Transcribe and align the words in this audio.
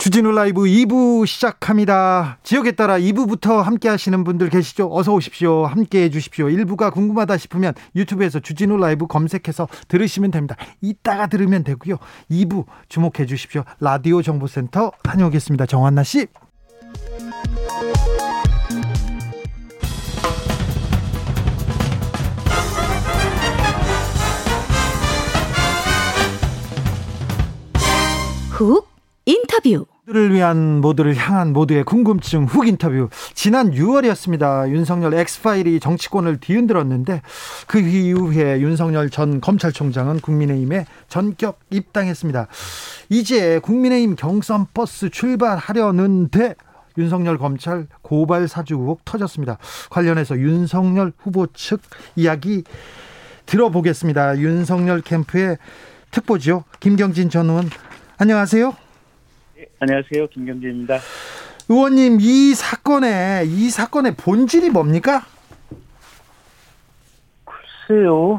주진우 0.00 0.32
라이브 0.32 0.62
2부 0.62 1.26
시작합니다. 1.26 2.38
지역에 2.42 2.72
따라 2.72 2.98
2부부터 2.98 3.60
함께 3.60 3.90
하시는 3.90 4.24
분들 4.24 4.48
계시죠? 4.48 4.88
어서 4.90 5.12
오십시오. 5.12 5.66
함께 5.66 6.04
해 6.04 6.08
주십시오. 6.08 6.46
1부가 6.46 6.90
궁금하다 6.90 7.36
싶으면 7.36 7.74
유튜브에서 7.94 8.40
주진우 8.40 8.78
라이브 8.78 9.06
검색해서 9.06 9.68
들으시면 9.88 10.30
됩니다. 10.30 10.56
이따가 10.80 11.26
들으면 11.26 11.64
되고요. 11.64 11.98
2부 12.30 12.64
주목해 12.88 13.26
주십시오. 13.26 13.64
라디오 13.78 14.22
정보센터 14.22 14.92
다녀오겠습니다. 15.02 15.66
정한나 15.66 16.02
씨. 16.02 16.28
훅 28.48 28.89
인터뷰 29.30 29.86
모두를 30.06 30.34
위한 30.34 30.80
모두를 30.80 31.14
향한 31.14 31.52
모두의 31.52 31.84
궁금증 31.84 32.46
훅 32.46 32.66
인터뷰 32.66 33.08
지난 33.32 33.70
6월이었습니다. 33.70 34.70
윤석열 34.70 35.14
엑스파일이 35.14 35.78
정치권을 35.78 36.38
뒤흔들었는데 36.40 37.22
그 37.68 37.78
이후에 37.78 38.60
윤석열 38.60 39.08
전 39.08 39.40
검찰총장은 39.40 40.18
국민의힘에 40.18 40.86
전격 41.06 41.60
입당했습니다. 41.70 42.48
이제 43.08 43.60
국민의힘 43.60 44.16
경선 44.16 44.66
버스 44.74 45.10
출발하려는데 45.10 46.56
윤석열 46.98 47.38
검찰 47.38 47.86
고발 48.02 48.48
사주 48.48 48.74
의혹 48.74 49.04
터졌습니다. 49.04 49.58
관련해서 49.90 50.36
윤석열 50.38 51.12
후보 51.16 51.46
측 51.46 51.80
이야기 52.16 52.64
들어보겠습니다. 53.46 54.38
윤석열 54.38 55.02
캠프의 55.02 55.56
특보죠. 56.10 56.64
김경진 56.80 57.30
전 57.30 57.48
의원 57.48 57.70
안녕하세요. 58.18 58.89
안녕하세요. 59.82 60.26
김경진입니다. 60.28 60.98
의원님 61.70 62.18
이 62.20 62.54
사건의 62.54 63.48
이 63.48 63.70
사건의 63.70 64.14
본질이 64.14 64.68
뭡니까? 64.68 65.24
글쎄요. 67.44 68.38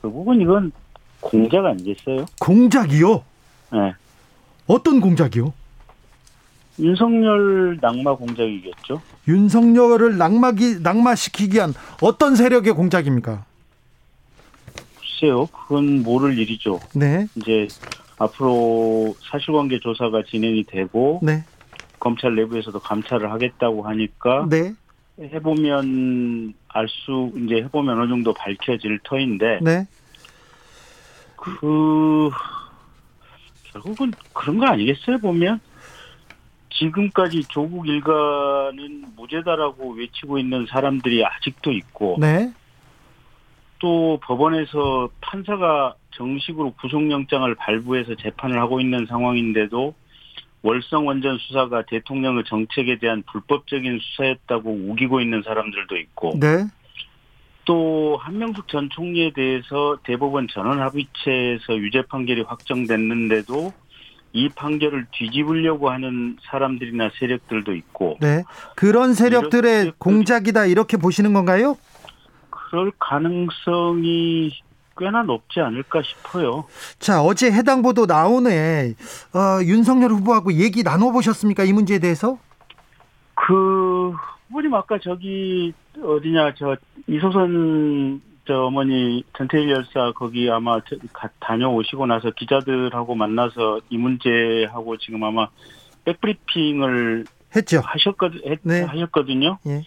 결국은 0.00 0.40
이건 0.40 0.72
공작 1.20 1.66
아니겠어요? 1.66 2.24
공작이요? 2.40 3.22
네. 3.72 3.92
어떤 4.66 5.00
공작이요? 5.02 5.52
윤석열 6.78 7.78
낙마 7.82 8.14
공작이겠죠. 8.14 9.02
윤석열을 9.28 10.16
낙마기 10.16 10.80
낙마시키기 10.80 11.56
위한 11.56 11.74
어떤 12.00 12.34
세력의 12.34 12.72
공작입니까? 12.72 13.44
글쎄요. 14.98 15.46
그건 15.48 16.02
모를 16.02 16.38
일이죠. 16.38 16.80
네. 16.94 17.26
이제 17.34 17.68
앞으로 18.20 19.14
사실관계 19.30 19.80
조사가 19.80 20.24
진행이 20.24 20.64
되고 20.64 21.20
네. 21.22 21.42
검찰 21.98 22.34
내부에서도 22.34 22.78
감찰을 22.78 23.32
하겠다고 23.32 23.82
하니까 23.82 24.46
네. 24.48 24.74
해보면 25.18 26.54
알 26.68 26.86
수 26.88 27.32
이제 27.44 27.56
해보면 27.56 27.98
어느 27.98 28.08
정도 28.08 28.34
밝혀질 28.34 29.00
터인데 29.04 29.60
네. 29.62 29.86
그 31.36 32.30
결국은 33.72 34.12
그런 34.34 34.58
거 34.58 34.66
아니겠어요 34.66 35.18
보면 35.18 35.60
지금까지 36.74 37.46
조국 37.48 37.88
일가는 37.88 39.04
무죄다라고 39.16 39.94
외치고 39.94 40.38
있는 40.38 40.66
사람들이 40.66 41.24
아직도 41.24 41.72
있고 41.72 42.18
네. 42.20 42.52
또 43.78 44.20
법원에서 44.22 45.08
판사가 45.22 45.94
정식으로 46.12 46.72
구속영장을 46.80 47.54
발부해서 47.54 48.16
재판을 48.16 48.60
하고 48.60 48.80
있는 48.80 49.06
상황인데도 49.06 49.94
월성 50.62 51.06
원전 51.06 51.38
수사가 51.38 51.84
대통령의 51.86 52.44
정책에 52.46 52.98
대한 52.98 53.22
불법적인 53.30 53.98
수사였다고 54.00 54.70
우기고 54.88 55.20
있는 55.20 55.42
사람들도 55.42 55.96
있고 55.96 56.38
네. 56.38 56.66
또 57.64 58.18
한명숙 58.20 58.68
전 58.68 58.88
총리에 58.90 59.32
대해서 59.32 59.98
대법원 60.04 60.48
전원 60.48 60.80
합의체에서 60.80 61.76
유죄 61.78 62.02
판결이 62.02 62.42
확정됐는데도 62.42 63.72
이 64.32 64.48
판결을 64.48 65.06
뒤집으려고 65.12 65.90
하는 65.90 66.36
사람들이나 66.50 67.10
세력들도 67.18 67.74
있고 67.74 68.18
네. 68.20 68.44
그런 68.76 69.14
세력들의 69.14 69.82
이런 69.82 69.92
공작이다 69.98 70.66
이렇게 70.66 70.96
보시는 70.96 71.32
건가요? 71.32 71.76
그럴 72.50 72.92
가능성이 72.98 74.52
꽤나 75.00 75.22
높지 75.22 75.60
않을까 75.60 76.02
싶어요. 76.02 76.64
자, 76.98 77.22
어제 77.22 77.50
해당 77.50 77.80
보도 77.80 78.04
나오네. 78.04 78.94
어, 79.34 79.64
윤석열 79.64 80.10
후보하고 80.10 80.52
얘기 80.52 80.82
나눠 80.84 81.10
보셨습니까? 81.10 81.64
이 81.64 81.72
문제에 81.72 81.98
대해서? 81.98 82.38
그 83.34 84.12
후보님 84.48 84.74
아까 84.74 84.98
저기 85.02 85.72
어디냐 86.02 86.54
저 86.58 86.76
이소선 87.06 88.20
저 88.46 88.64
어머니 88.64 89.24
전태일 89.36 89.70
열사 89.70 90.12
거기 90.14 90.50
아마 90.50 90.78
다녀오시고 91.40 92.04
나서 92.06 92.30
기자들하고 92.30 93.14
만나서 93.14 93.80
이 93.88 93.96
문제하고 93.96 94.98
지금 94.98 95.24
아마 95.24 95.48
백브리핑을 96.04 97.24
했죠. 97.56 97.80
하셨거든 97.84 98.40
했- 98.46 98.60
네. 98.62 98.82
하셨거든요. 98.82 99.58
예. 99.66 99.82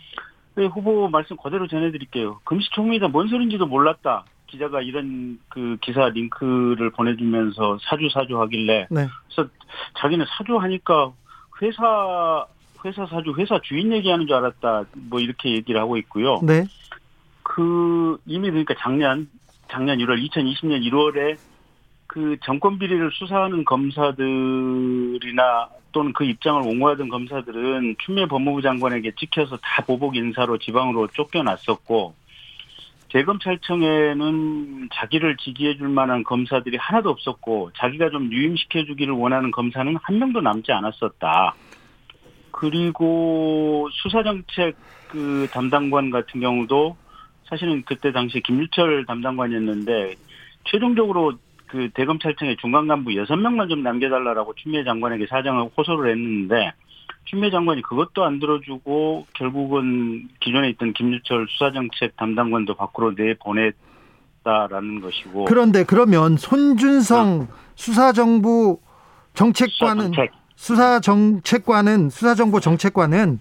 네, 0.56 0.66
후보 0.66 1.08
말씀 1.10 1.36
그대로 1.38 1.68
전해드릴게요. 1.68 2.40
금시총리다 2.44 3.08
뭔 3.10 3.28
소린지도 3.28 3.66
몰랐다. 3.68 4.26
기자가 4.54 4.82
이런 4.82 5.40
그 5.50 5.78
기사 5.82 6.10
링크를 6.10 6.92
보내주면서 6.92 7.80
사주 7.82 8.08
사주 8.14 8.40
하길래 8.40 8.88
네. 8.92 9.08
그래서 9.26 9.50
자기는 9.98 10.24
사주 10.38 10.58
하니까 10.58 11.12
회사 11.62 12.46
회사 12.86 13.06
사주 13.08 13.34
회사 13.40 13.60
주인 13.64 13.92
얘기하는 13.92 14.28
줄 14.28 14.36
알았다. 14.36 14.86
뭐 15.10 15.20
이렇게 15.20 15.54
얘기를 15.54 15.82
하고 15.82 15.98
있고요. 15.98 16.40
네. 16.44 16.66
그 17.42 18.18
이미 18.28 18.50
그러니까 18.50 18.76
작년 18.78 19.28
작년 19.70 19.98
1월 19.98 20.24
2020년 20.30 20.88
1월에 20.88 21.38
그 22.06 22.38
정권 22.44 22.78
비리를 22.78 23.10
수사하는 23.12 23.66
검사들이나 23.66 25.70
또는 25.94 26.14
그 26.14 26.26
입장을 26.26 26.62
옹호하던 26.62 27.10
검사들은 27.10 27.96
추미애 28.06 28.28
법무부 28.28 28.62
장관에게 28.62 29.14
찍혀서 29.18 29.58
다 29.58 29.84
보복 29.84 30.16
인사로 30.16 30.60
지방으로 30.60 31.08
쫓겨났었고 31.08 32.14
대검찰청에는 33.14 34.90
자기를 34.92 35.38
지지해 35.38 35.78
줄 35.78 35.88
만한 35.88 36.24
검사들이 36.24 36.78
하나도 36.78 37.12
없었고 37.12 37.72
자기가 37.78 38.10
좀 38.10 38.32
유임시켜 38.32 38.86
주기를 38.86 39.14
원하는 39.14 39.52
검사는 39.52 39.96
한 40.02 40.20
명도 40.20 40.42
남지 40.42 40.72
않았었다. 40.72 41.54
그리고 42.50 43.88
수사정책 43.92 44.76
그 45.10 45.48
담당관 45.52 46.10
같은 46.10 46.42
경우도 46.42 46.98
사실은 47.44 47.84
그때 47.86 48.12
당시 48.12 48.42
김유철 48.42 49.06
담당관이었는데 49.06 50.16
최종적으로 50.66 51.34
그 51.68 51.90
대검찰청의 51.94 52.58
중간 52.58 52.88
간부 52.88 53.16
여섯 53.16 53.36
명만 53.36 53.70
좀 53.70 53.84
남겨달라라고 53.84 54.56
추미애 54.56 54.84
장관에게 54.84 55.28
사정을 55.28 55.70
호소를 55.78 56.12
했는데 56.12 56.72
추미애 57.26 57.52
장관이 57.52 57.82
그것도 57.82 58.24
안 58.24 58.40
들어주고 58.40 59.28
결국은 59.34 60.30
기존에 60.40 60.70
있던 60.72 60.94
김유철 60.94 61.48
수사정책 61.50 62.18
담당관도 62.18 62.76
밖으로 62.76 63.12
내보냈다라는 63.12 65.02
것이고 65.02 65.46
그런데 65.46 65.84
그러면 65.84 66.38
손준성 66.38 67.48
수사정부 67.76 68.80
정책관은 69.34 70.12
수사정책 70.12 70.44
수사 70.56 71.00
정책관은 71.00 72.10
수사정보 72.10 72.60
정책관은 72.60 73.40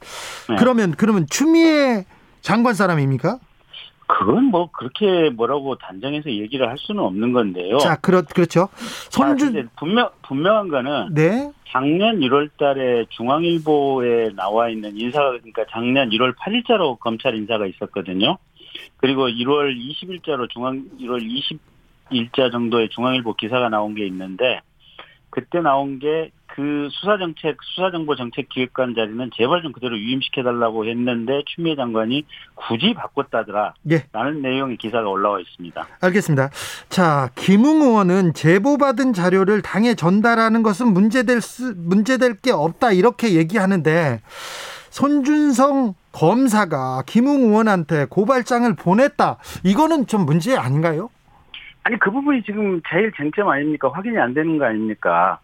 네. 0.48 0.56
그러면 0.58 0.94
그러면 0.96 1.26
추미애 1.28 2.04
장관 2.40 2.74
사람입니까? 2.74 3.38
그건 4.18 4.44
뭐 4.44 4.70
그렇게 4.70 5.30
뭐라고 5.30 5.76
단정해서 5.76 6.30
얘기를 6.30 6.68
할 6.68 6.76
수는 6.78 7.02
없는 7.02 7.32
건데요. 7.32 7.78
자, 7.78 7.96
그렇 7.96 8.22
그렇죠. 8.22 8.68
자, 9.08 9.26
손준 9.26 9.70
분명 9.78 10.10
분명한 10.22 10.68
거는 10.68 11.14
네. 11.14 11.50
작년 11.68 12.20
1월 12.20 12.50
달에 12.58 13.06
중앙일보에 13.08 14.34
나와 14.36 14.68
있는 14.68 14.98
인사가 14.98 15.30
그러니까 15.30 15.64
작년 15.70 16.10
1월 16.10 16.36
8일자로 16.36 16.98
검찰 17.00 17.34
인사가 17.34 17.66
있었거든요. 17.66 18.36
그리고 18.98 19.28
1월 19.28 19.74
20일자로 19.74 20.50
중앙 20.50 20.84
1월 21.00 21.22
20일자 22.10 22.52
정도의 22.52 22.90
중앙일보 22.90 23.34
기사가 23.34 23.70
나온 23.70 23.94
게 23.94 24.06
있는데 24.06 24.60
그때 25.30 25.60
나온 25.60 25.98
게 25.98 26.30
그 26.54 26.88
수사정책, 26.90 27.56
수사정보정책기획관 27.62 28.94
자리는 28.94 29.30
제발 29.34 29.62
좀 29.62 29.72
그대로 29.72 29.94
위임시켜달라고 29.96 30.86
했는데 30.86 31.42
추미애 31.46 31.76
장관이 31.76 32.26
굳이 32.54 32.92
바꿨다더라. 32.94 33.74
예. 33.90 34.04
라는 34.12 34.42
내용의 34.42 34.76
기사가 34.76 35.08
올라와 35.08 35.40
있습니다. 35.40 35.86
알겠습니다. 36.02 36.50
자, 36.90 37.30
김웅 37.36 37.80
의원은 37.82 38.34
제보받은 38.34 39.14
자료를 39.14 39.62
당에 39.62 39.94
전달하는 39.94 40.62
것은 40.62 40.92
문제될 40.92 41.40
수, 41.40 41.74
문제될 41.76 42.34
게 42.34 42.50
없다 42.52 42.92
이렇게 42.92 43.34
얘기하는데 43.34 44.20
손준성 44.90 45.94
검사가 46.12 47.04
김웅 47.06 47.44
의원한테 47.44 48.04
고발장을 48.10 48.74
보냈다. 48.76 49.38
이거는 49.64 50.06
좀 50.06 50.26
문제 50.26 50.54
아닌가요? 50.54 51.08
아니 51.84 51.98
그 51.98 52.10
부분이 52.10 52.42
지금 52.44 52.80
제일 52.88 53.10
쟁점 53.16 53.48
아닙니까? 53.48 53.90
확인이 53.92 54.18
안 54.18 54.34
되는 54.34 54.58
거 54.58 54.66
아닙니까? 54.66 55.40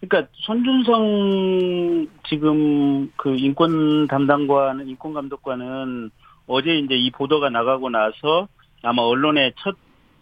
그러니까 0.00 0.30
손준성 0.34 2.06
지금 2.28 3.10
그 3.16 3.34
인권 3.36 4.06
담당관, 4.06 4.88
인권 4.88 5.12
감독관은 5.12 6.10
어제 6.46 6.78
이제 6.78 6.94
이 6.94 7.10
보도가 7.10 7.50
나가고 7.50 7.90
나서 7.90 8.48
아마 8.82 9.02
언론에 9.02 9.52
첫 9.58 9.76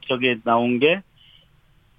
저게 0.08 0.38
나온 0.44 0.78
게 0.78 1.02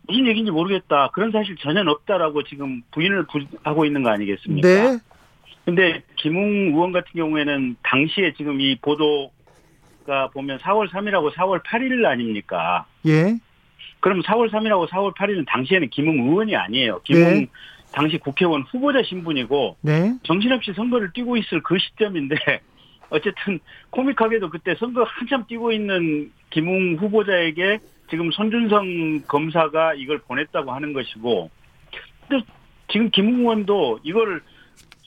무슨 0.07 0.25
얘기인지 0.27 0.51
모르겠다. 0.51 1.09
그런 1.13 1.31
사실 1.31 1.56
전혀 1.57 1.81
없다라고 1.81 2.44
지금 2.44 2.81
부인을 2.91 3.25
하고 3.63 3.85
있는 3.85 4.03
거 4.03 4.09
아니겠습니까? 4.09 4.68
네. 4.68 5.00
근데 5.65 6.01
김웅 6.15 6.73
의원 6.73 6.94
같은 6.94 7.12
경우에는 7.13 7.75
당시에 7.83 8.33
지금 8.33 8.62
이 8.62 8.77
보도가 8.77 10.30
보면 10.33 10.59
4월 10.59 10.89
3일하고 10.89 11.33
4월 11.33 11.62
8일 11.62 12.06
아닙니까? 12.06 12.85
예. 13.06 13.38
그럼 13.99 14.21
4월 14.21 14.49
3일하고 14.51 14.88
4월 14.89 15.15
8일은 15.15 15.45
당시에는 15.47 15.89
김웅 15.89 16.27
의원이 16.27 16.55
아니에요. 16.55 17.01
김웅 17.03 17.23
네. 17.23 17.47
당시 17.91 18.17
국회의원 18.17 18.63
후보자 18.63 19.01
신분이고 19.03 19.77
네. 19.81 20.13
정신없이 20.23 20.73
선거를 20.73 21.11
뛰고 21.13 21.38
있을 21.38 21.61
그 21.63 21.77
시점인데 21.79 22.35
어쨌든 23.09 23.59
코믹하게도 23.89 24.49
그때 24.49 24.75
선거 24.75 25.03
한참 25.03 25.45
뛰고 25.47 25.71
있는 25.71 26.31
김웅 26.49 26.97
후보자에게 26.97 27.79
지금 28.09 28.31
손준성 28.31 29.23
검사가 29.27 29.94
이걸 29.95 30.19
보냈다고 30.19 30.71
하는 30.71 30.94
것이고 30.94 31.49
근데 32.27 32.45
지금 32.89 33.09
김웅 33.09 33.39
의원도 33.39 33.99
이거를 34.03 34.41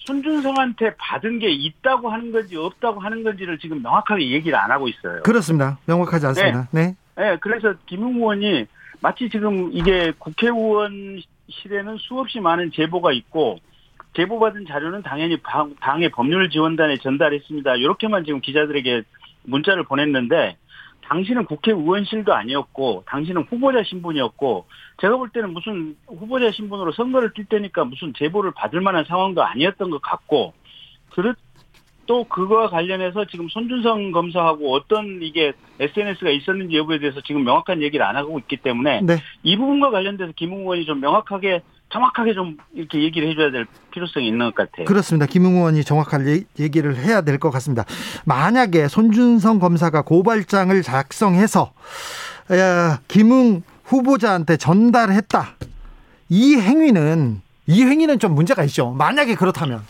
손준성한테 0.06 0.96
받은 0.96 1.38
게 1.38 1.50
있다고 1.50 2.10
하는 2.10 2.32
건지 2.32 2.56
없다고 2.56 3.00
하는 3.00 3.22
건지를 3.22 3.58
지금 3.58 3.82
명확하게 3.82 4.30
얘기를 4.30 4.58
안 4.58 4.70
하고 4.70 4.88
있어요. 4.88 5.22
그렇습니다. 5.22 5.78
명확하지 5.86 6.26
않습니다. 6.26 6.68
네. 6.72 6.96
네, 7.16 7.36
그래서 7.40 7.74
김웅 7.86 8.16
의원이 8.16 8.66
마치 9.00 9.28
지금 9.30 9.70
이게 9.72 10.12
국회의원실에는 10.18 11.96
수없이 11.98 12.40
많은 12.40 12.70
제보가 12.72 13.12
있고 13.12 13.58
제보받은 14.14 14.66
자료는 14.66 15.02
당연히 15.02 15.36
방- 15.38 15.74
당의 15.80 16.10
법률 16.10 16.50
지원단에 16.50 16.96
전달했습니다. 16.98 17.76
이렇게만 17.76 18.24
지금 18.24 18.40
기자들에게 18.40 19.02
문자를 19.44 19.84
보냈는데 19.84 20.56
당신은 21.02 21.46
국회의원실도 21.46 22.34
아니었고 22.34 23.04
당신은 23.06 23.42
후보자 23.48 23.82
신분이었고 23.82 24.66
제가 25.00 25.16
볼 25.16 25.30
때는 25.30 25.52
무슨 25.52 25.96
후보자 26.06 26.50
신분으로 26.50 26.92
선거를 26.92 27.32
뛸 27.32 27.46
때니까 27.46 27.84
무슨 27.84 28.12
제보를 28.14 28.52
받을 28.52 28.80
만한 28.80 29.04
상황도 29.04 29.42
아니었던 29.42 29.90
것 29.90 30.02
같고 30.02 30.52
그렇 31.10 31.34
또 32.10 32.24
그거와 32.24 32.70
관련해서 32.70 33.24
지금 33.26 33.46
손준성 33.48 34.10
검사하고 34.10 34.74
어떤 34.74 35.20
이게 35.22 35.52
SNS가 35.78 36.28
있었는지 36.30 36.76
여부에 36.76 36.98
대해서 36.98 37.20
지금 37.24 37.44
명확한 37.44 37.82
얘기를 37.82 38.04
안 38.04 38.16
하고 38.16 38.36
있기 38.40 38.56
때문에 38.56 39.00
네. 39.02 39.18
이 39.44 39.56
부분과 39.56 39.92
관련돼서 39.92 40.32
김웅 40.34 40.62
의원이 40.62 40.86
좀 40.86 40.98
명확하게 40.98 41.62
정확하게 41.92 42.34
좀 42.34 42.56
이렇게 42.74 43.00
얘기를 43.04 43.28
해줘야 43.30 43.52
될 43.52 43.64
필요성이 43.92 44.26
있는 44.26 44.46
것 44.46 44.56
같아요. 44.56 44.86
그렇습니다. 44.86 45.26
김웅 45.26 45.54
의원이 45.58 45.84
정확한 45.84 46.26
얘- 46.26 46.42
얘기를 46.58 46.96
해야 46.96 47.20
될 47.20 47.38
것 47.38 47.50
같습니다. 47.50 47.84
만약에 48.24 48.88
손준성 48.88 49.60
검사가 49.60 50.02
고발장을 50.02 50.82
작성해서 50.82 51.72
야, 52.52 52.98
김웅 53.06 53.62
후보자한테 53.84 54.56
전달했다. 54.56 55.50
이 56.28 56.56
행위는 56.56 57.40
이 57.68 57.84
행위는 57.84 58.18
좀 58.18 58.34
문제가 58.34 58.64
있죠. 58.64 58.90
만약에 58.98 59.36
그렇다면 59.36 59.82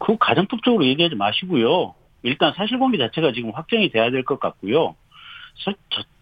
그 0.00 0.16
가정법적으로 0.18 0.84
얘기하지 0.86 1.14
마시고요. 1.14 1.94
일단 2.22 2.52
사실관계 2.54 2.98
자체가 2.98 3.32
지금 3.32 3.50
확정이 3.50 3.90
돼야 3.90 4.10
될 4.10 4.24
것 4.24 4.40
같고요. 4.40 4.96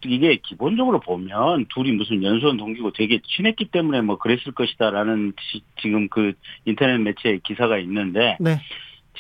이게 0.04 0.36
기본적으로 0.36 1.00
보면 1.00 1.66
둘이 1.75 1.92
무슨 1.92 2.22
연수원 2.22 2.56
동기고 2.56 2.92
되게 2.92 3.20
친했기 3.25 3.66
때문에 3.66 4.00
뭐 4.00 4.19
그랬을 4.19 4.52
것이다라는 4.52 5.32
지- 5.40 5.62
지금 5.80 6.08
그 6.08 6.32
인터넷 6.64 6.98
매체에 6.98 7.38
기사가 7.44 7.78
있는데 7.78 8.36
네. 8.40 8.60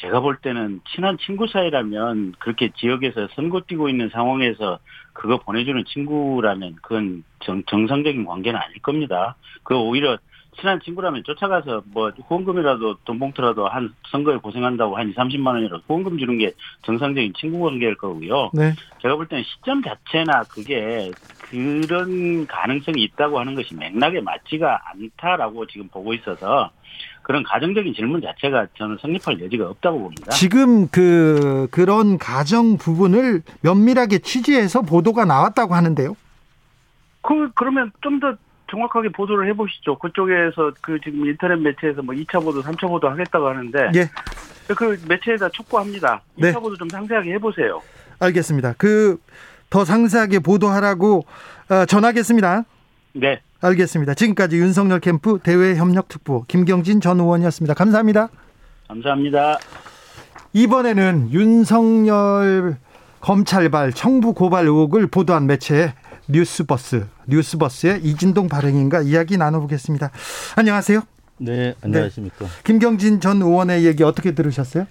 제가 0.00 0.20
볼 0.20 0.36
때는 0.38 0.80
친한 0.94 1.18
친구 1.18 1.46
사이라면 1.46 2.34
그렇게 2.38 2.70
지역에서 2.76 3.28
선거 3.34 3.60
뛰고 3.60 3.88
있는 3.88 4.08
상황에서 4.10 4.78
그거 5.12 5.38
보내주는 5.38 5.84
친구라면 5.84 6.76
그건 6.82 7.24
정, 7.40 7.62
정상적인 7.64 8.24
관계는 8.24 8.58
아닐 8.58 8.80
겁니다. 8.80 9.36
그 9.64 9.76
오히려 9.76 10.18
친한 10.60 10.80
친구라면 10.80 11.22
쫓아가서 11.24 11.82
뭐 11.86 12.10
후원금이라도 12.26 12.96
돈 13.04 13.18
봉투라도 13.18 13.68
한 13.68 13.94
선거에 14.10 14.36
고생한다고 14.36 14.96
한 14.96 15.08
2, 15.10 15.14
30만 15.14 15.46
원이라도 15.46 15.82
후원금 15.86 16.18
주는 16.18 16.38
게 16.38 16.52
정상적인 16.82 17.34
친구 17.38 17.60
관계일 17.60 17.96
거고요. 17.96 18.50
네. 18.52 18.74
제가 19.00 19.16
볼 19.16 19.26
때는 19.26 19.44
시점 19.44 19.82
자체나 19.82 20.42
그게 20.44 21.10
그런 21.50 22.46
가능성이 22.46 23.02
있다고 23.04 23.38
하는 23.38 23.54
것이 23.54 23.74
맥락에 23.74 24.20
맞지가 24.20 24.80
않다라고 24.90 25.66
지금 25.66 25.88
보고 25.88 26.12
있어서 26.14 26.70
그런 27.22 27.42
가정적인 27.44 27.94
질문 27.94 28.20
자체가 28.20 28.66
저는 28.76 28.98
성립할 29.00 29.40
여지가 29.40 29.68
없다고 29.68 30.00
봅니다. 30.00 30.30
지금 30.30 30.88
그 30.88 31.68
그런 31.70 32.18
가정 32.18 32.78
부분을 32.78 33.42
면밀하게 33.60 34.18
취재해서 34.20 34.82
보도가 34.82 35.24
나왔다고 35.24 35.74
하는데요. 35.74 36.16
그 37.22 37.50
그러면 37.54 37.92
좀 38.00 38.18
더 38.18 38.34
정확하게 38.70 39.10
보도를 39.10 39.48
해보시죠. 39.50 39.98
그쪽에서 39.98 40.72
그 40.80 40.98
지금 41.02 41.26
인터넷 41.26 41.56
매체에서 41.56 42.02
뭐 42.02 42.14
2차 42.14 42.42
보도, 42.42 42.62
3차 42.62 42.88
보도 42.88 43.08
하겠다고 43.08 43.48
하는데 43.48 43.90
예. 43.94 44.08
그 44.74 45.00
매체에다 45.08 45.48
촉구합니다. 45.50 46.22
2차 46.38 46.42
네. 46.42 46.52
보도 46.52 46.76
좀 46.76 46.88
상세하게 46.88 47.32
해보세요. 47.34 47.80
알겠습니다. 48.20 48.74
그 48.78 49.18
더 49.70 49.84
상세하게 49.84 50.40
보도하라고 50.40 51.24
어, 51.70 51.84
전하겠습니다. 51.84 52.64
네, 53.14 53.40
알겠습니다. 53.60 54.14
지금까지 54.14 54.56
윤석열 54.56 55.00
캠프 55.00 55.38
대외협력특보 55.42 56.44
김경진 56.48 57.00
전 57.00 57.20
의원이었습니다. 57.20 57.74
감사합니다. 57.74 58.28
감사합니다. 58.88 59.58
이번에는 60.54 61.30
윤석열 61.30 62.76
검찰발 63.20 63.92
청부 63.92 64.32
고발 64.32 64.64
의혹을 64.64 65.08
보도한 65.08 65.46
매체 65.46 65.92
뉴스버스 66.28 67.06
뉴스버스의 67.26 68.00
이진동 68.04 68.48
발행인과 68.48 69.02
이야기 69.02 69.36
나눠보겠습니다. 69.36 70.10
안녕하세요. 70.56 71.00
네, 71.38 71.74
안녕하십니까. 71.82 72.46
김경진 72.64 73.20
전 73.20 73.40
의원의 73.40 73.84
얘기 73.86 74.02
어떻게 74.02 74.34
들으셨어요? 74.34 74.86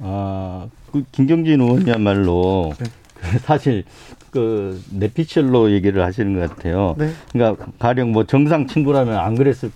아, 0.00 0.66
그 0.92 1.04
김경진 1.12 1.60
의원이야말로 1.60 2.72
네. 2.78 2.84
사실 3.44 3.84
그 4.30 4.82
내피셜로 4.90 5.70
얘기를 5.72 6.04
하시는 6.04 6.34
것 6.38 6.54
같아요. 6.54 6.94
네. 6.98 7.10
그러니까 7.32 7.64
가령 7.78 8.12
뭐 8.12 8.24
정상 8.24 8.66
친구라면 8.66 9.16
안 9.16 9.34
그랬을 9.36 9.70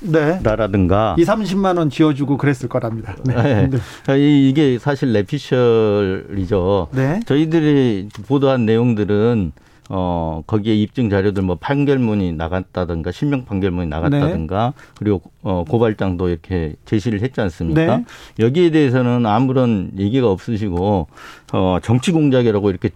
네. 0.00 0.18
것이다라든가. 0.38 1.14
2, 1.16 1.22
30만 1.24 1.78
원 1.78 1.90
지어 1.90 2.12
주고 2.14 2.36
그랬을 2.36 2.68
거랍니다. 2.68 3.14
네. 3.24 3.68
네. 3.68 4.18
이- 4.18 4.48
이게 4.48 4.78
사실 4.80 5.12
내피셜이죠. 5.12 6.88
네. 6.92 7.20
저희들이 7.26 8.08
보도한 8.26 8.66
내용들은 8.66 9.52
어 9.92 10.44
거기에 10.46 10.76
입증 10.76 11.10
자료들 11.10 11.42
뭐 11.42 11.56
판결문이 11.56 12.34
나갔다든가 12.34 13.10
실명 13.10 13.44
판결문이 13.44 13.88
나갔다든가 13.88 14.72
그리고 14.96 15.20
어 15.42 15.64
고발장도 15.68 16.28
이렇게 16.28 16.76
제시를 16.84 17.22
했지 17.22 17.40
않습니까? 17.40 17.96
네. 17.96 18.04
여기에 18.38 18.70
대해서는 18.70 19.26
아무런 19.26 19.90
얘기가 19.98 20.30
없으시고 20.30 21.08
어 21.52 21.78
정치 21.82 22.12
공작이라고 22.12 22.70
이렇게 22.70 22.90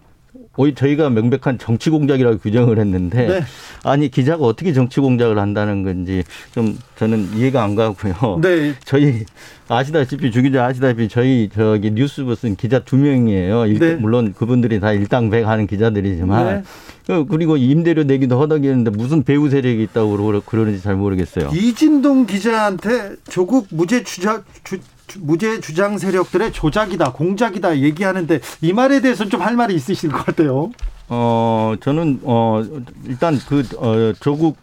오히 0.57 0.73
저희가 0.73 1.09
명백한 1.09 1.57
정치 1.57 1.89
공작이라고 1.89 2.37
규정을 2.37 2.79
했는데 2.79 3.27
네. 3.27 3.41
아니 3.83 4.09
기자가 4.09 4.45
어떻게 4.45 4.71
정치 4.71 5.01
공작을 5.01 5.37
한다는 5.37 5.83
건지 5.83 6.23
좀 6.53 6.77
저는 6.97 7.31
이해가 7.35 7.63
안 7.63 7.75
가고요. 7.75 8.39
네. 8.41 8.73
저희 8.85 9.25
아시다시피 9.67 10.31
주 10.31 10.41
기자 10.41 10.65
아시다시피 10.65 11.09
저희 11.09 11.49
저기 11.53 11.91
뉴스버스는 11.91 12.55
기자 12.55 12.79
두 12.79 12.95
명이에요. 12.97 13.65
일- 13.65 13.79
네. 13.79 13.95
물론 13.95 14.33
그분들이 14.33 14.79
다 14.79 14.91
일당백 14.93 15.45
하는 15.47 15.67
기자들이지만 15.67 16.45
네. 16.45 16.63
그- 17.07 17.25
그리고 17.25 17.57
임대료 17.57 18.03
내기도 18.03 18.39
허덕이는데 18.39 18.91
무슨 18.91 19.23
배우 19.23 19.49
세력이 19.49 19.83
있다고 19.83 20.15
그러- 20.17 20.39
그러는지 20.41 20.81
잘 20.81 20.95
모르겠어요. 20.95 21.49
이진동 21.53 22.25
기자한테 22.27 23.15
조국 23.29 23.67
무죄 23.71 24.03
주장 24.03 24.43
주, 24.63 24.77
주- 25.07 25.19
무죄 25.21 25.59
주장 25.59 25.97
세력들의 25.97 26.51
조작이다, 26.53 27.11
공작이다 27.11 27.79
얘기하는데 27.79 28.39
이 28.61 28.71
말에 28.73 29.01
대해서는 29.01 29.29
좀할 29.29 29.55
말이 29.55 29.75
있으실 29.75 30.11
것 30.11 30.25
같아요. 30.25 30.71
어 31.07 31.75
저는 31.81 32.21
어 32.23 32.63
일단 33.05 33.37
그 33.47 33.63
어, 33.77 34.13
조국 34.19 34.57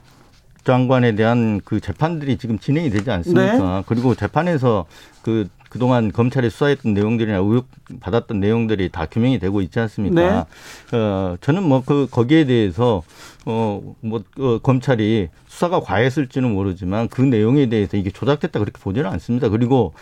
장관에 0.64 1.14
대한 1.14 1.60
그 1.64 1.80
재판들이 1.80 2.36
지금 2.38 2.58
진행이 2.58 2.90
되지 2.90 3.10
않습니까? 3.10 3.78
네. 3.78 3.82
그리고 3.86 4.14
재판에서 4.14 4.86
그 5.22 5.48
그동안 5.68 6.12
검찰이 6.12 6.50
수사했던 6.50 6.92
내용들이나 6.92 7.38
의혹 7.38 7.66
받았던 8.00 8.40
내용들이 8.40 8.90
다 8.90 9.06
규명이 9.06 9.38
되고 9.38 9.62
있지 9.62 9.80
않습니까? 9.80 10.46
어, 10.92 11.36
저는 11.40 11.62
뭐 11.62 11.82
그 11.86 12.06
거기에 12.10 12.44
대해서 12.44 13.02
어뭐 13.46 14.22
어, 14.38 14.58
검찰이 14.62 15.28
수사가 15.48 15.80
과했을지는 15.80 16.52
모르지만 16.52 17.08
그 17.08 17.22
내용에 17.22 17.66
대해서 17.70 17.96
이게 17.96 18.10
조작됐다 18.10 18.58
그렇게 18.60 18.78
보지는 18.80 19.08
않습니다. 19.12 19.48
그리고 19.48 19.94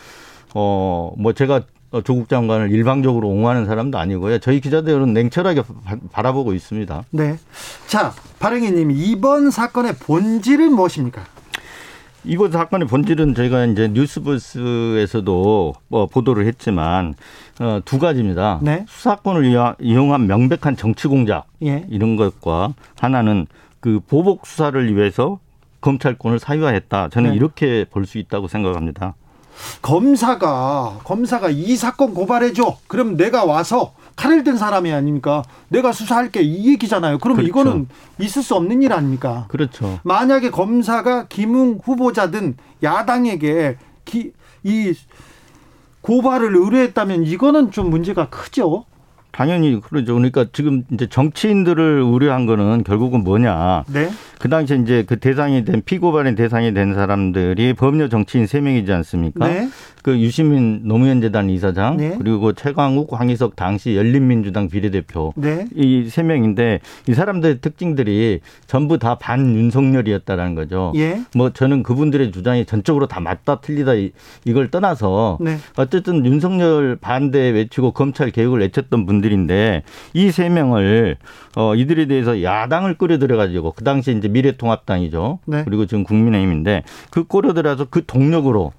어 0.54 1.12
뭐 1.16 1.32
제가 1.32 1.56
어, 1.56 1.60
조국 2.04 2.28
장관을 2.28 2.70
일방적으로 2.70 3.28
옹호하는 3.28 3.66
사람도 3.66 3.98
아니고요. 3.98 4.38
저희 4.38 4.60
기자들은 4.60 5.12
냉철하게 5.12 5.62
바, 5.84 5.96
바라보고 6.12 6.54
있습니다. 6.54 7.04
네. 7.10 7.36
자, 7.88 8.12
발행이님 8.38 8.92
이번 8.92 9.50
사건의 9.50 9.94
본질은 9.96 10.72
무엇입니까? 10.72 11.22
이번 12.24 12.52
사건의 12.52 12.86
본질은 12.86 13.34
저희가 13.34 13.64
이제 13.66 13.88
뉴스부스에서도 13.88 15.74
뭐 15.88 16.06
보도를 16.06 16.46
했지만 16.46 17.14
어, 17.60 17.80
두 17.84 17.98
가지입니다. 17.98 18.60
네. 18.62 18.84
수사권을 18.88 19.44
이용- 19.46 19.74
이용한 19.80 20.26
명백한 20.26 20.76
정치 20.76 21.08
공작 21.08 21.46
예. 21.64 21.84
이런 21.88 22.16
것과 22.16 22.74
하나는 23.00 23.46
그 23.80 24.00
보복 24.06 24.46
수사를 24.46 24.94
위해서 24.96 25.38
검찰권을 25.80 26.38
사유화했다. 26.38 27.08
저는 27.08 27.30
네. 27.30 27.36
이렇게 27.36 27.86
볼 27.90 28.04
수 28.06 28.18
있다고 28.18 28.48
생각합니다. 28.48 29.14
검사가 29.82 31.00
검사가 31.04 31.50
이 31.50 31.76
사건 31.76 32.14
고발해 32.14 32.52
줘. 32.52 32.76
그럼 32.86 33.16
내가 33.16 33.44
와서 33.44 33.92
칼을 34.16 34.44
든 34.44 34.56
사람이 34.58 34.92
아닙니까? 34.92 35.42
내가 35.68 35.92
수사할게 35.92 36.42
이 36.42 36.68
얘기잖아요. 36.72 37.18
그러면 37.18 37.44
그렇죠. 37.44 37.60
이거는 37.60 37.88
있을 38.18 38.42
수 38.42 38.54
없는 38.54 38.82
일 38.82 38.92
아닙니까? 38.92 39.46
그렇죠. 39.48 39.98
만약에 40.02 40.50
검사가 40.50 41.26
김웅 41.28 41.80
후보자든 41.82 42.56
야당에게 42.82 43.78
기, 44.04 44.32
이 44.62 44.94
고발을 46.02 46.54
의뢰했다면 46.56 47.24
이거는 47.24 47.70
좀 47.70 47.90
문제가 47.90 48.28
크죠. 48.28 48.84
당연히 49.32 49.80
그러죠. 49.80 50.14
그러니까 50.14 50.46
지금 50.52 50.84
이제 50.92 51.06
정치인들을 51.06 52.02
우려한 52.02 52.46
거는 52.46 52.84
결국은 52.84 53.24
뭐냐. 53.24 53.84
네. 53.92 54.10
그 54.38 54.48
당시에 54.48 54.78
이제 54.78 55.04
그 55.06 55.18
대상이 55.18 55.64
된 55.64 55.82
피고발의 55.84 56.34
대상이 56.34 56.74
된 56.74 56.94
사람들이 56.94 57.74
법률 57.74 58.10
정치인 58.10 58.46
세명이지 58.46 58.92
않습니까? 58.92 59.48
네. 59.48 59.68
그 60.02 60.18
유시민 60.18 60.80
노무현 60.84 61.20
재단 61.20 61.50
이사장 61.50 61.98
네. 61.98 62.14
그리고 62.18 62.52
최광욱 62.52 63.12
황희석 63.12 63.54
당시 63.56 63.96
열린민주당 63.96 64.68
비례대표 64.68 65.32
네. 65.36 65.66
이세 65.74 66.22
명인데 66.22 66.80
이 67.08 67.14
사람들의 67.14 67.60
특징들이 67.60 68.40
전부 68.66 68.98
다 68.98 69.16
반윤석열이었다라는 69.16 70.54
거죠. 70.54 70.92
예. 70.96 71.20
뭐 71.34 71.50
저는 71.50 71.82
그분들의 71.82 72.32
주장이 72.32 72.64
전적으로 72.64 73.06
다 73.06 73.20
맞다 73.20 73.60
틀리다 73.60 73.94
이- 73.94 74.12
이걸 74.44 74.70
떠나서 74.70 75.38
네. 75.40 75.58
어쨌든 75.76 76.24
윤석열 76.24 76.96
반대 76.96 77.50
외치고 77.50 77.92
검찰 77.92 78.30
개혁을 78.30 78.60
외쳤던 78.60 79.06
분들인데 79.06 79.82
이 80.14 80.30
세 80.30 80.48
명을 80.48 81.16
어 81.56 81.74
이들에 81.74 82.06
대해서 82.06 82.42
야당을 82.42 82.94
끌어들여 82.94 83.36
가지고 83.36 83.72
그 83.72 83.82
당시 83.82 84.12
이제 84.16 84.28
미래통합당이죠. 84.28 85.40
네. 85.46 85.64
그리고 85.64 85.84
지금 85.86 86.04
국민의힘인데 86.04 86.84
그 87.10 87.24
끌어들여서 87.24 87.86
그 87.90 88.04
동력으로 88.06 88.72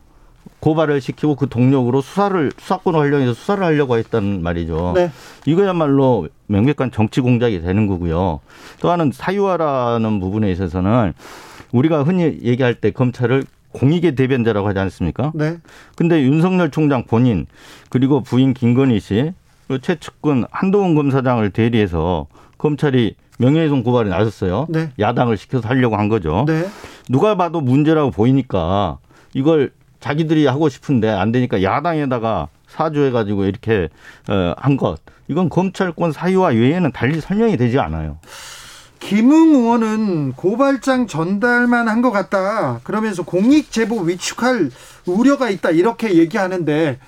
고발을 0.59 1.01
시키고 1.01 1.35
그 1.35 1.49
동력으로 1.49 2.01
수사를 2.01 2.51
수사권을 2.57 2.99
활용해서 2.99 3.33
수사를 3.33 3.63
하려고 3.63 3.97
했단 3.97 4.43
말이죠. 4.43 4.93
네. 4.95 5.11
이거야말로 5.45 6.29
명백한 6.47 6.91
정치 6.91 7.19
공작이 7.21 7.61
되는 7.61 7.87
거고요. 7.87 8.39
또 8.79 8.91
하나는 8.91 9.11
사유화라는 9.11 10.19
부분에 10.19 10.51
있어서는 10.51 11.13
우리가 11.71 12.03
흔히 12.03 12.39
얘기할 12.43 12.75
때 12.75 12.91
검찰을 12.91 13.43
공익의 13.71 14.15
대변자라고 14.15 14.67
하지 14.67 14.79
않습니까? 14.79 15.31
네. 15.33 15.57
근데 15.95 16.21
윤석열 16.21 16.69
총장 16.71 17.05
본인 17.05 17.47
그리고 17.89 18.21
부인 18.21 18.53
김건희 18.53 18.99
씨 18.99 19.33
최측근 19.81 20.43
한동훈 20.51 20.95
검사장을 20.95 21.49
대리해서 21.51 22.27
검찰이 22.57 23.15
명예훼손 23.39 23.83
고발에 23.83 24.09
나섰어요. 24.09 24.67
네. 24.69 24.91
야당을 24.99 25.37
시켜서 25.37 25.67
하려고 25.67 25.95
한 25.95 26.09
거죠. 26.09 26.45
네. 26.47 26.65
누가 27.09 27.35
봐도 27.35 27.61
문제라고 27.61 28.11
보이니까 28.11 28.99
이걸 29.33 29.71
자기들이 30.01 30.45
하고 30.47 30.67
싶은데 30.67 31.09
안 31.09 31.31
되니까 31.31 31.63
야당에다가 31.63 32.49
사주해가지고 32.67 33.45
이렇게 33.45 33.87
어, 34.29 34.53
한 34.57 34.75
것. 34.75 34.97
이건 35.29 35.47
검찰권 35.47 36.11
사유화 36.11 36.49
외에는 36.49 36.91
달리 36.91 37.21
설명이 37.21 37.55
되지 37.55 37.79
않아요. 37.79 38.17
김웅 38.99 39.55
의원은 39.55 40.33
고발장 40.33 41.07
전달만 41.07 41.87
한 41.87 42.01
것 42.01 42.11
같다. 42.11 42.79
그러면서 42.83 43.23
공익 43.23 43.71
제보 43.71 43.99
위축할 44.01 44.69
우려가 45.05 45.49
있다. 45.49 45.69
이렇게 45.71 46.15
얘기하는데 46.15 46.99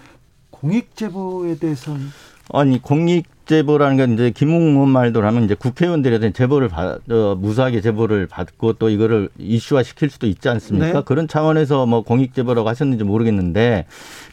공익 0.51 0.95
제보에 0.95 1.57
대해서는 1.57 2.11
아니 2.53 2.81
공익 2.81 3.25
제보라는 3.45 3.97
건 3.97 4.13
이제 4.13 4.31
김웅 4.31 4.73
의원 4.73 4.89
말대로 4.89 5.25
하면 5.27 5.43
이제 5.43 5.53
국회의원들에 5.53 6.19
대한 6.19 6.33
제보를 6.33 6.69
받, 6.69 6.99
어, 7.11 7.35
무수하게 7.35 7.81
제보를 7.81 8.27
받고 8.27 8.73
또 8.73 8.89
이거를 8.89 9.29
이슈화 9.37 9.83
시킬 9.83 10.09
수도 10.09 10.27
있지 10.27 10.47
않습니까? 10.49 10.93
네. 10.93 11.01
그런 11.05 11.27
차원에서 11.27 11.85
뭐 11.85 12.01
공익 12.01 12.33
제보라고 12.33 12.69
하셨는지 12.69 13.03
모르겠는데 13.03 13.85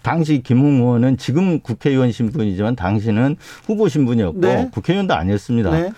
당시 0.02 0.42
김웅 0.42 0.80
의원은 0.80 1.16
지금 1.16 1.60
국회의원 1.60 2.12
신분이지만 2.12 2.76
당시는 2.76 3.36
후보 3.66 3.88
신분이었고 3.88 4.40
네. 4.40 4.68
국회의원도 4.72 5.14
아니었습니다. 5.14 5.70
네. 5.70 5.90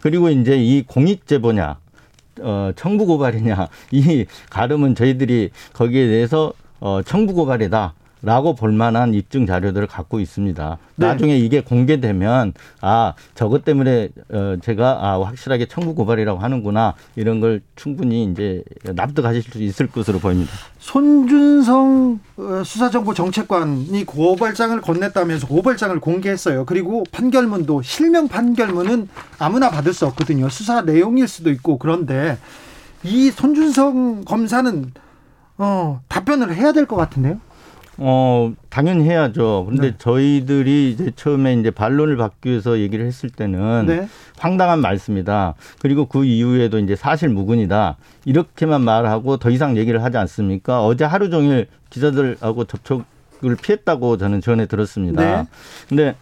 그리고 0.00 0.30
이제 0.30 0.56
이 0.56 0.82
공익 0.82 1.26
제보냐, 1.26 1.76
어, 2.40 2.70
청부 2.76 3.06
고발이냐, 3.06 3.68
이 3.90 4.26
가름은 4.48 4.94
저희들이 4.94 5.50
거기에 5.72 6.06
대해서 6.06 6.52
어, 6.78 7.00
청부 7.04 7.34
고발이다. 7.34 7.94
라고 8.22 8.54
볼 8.54 8.72
만한 8.72 9.14
입증 9.14 9.46
자료들을 9.46 9.86
갖고 9.86 10.20
있습니다. 10.20 10.78
네. 10.96 11.06
나중에 11.06 11.38
이게 11.38 11.62
공개되면 11.62 12.52
아 12.82 13.14
저것 13.34 13.64
때문에 13.64 14.08
어 14.30 14.56
제가 14.62 14.98
아 15.00 15.22
확실하게 15.24 15.66
청구 15.66 15.94
고발이라고 15.94 16.38
하는구나 16.38 16.94
이런 17.16 17.40
걸 17.40 17.62
충분히 17.76 18.24
이제 18.24 18.62
납득하실 18.84 19.42
수 19.42 19.62
있을 19.62 19.86
것으로 19.86 20.18
보입니다. 20.18 20.52
손준성 20.78 22.20
어, 22.36 22.62
수사정보 22.64 23.14
정책관이 23.14 24.04
고발장을 24.04 24.80
건넸다면서 24.80 25.48
고발장을 25.48 25.98
공개했어요. 26.00 26.64
그리고 26.66 27.04
판결문도 27.12 27.82
실명 27.82 28.28
판결문은 28.28 29.08
아무나 29.38 29.70
받을 29.70 29.92
수 29.94 30.06
없거든요. 30.06 30.48
수사 30.48 30.82
내용일 30.82 31.26
수도 31.28 31.50
있고 31.50 31.78
그런데 31.78 32.36
이 33.02 33.30
손준성 33.30 34.24
검사는 34.26 34.92
어, 35.58 36.00
답변을 36.08 36.54
해야 36.54 36.72
될 36.72 36.86
것 36.86 36.96
같은데요. 36.96 37.38
어, 38.02 38.50
당연히 38.70 39.04
해야죠. 39.04 39.66
근데 39.68 39.90
네. 39.90 39.94
저희들이 39.98 40.90
이제 40.90 41.12
처음에 41.14 41.52
이제 41.52 41.70
반론을 41.70 42.16
받기 42.16 42.48
위해서 42.48 42.78
얘기를 42.78 43.04
했을 43.04 43.28
때는 43.28 43.84
네. 43.86 44.08
황당한 44.38 44.80
말씀이다. 44.80 45.54
그리고 45.80 46.06
그 46.06 46.24
이후에도 46.24 46.78
이제 46.78 46.96
사실 46.96 47.28
무근이다. 47.28 47.98
이렇게만 48.24 48.80
말하고 48.80 49.36
더 49.36 49.50
이상 49.50 49.76
얘기를 49.76 50.02
하지 50.02 50.16
않습니까? 50.16 50.82
어제 50.82 51.04
하루 51.04 51.28
종일 51.28 51.66
기자들하고 51.90 52.64
접촉을 52.64 53.56
피했다고 53.60 54.16
저는 54.16 54.40
전해 54.40 54.64
들었습니다. 54.64 55.22
네. 55.22 55.46
근데 55.90 56.14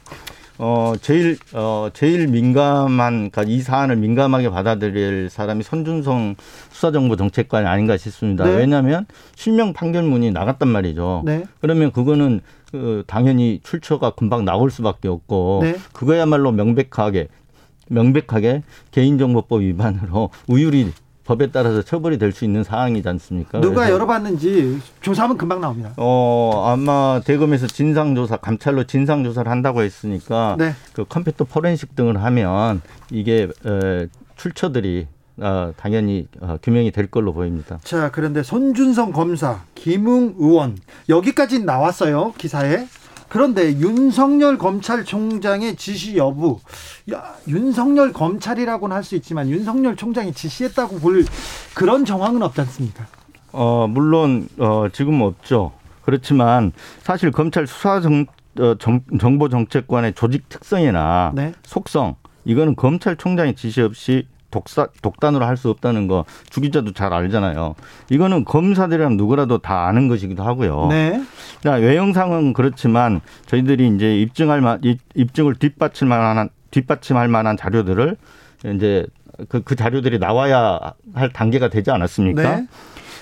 어 0.58 0.94
제일 1.00 1.38
어 1.54 1.88
제일 1.92 2.26
민감한 2.26 3.30
그러니까 3.30 3.44
이 3.44 3.60
사안을 3.60 3.96
민감하게 3.96 4.50
받아들일 4.50 5.30
사람이 5.30 5.62
손준성 5.62 6.34
수사정보 6.70 7.16
정책관이 7.16 7.66
아닌가 7.66 7.96
싶습니다. 7.96 8.44
네. 8.44 8.56
왜냐하면 8.56 9.06
실명 9.36 9.72
판결문이 9.72 10.32
나갔단 10.32 10.68
말이죠. 10.68 11.22
네. 11.24 11.44
그러면 11.60 11.92
그거는 11.92 12.40
그 12.72 13.04
당연히 13.06 13.60
출처가 13.62 14.10
금방 14.10 14.44
나올 14.44 14.70
수밖에 14.70 15.08
없고 15.08 15.60
네. 15.62 15.76
그거야말로 15.92 16.50
명백하게 16.52 17.28
명백하게 17.88 18.62
개인정보법 18.90 19.62
위반으로 19.62 20.30
우유리 20.48 20.92
법에 21.28 21.50
따라서 21.50 21.82
처벌이 21.82 22.16
될 22.16 22.32
수 22.32 22.44
있는 22.46 22.64
사항이지 22.64 23.06
않습니까? 23.06 23.60
누가 23.60 23.90
열어봤는지 23.90 24.80
조사하면 25.02 25.36
금방 25.36 25.60
나옵니다. 25.60 25.92
어 25.98 26.64
아마 26.66 27.20
대검에서 27.24 27.66
진상 27.66 28.14
조사 28.14 28.36
감찰로 28.38 28.84
진상 28.84 29.24
조사를 29.24 29.50
한다고 29.50 29.82
했으니까 29.82 30.56
네. 30.58 30.72
그 30.94 31.04
컴퓨터 31.06 31.44
포렌식 31.44 31.94
등을 31.96 32.22
하면 32.22 32.80
이게 33.10 33.48
에, 33.66 34.06
출처들이 34.36 35.06
어, 35.40 35.72
당연히 35.76 36.26
어, 36.40 36.56
규명이 36.62 36.90
될 36.92 37.06
걸로 37.08 37.32
보입니다. 37.32 37.78
자, 37.84 38.10
그런데 38.10 38.42
손준성 38.42 39.12
검사, 39.12 39.60
김웅 39.74 40.34
의원 40.38 40.76
여기까지 41.08 41.62
나왔어요 41.64 42.32
기사에. 42.38 42.86
그런데 43.28 43.72
윤석열 43.74 44.56
검찰총장의 44.58 45.76
지시 45.76 46.16
여부, 46.16 46.60
야, 47.12 47.34
윤석열 47.46 48.12
검찰이라고는 48.12 48.94
할 48.94 49.02
수 49.02 49.16
있지만 49.16 49.48
윤석열 49.48 49.96
총장이 49.96 50.32
지시했다고 50.32 50.98
볼 50.98 51.24
그런 51.74 52.04
정황은 52.04 52.42
없지 52.42 52.60
않습니까? 52.62 53.06
어, 53.52 53.86
물론, 53.88 54.48
어, 54.58 54.86
지금 54.92 55.22
없죠. 55.22 55.72
그렇지만 56.02 56.72
사실 57.02 57.30
검찰 57.30 57.66
수사 57.66 58.00
정, 58.00 58.26
어, 58.58 58.74
정, 58.78 59.00
정보정책관의 59.18 60.14
조직 60.14 60.48
특성이나 60.48 61.32
네. 61.34 61.52
속성, 61.62 62.16
이거는 62.44 62.76
검찰총장의 62.76 63.54
지시 63.56 63.80
없이 63.82 64.26
독사, 64.50 64.88
독단으로 65.02 65.44
할 65.44 65.58
수 65.58 65.70
없다는 65.70 66.06
거 66.06 66.24
주기자도 66.50 66.92
잘 66.92 67.12
알잖아요. 67.12 67.74
이거는 68.10 68.44
검사들이랑 68.44 69.16
누구라도 69.16 69.58
다 69.58 69.86
아는 69.86 70.06
것이기도 70.08 70.44
하고요. 70.44 70.86
네. 70.88 71.20
자, 71.62 71.72
외형상은 71.74 72.52
그렇지만 72.52 73.20
저희들이 73.46 73.88
이제 73.94 74.20
입증할 74.20 74.60
만, 74.60 74.80
입증을 75.14 75.56
뒷받칠 75.56 76.06
만한, 76.06 76.48
뒷받침할 76.70 77.26
만한 77.28 77.56
자료들을 77.56 78.16
이제 78.76 79.06
그, 79.48 79.62
그 79.62 79.74
자료들이 79.76 80.18
나와야 80.18 80.78
할 81.14 81.32
단계가 81.32 81.68
되지 81.68 81.90
않았습니까? 81.90 82.42
네. 82.56 82.66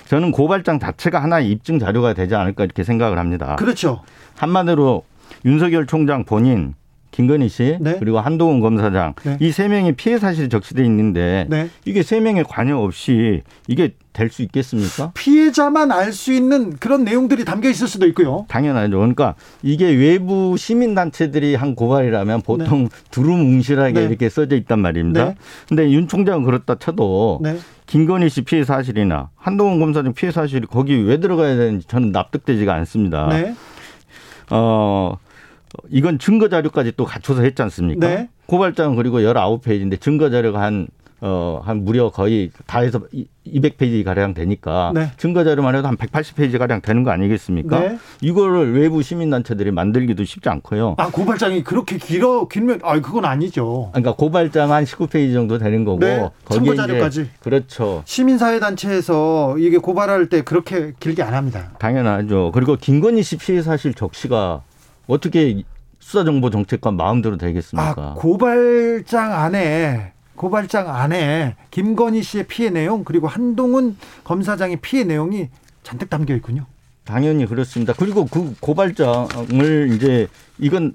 저는 0.07 0.31
고발장 0.31 0.79
자체가 0.79 1.21
하나의 1.21 1.49
입증 1.51 1.79
자료가 1.79 2.13
되지 2.13 2.35
않을까 2.35 2.63
이렇게 2.63 2.83
생각을 2.83 3.17
합니다. 3.19 3.55
그렇죠. 3.57 4.03
한마디로 4.37 5.03
윤석열 5.45 5.85
총장 5.87 6.23
본인, 6.23 6.75
김건희 7.11 7.49
씨, 7.49 7.77
네. 7.79 7.95
그리고 7.99 8.19
한동훈 8.19 8.59
검사장 8.59 9.13
네. 9.23 9.37
이세 9.39 9.67
명이 9.67 9.93
피해 9.93 10.19
사실이 10.19 10.49
적시돼 10.49 10.83
있는데 10.85 11.45
네. 11.49 11.69
이게 11.85 12.03
세 12.03 12.19
명의 12.19 12.43
관여 12.43 12.77
없이 12.79 13.41
이게 13.67 13.93
될 14.13 14.29
수 14.31 14.41
있겠습니까? 14.41 15.11
피해자만 15.13 15.91
알 15.91 16.11
수 16.11 16.33
있는 16.33 16.75
그런 16.77 17.03
내용들이 17.03 17.45
담겨 17.45 17.69
있을 17.69 17.87
수도 17.87 18.07
있고요. 18.07 18.45
당연하죠. 18.49 18.97
그러니까 18.97 19.35
이게 19.61 19.85
외부 19.91 20.57
시민 20.57 20.95
단체들이 20.95 21.53
한 21.55 21.75
고발이라면 21.75 22.41
보통 22.41 22.89
두루뭉실하게 23.11 23.93
네. 23.93 24.05
이렇게 24.05 24.27
써져 24.29 24.55
있단 24.55 24.79
말입니다. 24.79 25.25
네. 25.25 25.35
근데 25.69 25.91
윤 25.91 26.07
총장은 26.07 26.45
그렇다 26.45 26.75
쳐도 26.75 27.41
네. 27.43 27.57
김건희 27.85 28.29
씨 28.29 28.41
피해 28.41 28.63
사실이나 28.65 29.29
한동훈 29.35 29.79
검사장 29.79 30.13
피해 30.13 30.31
사실이 30.31 30.65
거기 30.67 30.95
왜 30.95 31.19
들어가야 31.19 31.55
되는지 31.55 31.87
저는 31.87 32.11
납득되지가 32.11 32.73
않습니다. 32.73 33.27
네. 33.29 33.53
어, 34.49 35.17
이건 35.89 36.19
증거 36.19 36.49
자료까지 36.49 36.93
또 36.97 37.05
갖춰서 37.05 37.41
했지 37.41 37.61
않습니까? 37.61 38.07
네. 38.07 38.29
고발장은 38.47 38.95
그리고 38.95 39.19
19페이지인데 39.19 39.99
증거 39.99 40.29
자료가 40.29 40.61
한 40.61 40.87
어, 41.19 41.61
한 41.63 41.83
무려 41.83 42.11
거의 42.11 42.51
다 42.67 42.81
해서 42.81 43.01
200페이지 43.47 44.03
가량 44.03 44.35
되니까 44.35 44.91
네. 44.93 45.11
증거 45.17 45.43
자료만 45.43 45.75
해도 45.75 45.87
한 45.87 45.97
180페이지 45.97 46.59
가량 46.59 46.81
되는 46.81 47.03
거 47.03 47.09
아니겠습니까? 47.09 47.79
네. 47.79 47.97
이거를 48.21 48.73
외부 48.79 49.01
시민 49.01 49.31
단체들이 49.31 49.71
만들기도 49.71 50.23
쉽지 50.25 50.47
않고요. 50.49 50.95
아 50.99 51.09
고발장이 51.09 51.63
그렇게 51.63 51.97
길어 51.97 52.47
길면 52.47 52.81
아 52.83 52.99
그건 53.01 53.25
아니죠. 53.25 53.89
그러니까 53.93 54.13
고발장 54.13 54.71
한 54.71 54.83
19페이지 54.83 55.33
정도 55.33 55.57
되는 55.57 55.83
거고 55.85 55.99
네. 55.99 56.19
거기에 56.45 56.75
참고 56.75 56.75
자료까지. 56.75 57.21
이제 57.21 57.29
그렇죠. 57.39 58.03
시민 58.05 58.37
사회 58.37 58.59
단체에서 58.59 59.57
이게 59.57 59.79
고발할 59.79 60.29
때 60.29 60.43
그렇게 60.43 60.93
길게 60.99 61.23
안 61.23 61.33
합니다. 61.33 61.71
당연하죠. 61.79 62.51
그리고 62.53 62.75
김건희 62.75 63.23
씨 63.23 63.37
피해 63.37 63.63
사실 63.63 63.95
적시가 63.95 64.61
어떻게 65.07 65.63
수사정보정책관 65.99 66.95
마음대로 66.95 67.37
되겠습니까? 67.37 67.93
아 67.97 68.13
고발장 68.17 69.33
안에 69.33 70.13
고발장 70.35 70.93
안에 70.93 71.55
김건희 71.71 72.21
씨의 72.21 72.45
피해 72.47 72.69
내용 72.69 73.03
그리고 73.03 73.27
한동훈 73.27 73.97
검사장의 74.23 74.77
피해 74.81 75.03
내용이 75.03 75.49
잔뜩 75.83 76.09
담겨 76.09 76.35
있군요. 76.35 76.65
당연히 77.05 77.45
그렇습니다. 77.45 77.93
그리고 77.97 78.25
그 78.25 78.53
고발장을 78.59 79.89
이제 79.93 80.27
이건 80.59 80.93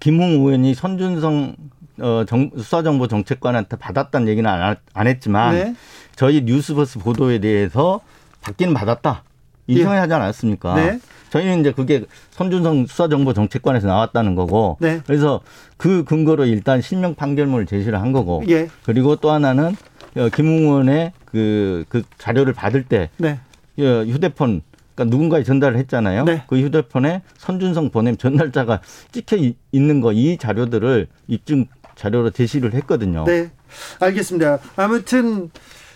김웅 0.00 0.30
의원이 0.30 0.74
선준성 0.74 1.56
어, 2.00 2.24
정, 2.26 2.50
수사정보정책관한테 2.56 3.76
받았다는 3.76 4.26
얘기는 4.28 4.48
안, 4.48 4.60
하- 4.62 4.76
안 4.94 5.06
했지만 5.06 5.54
네. 5.54 5.74
저희 6.16 6.42
뉴스버스 6.42 6.98
보도에 6.98 7.38
대해서 7.38 8.00
받기는 8.40 8.74
받았다. 8.74 9.22
이상하지 9.68 10.00
하지 10.00 10.14
않았습니까? 10.14 10.74
네. 10.74 10.98
저희는 11.34 11.60
이제 11.60 11.72
그게 11.72 12.04
선준성 12.30 12.86
수사정보정책관에서 12.86 13.88
나왔다는 13.88 14.36
거고 14.36 14.76
네. 14.80 15.00
그래서 15.04 15.40
그 15.76 16.04
근거로 16.04 16.44
일단 16.46 16.80
실명 16.80 17.16
판결문을 17.16 17.66
제시를 17.66 18.00
한 18.00 18.12
거고 18.12 18.44
예. 18.48 18.68
그리고 18.84 19.16
또 19.16 19.32
하나는 19.32 19.74
어, 20.16 20.28
김웅 20.32 20.58
의원의 20.62 21.12
그, 21.24 21.84
그 21.88 22.04
자료를 22.18 22.52
받을 22.52 22.84
때 22.84 23.10
네. 23.16 23.40
예, 23.78 24.02
휴대폰 24.04 24.62
그러니까 24.94 25.10
누군가에 25.16 25.42
전달을 25.42 25.76
했잖아요. 25.78 26.24
네. 26.24 26.44
그 26.46 26.56
휴대폰에 26.56 27.22
선준성 27.38 27.90
보냄 27.90 28.16
전달자가 28.16 28.80
찍혀 29.10 29.36
이- 29.36 29.56
있는 29.72 30.00
거 30.00 30.12
이 30.12 30.36
자료들을 30.38 31.08
입증 31.26 31.66
자료로 31.96 32.30
제시를 32.30 32.74
했거든요. 32.74 33.24
네. 33.24 33.50
알겠습니다. 33.98 34.60
아무튼 34.76 35.50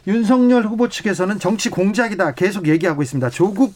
윤석열 0.09 0.65
후보 0.65 0.89
측에서는 0.89 1.39
정치 1.39 1.69
공작이다 1.71 2.33
계속 2.35 2.67
얘기하고 2.67 3.03
있습니다. 3.03 3.31
조국 3.31 3.73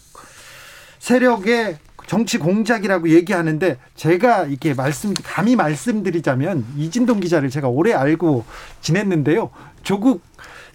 세력의 1.03 1.79
정치 2.07 2.39
공작이라고 2.39 3.09
얘기하는데 3.09 3.77
제가 3.97 4.45
이렇게 4.45 4.73
말씀 4.73 5.13
감히 5.15 5.57
말씀드리자면 5.57 6.65
이진동 6.77 7.19
기자를 7.19 7.51
제가 7.51 7.67
오래 7.69 7.93
알고 7.93 8.45
지냈는데요. 8.81 9.51
조국 9.83 10.23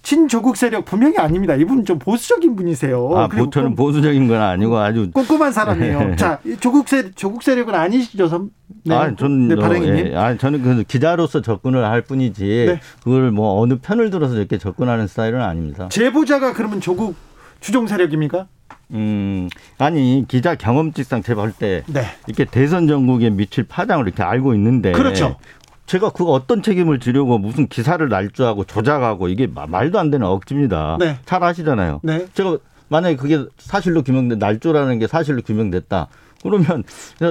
친조국 0.01 0.57
세력 0.57 0.83
분명히 0.83 1.17
아닙니다. 1.17 1.55
이분 1.55 1.85
좀 1.85 1.97
보수적인 1.97 2.57
분이세요. 2.57 3.09
아, 3.15 3.27
그리고 3.29 3.45
보, 3.45 3.51
저는 3.51 3.69
꼼- 3.69 3.75
보수적인 3.75 4.27
건 4.27 4.41
아니고 4.41 4.77
아주 4.77 5.09
꼼꼼한 5.11 5.53
사람이에요. 5.53 6.15
자, 6.19 6.39
이 6.45 6.57
조국 6.59 6.89
세 6.89 7.09
조국 7.11 7.41
세력은 7.41 7.73
아니시죠, 7.73 8.27
선? 8.27 8.49
네, 8.83 8.95
아, 8.95 9.15
저는 9.15 9.47
네, 9.47 9.55
어. 9.55 9.73
예, 9.85 10.15
아, 10.15 10.35
저는 10.37 10.61
그 10.61 10.83
기자로서 10.83 11.41
접근을 11.41 11.85
할 11.85 12.01
뿐이지 12.01 12.65
네. 12.67 12.81
그걸 13.01 13.31
뭐 13.31 13.61
어느 13.61 13.77
편을 13.81 14.09
들어서 14.09 14.35
이렇게 14.35 14.57
접근하는 14.57 15.07
스타일은 15.07 15.41
아닙니다. 15.41 15.87
제보자가 15.89 16.51
그러면 16.51 16.81
조국 16.81 17.15
추종 17.61 17.87
세력입니까? 17.87 18.47
음, 18.91 19.49
아니 19.77 20.23
기자 20.27 20.55
경험칙상 20.55 21.21
제가 21.23 21.41
볼때 21.41 21.83
네. 21.87 22.03
이렇게 22.27 22.45
대선 22.45 22.87
전국에 22.87 23.29
미칠 23.29 23.63
파장을 23.65 24.05
이렇게 24.05 24.23
알고 24.23 24.53
있는데 24.55 24.91
그렇죠. 24.93 25.37
제가 25.85 26.09
그 26.11 26.25
어떤 26.25 26.61
책임을 26.61 26.99
지려고 26.99 27.37
무슨 27.37 27.67
기사를 27.67 28.07
날조하고 28.07 28.65
조작하고 28.65 29.27
이게 29.29 29.47
마- 29.47 29.67
말도 29.67 29.99
안 29.99 30.09
되는 30.11 30.25
억지입니다. 30.27 30.97
네. 30.99 31.17
잘 31.25 31.43
아시잖아요. 31.43 32.01
네. 32.03 32.27
제가 32.33 32.57
만약에 32.89 33.15
그게 33.17 33.43
사실로 33.57 34.03
규명된 34.03 34.39
날조라는 34.39 34.99
게 34.99 35.07
사실로 35.07 35.41
규명됐다. 35.41 36.07
그러면 36.43 36.83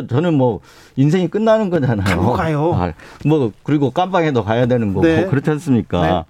저는 0.08 0.34
뭐 0.34 0.60
인생이 0.96 1.28
끝나는 1.28 1.70
거잖아요. 1.70 2.32
가요. 2.32 2.72
아, 2.74 2.92
뭐 3.24 3.52
그리고 3.62 3.90
깜방에도 3.90 4.44
가야 4.44 4.66
되는 4.66 4.92
거고 4.92 5.06
네. 5.06 5.26
그렇지 5.26 5.48
않습니까? 5.50 6.24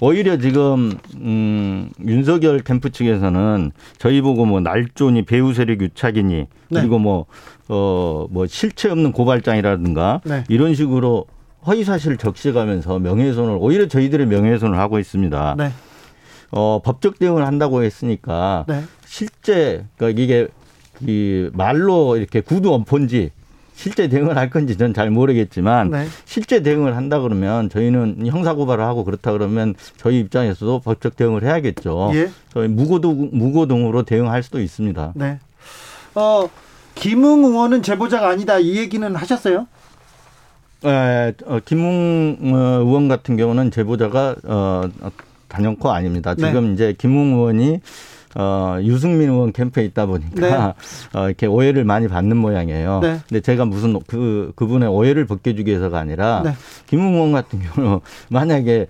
네. 0.00 0.06
오히려 0.06 0.36
지금 0.38 0.92
음 1.16 1.90
윤석열 2.04 2.60
캠프 2.60 2.90
측에서는 2.90 3.72
저희 3.98 4.20
보고 4.20 4.44
뭐 4.44 4.60
날조니 4.60 5.22
배후 5.24 5.52
세력 5.54 5.80
유착이니 5.80 6.34
네. 6.34 6.46
그리고 6.80 6.98
뭐 6.98 7.26
어 7.68 8.26
뭐 8.30 8.46
실체 8.46 8.90
없는 8.90 9.12
고발장이라든가 9.12 10.20
네. 10.24 10.44
이런 10.48 10.74
식으로 10.74 11.24
허위 11.66 11.82
사실을 11.82 12.18
적시가면서 12.18 12.98
명예훼손을 12.98 13.56
오히려 13.58 13.88
저희들의 13.88 14.26
명예훼손을 14.26 14.78
하고 14.78 14.98
있습니다. 14.98 15.54
네. 15.56 15.70
어 16.50 16.80
법적 16.84 17.18
대응을 17.18 17.46
한다고 17.46 17.82
했으니까 17.82 18.64
네. 18.68 18.82
실제 19.06 19.86
그러니까 19.96 20.20
이게 20.22 20.48
이 21.00 21.48
말로 21.54 22.16
이렇게 22.16 22.40
구두 22.40 22.70
원폰지 22.70 23.30
실제 23.74 24.08
대응을 24.08 24.36
할 24.36 24.50
건지 24.50 24.76
전 24.78 24.94
잘 24.94 25.10
모르겠지만 25.10 25.90
네. 25.90 26.06
실제 26.24 26.62
대응을 26.62 26.96
한다 26.96 27.18
그러면 27.20 27.68
저희는 27.68 28.26
형사 28.26 28.54
고발을 28.54 28.84
하고 28.84 29.04
그렇다 29.04 29.32
그러면 29.32 29.74
저희 29.96 30.20
입장에서도 30.20 30.80
법적 30.80 31.16
대응을 31.16 31.42
해야겠죠. 31.42 32.10
예. 32.14 32.30
저희 32.52 32.68
무고등 32.68 33.30
무고등으로 33.32 34.04
대응할 34.04 34.42
수도 34.42 34.60
있습니다. 34.60 35.12
네. 35.16 35.38
어, 36.14 36.48
김웅 36.94 37.44
의원은 37.44 37.82
제보자가 37.82 38.28
아니다. 38.28 38.58
이 38.60 38.76
얘기는 38.76 39.14
하셨어요? 39.16 39.66
에, 40.84 41.32
어, 41.46 41.58
김웅 41.64 42.38
어, 42.54 42.56
의원 42.84 43.08
같은 43.08 43.36
경우는 43.36 43.70
제보자가 43.72 44.36
어, 44.44 44.82
어, 45.00 45.10
단연코 45.48 45.90
아닙니다. 45.90 46.34
네. 46.36 46.46
지금 46.46 46.74
이제 46.74 46.94
김웅 46.96 47.34
의원이 47.34 47.80
어, 48.34 48.78
유승민 48.82 49.30
의원 49.30 49.52
캠프에 49.52 49.84
있다 49.84 50.06
보니까 50.06 50.74
어, 51.14 51.26
이렇게 51.26 51.46
오해를 51.46 51.84
많이 51.84 52.08
받는 52.08 52.36
모양이에요. 52.36 53.00
네. 53.00 53.20
근데 53.28 53.40
제가 53.40 53.64
무슨 53.64 53.98
그 54.06 54.52
그분의 54.56 54.88
오해를 54.88 55.26
벗겨주기 55.26 55.70
위해서가 55.70 55.98
아니라 55.98 56.42
네. 56.44 56.52
김웅 56.86 57.14
의원 57.14 57.32
같은 57.32 57.60
경우 57.60 58.00
만약에 58.30 58.86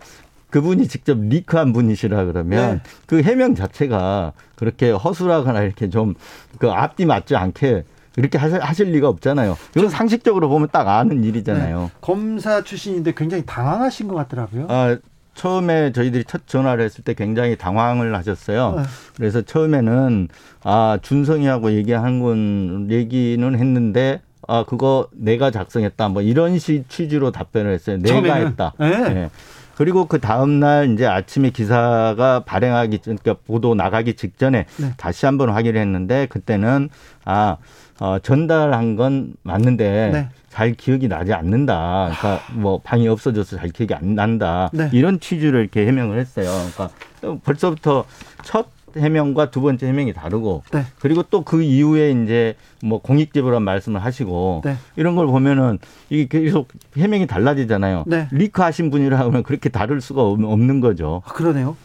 그분이 0.51 0.87
직접 0.87 1.19
리크한 1.19 1.73
분이시라 1.73 2.25
그러면 2.27 2.75
네. 2.77 2.91
그 3.07 3.23
해명 3.23 3.55
자체가 3.55 4.33
그렇게 4.57 4.91
허술하거나 4.91 5.63
이렇게 5.63 5.89
좀 5.89 6.15
그 6.59 6.71
앞뒤 6.71 7.05
맞지 7.05 7.35
않게 7.35 7.83
이렇게 8.17 8.39
하실, 8.39 8.61
하실 8.63 8.93
리가 8.93 9.09
없잖아요. 9.09 9.57
이건 9.77 9.89
상식적으로 9.91 10.49
보면 10.49 10.69
딱 10.71 10.87
아는 10.87 11.25
일이잖아요. 11.25 11.81
네. 11.81 11.91
검사 12.01 12.63
출신인데 12.63 13.13
굉장히 13.17 13.43
당황하신 13.45 14.07
것 14.07 14.15
같더라고요. 14.15 14.67
아, 14.69 14.97
처음에 15.35 15.93
저희들이 15.93 16.25
첫 16.25 16.47
전화를 16.47 16.85
했을 16.85 17.05
때 17.05 17.15
굉장히 17.15 17.57
당황을 17.57 18.15
하셨어요. 18.17 18.75
네. 18.77 18.83
그래서 19.17 19.43
처음에는 19.43 20.29
아 20.63 20.99
준성이하고 21.03 21.73
얘기한 21.73 22.21
건 22.21 22.89
얘기는 22.91 23.55
했는데 23.55 24.21
아 24.47 24.65
그거 24.65 25.09
내가 25.13 25.51
작성했다 25.51 26.09
뭐 26.09 26.23
이런 26.23 26.59
시 26.59 26.85
취지로 26.89 27.31
답변을 27.31 27.73
했어요. 27.73 27.99
내가 27.99 28.15
처음에는? 28.15 28.47
했다. 28.49 28.73
네. 28.79 29.15
네. 29.15 29.31
그리고 29.77 30.07
그 30.07 30.21
다음 30.21 30.61
날 30.61 30.93
이제 30.93 31.05
아침에 31.05 31.51
기사가 31.51 32.45
발행하기 32.47 32.99
그러니까 32.99 33.35
보도 33.47 33.75
나가기 33.75 34.15
직전에 34.15 34.67
네. 34.77 34.93
다시 34.97 35.27
한번 35.27 35.51
확인을 35.51 35.81
했는데 35.81 36.27
그때는 36.27 36.91
아 37.25 37.57
어, 38.01 38.19
전달한 38.21 38.97
건 38.97 39.35
맞는데 39.43 40.11
네. 40.13 40.29
잘 40.55 40.73
기억이 40.75 41.09
나지 41.09 41.33
않는다. 41.33 42.13
그러니까 42.21 42.41
뭐 42.53 42.79
방이 42.79 43.09
없어져서 43.09 43.57
잘 43.57 43.71
기억이 43.71 43.93
안 43.93 44.15
난다. 44.15 44.71
네. 44.73 44.89
이런 44.93 45.19
취지로 45.19 45.59
이렇게 45.59 45.85
해명을 45.85 46.21
했어요. 46.21 46.49
그러니까 46.73 47.41
벌써부터 47.43 48.05
첫 48.45 48.69
해명과 48.97 49.51
두 49.51 49.61
번째 49.61 49.89
해명이 49.89 50.13
다르고 50.13 50.63
네. 50.73 50.85
그리고 51.01 51.25
또 51.25 51.43
그 51.43 51.61
이후에 51.65 52.13
이제 52.13 52.55
뭐 52.85 53.01
공익제보란 53.03 53.63
말씀을 53.65 54.05
하시고 54.05 54.63
네. 54.65 54.77
이런 54.95 55.17
걸 55.17 55.27
보면은 55.27 55.81
이게 56.09 56.29
계속 56.29 56.69
해명이 56.97 57.27
달라지잖아요. 57.27 58.05
네. 58.07 58.29
리크하신 58.31 58.93
분이라 58.93 59.19
하면 59.19 59.43
그렇게 59.43 59.69
다를 59.71 60.01
수가 60.01 60.23
없- 60.23 60.41
없는 60.41 60.79
거죠. 60.79 61.23
아, 61.27 61.33
그러네요. 61.33 61.77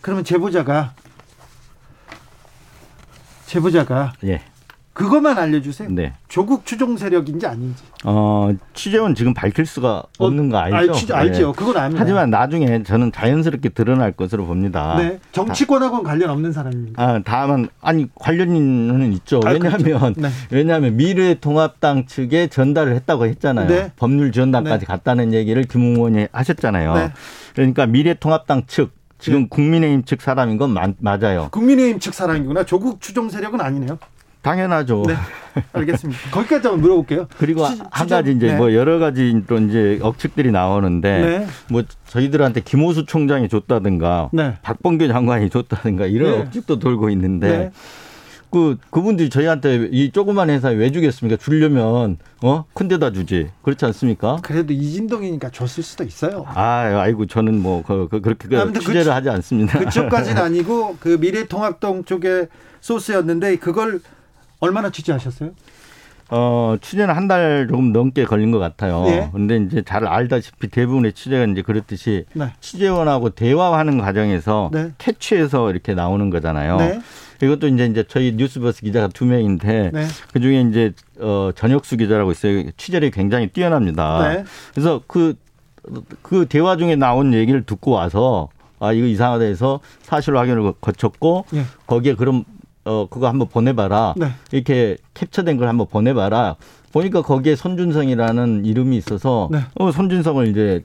그러면 0.00 0.24
제보자가 0.24 0.94
제보자가 3.44 4.14
예. 4.24 4.40
그것만 4.92 5.38
알려주세요. 5.38 5.88
네. 5.90 6.12
조국 6.28 6.66
추종 6.66 6.98
세력인지 6.98 7.46
아닌지. 7.46 7.82
어, 8.04 8.50
취재원 8.74 9.14
지금 9.14 9.32
밝힐 9.32 9.64
수가 9.64 10.02
없는 10.18 10.50
거 10.50 10.58
알죠? 10.58 10.76
알, 10.76 10.92
취- 10.92 11.12
알죠. 11.12 11.48
예. 11.48 11.52
그건 11.56 11.76
압니다. 11.78 12.00
하지만 12.02 12.28
나중에 12.30 12.82
저는 12.82 13.10
자연스럽게 13.10 13.70
드러날 13.70 14.12
것으로 14.12 14.44
봅니다. 14.44 14.96
네. 14.98 15.18
정치권하고는 15.32 16.04
관련 16.04 16.28
없는 16.30 16.52
사람입니다. 16.52 17.02
아, 17.02 17.20
다만 17.24 17.68
아니 17.80 18.06
관련은 18.14 19.12
있죠. 19.14 19.40
아, 19.46 19.50
왜냐하면 19.52 19.82
그렇죠. 19.82 20.12
네. 20.20 20.28
왜냐하면 20.50 20.96
미래통합당 20.96 22.04
측에 22.06 22.48
전달을 22.48 22.94
했다고 22.96 23.26
했잖아요. 23.26 23.68
네. 23.68 23.92
법률 23.96 24.30
지원단까지 24.30 24.80
네. 24.80 24.86
갔다는 24.86 25.32
얘기를 25.32 25.62
김웅 25.64 25.94
의원이 25.96 26.26
하셨잖아요. 26.32 26.94
네. 26.94 27.12
그러니까 27.54 27.86
미래통합당 27.86 28.64
측 28.66 28.90
지금 29.18 29.48
국민의힘 29.48 30.02
측 30.04 30.20
사람인 30.20 30.58
건 30.58 30.70
마- 30.70 30.92
맞아요. 30.98 31.48
국민의힘 31.52 32.00
측 32.00 32.12
사람이구나. 32.12 32.64
조국 32.64 33.00
추종 33.00 33.28
세력은 33.30 33.60
아니네요. 33.60 33.96
당연하죠. 34.42 35.04
네. 35.06 35.14
알겠습니다. 35.72 36.20
거기까지 36.32 36.66
한번 36.66 36.80
물어볼게요. 36.80 37.26
그리고 37.38 37.64
추- 37.66 37.82
한 37.90 38.08
가지 38.08 38.32
이제 38.32 38.48
네. 38.48 38.56
뭐 38.56 38.74
여러 38.74 38.98
가지로 38.98 39.58
이제 39.68 39.98
억측들이 40.02 40.50
나오는데 40.50 41.20
네. 41.20 41.46
뭐 41.70 41.82
저희들한테 42.08 42.60
김호수 42.62 43.06
총장이 43.06 43.48
줬다든가 43.48 44.30
네. 44.32 44.56
박범계 44.62 45.08
장관이 45.08 45.48
줬다든가 45.50 46.06
이런 46.06 46.32
네. 46.32 46.38
억측도 46.42 46.78
돌고 46.80 47.10
있는데 47.10 47.48
네. 47.48 47.70
그 48.50 48.76
그분들이 48.90 49.30
저희한테 49.30 49.88
이 49.92 50.10
조그만 50.12 50.50
회사에 50.50 50.74
왜 50.74 50.90
주겠습니까? 50.90 51.38
주려면 51.42 52.18
어 52.42 52.64
큰데다 52.74 53.10
주지 53.12 53.48
그렇지 53.62 53.82
않습니까? 53.86 54.40
그래도 54.42 54.74
이진동이니까 54.74 55.48
줬을 55.50 55.82
수도 55.82 56.04
있어요. 56.04 56.44
아, 56.48 57.00
아이고 57.00 57.24
저는 57.26 57.62
뭐 57.62 57.82
그, 57.86 58.08
그, 58.10 58.20
그렇게 58.20 58.48
그그 58.48 58.78
취재를 58.80 59.04
쪽- 59.04 59.12
하지 59.12 59.30
않습니다. 59.30 59.78
그쪽까지는 59.78 60.42
아니고 60.42 60.96
그 61.00 61.16
미래통합당 61.18 62.04
쪽의 62.04 62.48
소스였는데 62.82 63.56
그걸 63.56 64.00
얼마나 64.62 64.90
취재하셨어요? 64.90 65.50
어, 66.30 66.76
취재는 66.80 67.14
한 67.14 67.28
달 67.28 67.66
조금 67.68 67.92
넘게 67.92 68.24
걸린 68.24 68.52
것 68.52 68.58
같아요. 68.58 69.02
네. 69.04 69.28
근데 69.32 69.56
이제 69.58 69.82
잘 69.82 70.06
알다시피 70.06 70.68
대부분의 70.68 71.12
취재가 71.12 71.44
이제 71.52 71.60
그렇듯이 71.62 72.24
네. 72.32 72.46
취재원하고 72.60 73.30
대화하는 73.30 73.98
과정에서 73.98 74.70
네. 74.72 74.92
캐치해서 74.98 75.70
이렇게 75.70 75.94
나오는 75.94 76.30
거잖아요. 76.30 76.76
네. 76.78 77.00
이것도 77.42 77.66
이제 77.68 77.84
이제 77.86 78.04
저희 78.08 78.32
뉴스버스 78.36 78.80
기자가 78.82 79.08
두 79.08 79.26
명인데 79.26 79.90
네. 79.92 80.06
그 80.32 80.40
중에 80.40 80.62
이제 80.62 80.92
어 81.20 81.50
전혁수 81.54 81.96
기자라고 81.98 82.30
있어요. 82.30 82.70
취재력이 82.76 83.10
굉장히 83.10 83.48
뛰어납니다. 83.48 84.28
네. 84.32 84.44
그래서 84.72 85.02
그, 85.06 85.34
그 86.22 86.46
대화 86.46 86.76
중에 86.76 86.96
나온 86.96 87.34
얘기를 87.34 87.62
듣고 87.64 87.90
와서 87.90 88.48
아, 88.78 88.92
이거 88.92 89.06
이상하다 89.06 89.44
해서 89.44 89.80
사실 90.02 90.36
확인을 90.36 90.72
거쳤고 90.80 91.44
예. 91.54 91.64
거기에 91.86 92.14
그럼 92.14 92.44
어, 92.84 93.06
그거 93.08 93.28
한번 93.28 93.48
보내봐라. 93.48 94.14
네. 94.16 94.28
이렇게 94.50 94.96
캡처된 95.14 95.56
걸 95.56 95.68
한번 95.68 95.86
보내봐라. 95.88 96.56
보니까 96.92 97.22
거기에 97.22 97.56
손준성이라는 97.56 98.64
이름이 98.66 98.96
있어서 98.98 99.48
네. 99.50 99.60
어, 99.74 99.90
손준성을 99.90 100.46
이제 100.48 100.84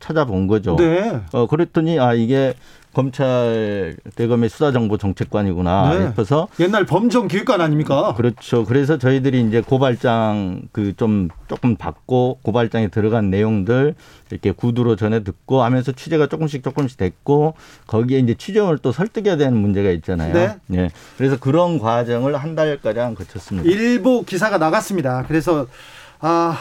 찾아본 0.00 0.46
거죠. 0.48 0.76
네. 0.76 1.20
어, 1.32 1.46
그랬더니 1.46 2.00
아, 2.00 2.14
이게 2.14 2.54
검찰 2.96 3.94
대검의 4.14 4.48
수사정보 4.48 4.96
정책관이구나 4.96 5.94
네. 5.98 6.06
싶어서 6.08 6.48
옛날 6.60 6.86
범정 6.86 7.28
기획관 7.28 7.60
아닙니까? 7.60 8.14
그렇죠. 8.16 8.64
그래서 8.64 8.96
저희들이 8.96 9.42
이제 9.42 9.60
고발장 9.60 10.62
그 10.72 10.96
좀 10.96 11.28
조금 11.46 11.76
받고 11.76 12.38
고발장에 12.42 12.88
들어간 12.88 13.28
내용들 13.28 13.94
이렇게 14.30 14.50
구두로 14.50 14.96
전해 14.96 15.22
듣고 15.22 15.62
하면서 15.62 15.92
취재가 15.92 16.28
조금씩 16.28 16.62
조금씩 16.62 16.96
됐고 16.96 17.54
거기에 17.86 18.18
이제 18.20 18.34
취재원을 18.34 18.78
또 18.78 18.92
설득해야 18.92 19.36
되는 19.36 19.58
문제가 19.58 19.90
있잖아요. 19.90 20.32
네. 20.32 20.56
예. 20.72 20.90
그래서 21.18 21.38
그런 21.38 21.78
과정을 21.78 22.36
한 22.36 22.54
달가량 22.54 23.14
거쳤습니다. 23.14 23.68
일부 23.68 24.24
기사가 24.24 24.56
나갔습니다. 24.56 25.24
그래서 25.28 25.66
아 26.20 26.56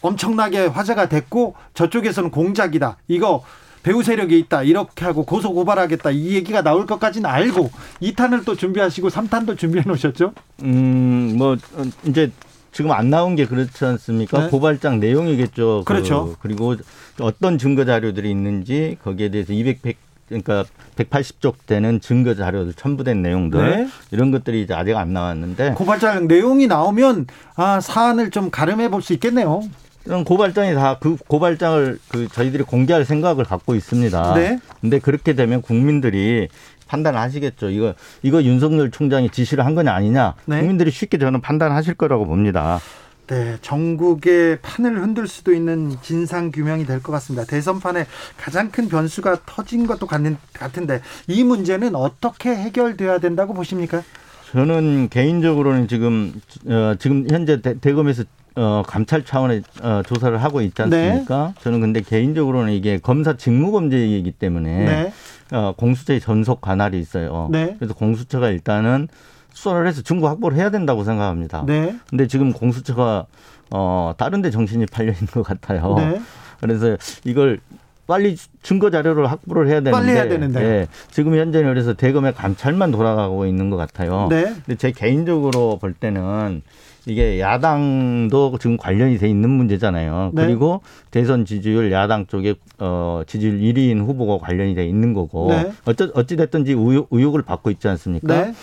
엄청나게 0.00 0.66
화제가 0.66 1.10
됐고 1.10 1.54
저쪽에서는 1.74 2.30
공작이다. 2.30 2.96
이거 3.08 3.44
배우 3.86 4.02
세력이 4.02 4.36
있다. 4.40 4.64
이렇게 4.64 5.04
하고 5.04 5.24
고소 5.24 5.52
고발하겠다. 5.54 6.10
이 6.10 6.34
얘기가 6.34 6.60
나올 6.62 6.86
것까지는 6.86 7.30
알고 7.30 7.70
2탄을 8.02 8.44
또 8.44 8.56
준비하시고 8.56 9.10
3탄도 9.10 9.56
준비해 9.56 9.84
놓으셨죠? 9.86 10.32
음, 10.64 11.34
뭐 11.38 11.52
어, 11.52 11.82
이제 12.04 12.32
지금 12.72 12.90
안 12.90 13.10
나온 13.10 13.36
게 13.36 13.46
그렇지 13.46 13.84
않습니까? 13.84 14.40
네. 14.40 14.48
고발장 14.48 14.98
내용이겠죠. 14.98 15.84
그, 15.86 15.94
그렇죠. 15.94 16.34
그 16.40 16.48
리고 16.48 16.74
어떤 17.20 17.58
증거 17.58 17.84
자료들이 17.84 18.28
있는지 18.28 18.96
거기에 19.04 19.28
대해서 19.28 19.52
200, 19.52 19.82
100, 19.82 19.96
그러니까 20.26 20.64
180쪽 20.96 21.54
되는 21.66 22.00
증거 22.00 22.34
자료들 22.34 22.74
첨부된 22.74 23.22
내용들 23.22 23.70
네. 23.70 23.88
이런 24.10 24.32
것들이 24.32 24.62
이제 24.62 24.74
아직 24.74 24.96
안 24.96 25.12
나왔는데 25.12 25.74
고발장 25.74 26.26
내용이 26.26 26.66
나오면 26.66 27.28
아 27.54 27.80
사안을 27.80 28.32
좀 28.32 28.50
가름해 28.50 28.88
볼 28.88 29.00
수 29.00 29.12
있겠네요. 29.12 29.62
이런 30.06 30.24
고발장이 30.24 30.74
다 30.74 30.98
그 31.00 31.16
고발장을 31.28 31.98
그 32.08 32.28
저희들이 32.28 32.62
공개할 32.62 33.04
생각을 33.04 33.44
갖고 33.44 33.74
있습니다. 33.74 34.34
네. 34.34 34.58
근데 34.80 34.98
그렇게 34.98 35.34
되면 35.34 35.60
국민들이 35.62 36.48
판단을 36.88 37.18
하시겠죠. 37.18 37.70
이거 37.70 37.94
이거 38.22 38.42
윤석열 38.42 38.90
총장이 38.90 39.30
지시를 39.30 39.66
한 39.66 39.74
거냐 39.74 39.92
아니냐. 39.92 40.34
네. 40.46 40.60
국민들이 40.60 40.90
쉽게 40.90 41.18
저는 41.18 41.40
판단하실 41.40 41.94
거라고 41.94 42.26
봅니다. 42.26 42.78
네, 43.26 43.56
전국의 43.60 44.60
판을 44.62 45.02
흔들 45.02 45.26
수도 45.26 45.52
있는 45.52 45.96
진상 46.00 46.52
규명이 46.52 46.86
될 46.86 47.00
것 47.02 47.10
같습니다. 47.12 47.44
대선판에 47.44 48.06
가장 48.36 48.70
큰 48.70 48.88
변수가 48.88 49.38
터진 49.44 49.88
것도 49.88 50.06
같은데 50.06 51.00
이 51.26 51.42
문제는 51.42 51.96
어떻게 51.96 52.50
해결돼야 52.54 53.18
된다고 53.18 53.52
보십니까? 53.52 54.04
저는 54.52 55.08
개인적으로는 55.08 55.88
지금 55.88 56.40
어, 56.68 56.94
지금 57.00 57.26
현재 57.28 57.60
대, 57.60 57.76
대검에서 57.80 58.22
어, 58.56 58.82
감찰 58.86 59.24
차원의 59.24 59.62
어, 59.82 60.02
조사를 60.06 60.42
하고 60.42 60.62
있지 60.62 60.80
않습니까? 60.82 61.52
저는 61.60 61.80
근데 61.80 62.00
개인적으로는 62.00 62.72
이게 62.72 62.98
검사 62.98 63.36
직무범죄이기 63.36 64.32
때문에 64.32 64.84
네. 64.84 65.12
어, 65.52 65.74
공수처의 65.76 66.20
전속 66.20 66.60
관할이 66.62 66.98
있어요. 66.98 67.48
네. 67.52 67.76
그래서 67.78 67.94
공수처가 67.94 68.48
일단은 68.48 69.08
수사를 69.52 69.86
해서 69.86 70.02
증거 70.02 70.28
확보를 70.28 70.56
해야 70.56 70.70
된다고 70.70 71.04
생각합니다. 71.04 71.64
네. 71.66 71.96
근데 72.08 72.26
지금 72.26 72.52
공수처가 72.52 73.26
어, 73.70 74.14
다른 74.16 74.42
데 74.42 74.50
정신이 74.50 74.86
팔려 74.86 75.12
있는 75.12 75.26
것 75.26 75.42
같아요. 75.42 75.94
네. 75.98 76.20
그래서 76.60 76.96
이걸 77.24 77.60
빨리 78.06 78.36
증거 78.62 78.90
자료를 78.90 79.30
확보를 79.30 79.66
해야 79.66 79.80
되는데, 79.80 79.90
빨리 79.90 80.12
해야 80.12 80.28
되는데. 80.28 80.62
예, 80.62 80.86
지금 81.10 81.34
현재는 81.36 81.68
그래서 81.68 81.92
대검의 81.92 82.34
감찰만 82.34 82.92
돌아가고 82.92 83.46
있는 83.46 83.68
것 83.68 83.76
같아요. 83.76 84.28
네. 84.30 84.44
근데 84.44 84.76
제 84.76 84.92
개인적으로 84.92 85.78
볼 85.78 85.92
때는 85.92 86.62
이게 87.06 87.38
야당도 87.38 88.58
지금 88.60 88.76
관련이 88.76 89.18
돼 89.18 89.28
있는 89.28 89.48
문제잖아요. 89.48 90.32
네. 90.34 90.44
그리고 90.44 90.82
대선 91.12 91.44
지지율 91.44 91.92
야당 91.92 92.26
쪽에 92.26 92.56
어 92.78 93.22
지지율 93.26 93.60
1위인 93.60 94.04
후보가 94.04 94.44
관련이 94.44 94.74
돼 94.74 94.86
있는 94.86 95.14
거고 95.14 95.48
네. 95.50 95.72
어찌 95.84 96.10
어찌 96.14 96.36
됐든지 96.36 96.72
의혹, 96.72 97.08
의혹을 97.12 97.42
받고 97.42 97.70
있지 97.70 97.86
않습니까? 97.88 98.46
네. 98.46 98.54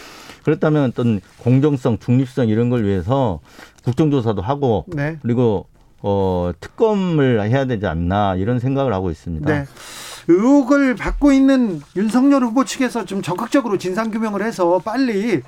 그렇다면 0.43 0.89
어떤 0.89 1.21
공정성, 1.39 1.99
중립성 1.99 2.49
이런 2.49 2.69
걸 2.69 2.84
위해서 2.84 3.39
국정조사도 3.86 4.41
하고 4.41 4.84
네. 4.88 5.17
그리고 5.21 5.65
어 6.01 6.51
특검을 6.60 7.41
해야 7.49 7.63
되지 7.63 7.88
않나 7.88 8.36
이런 8.36 8.60
생각을 8.60 8.93
하고 8.93 9.10
있습니다. 9.10 9.65
네. 10.28 10.34
의혹을 10.34 10.96
받고 10.96 11.32
있는 11.32 11.82
윤석열 11.96 12.44
후보 12.44 12.66
측에서 12.66 13.06
좀 13.06 13.22
적극적으로 13.22 13.78
진상 13.78 14.12
규명을 14.12 14.44
해서 14.44 14.80
빨리 14.80 15.42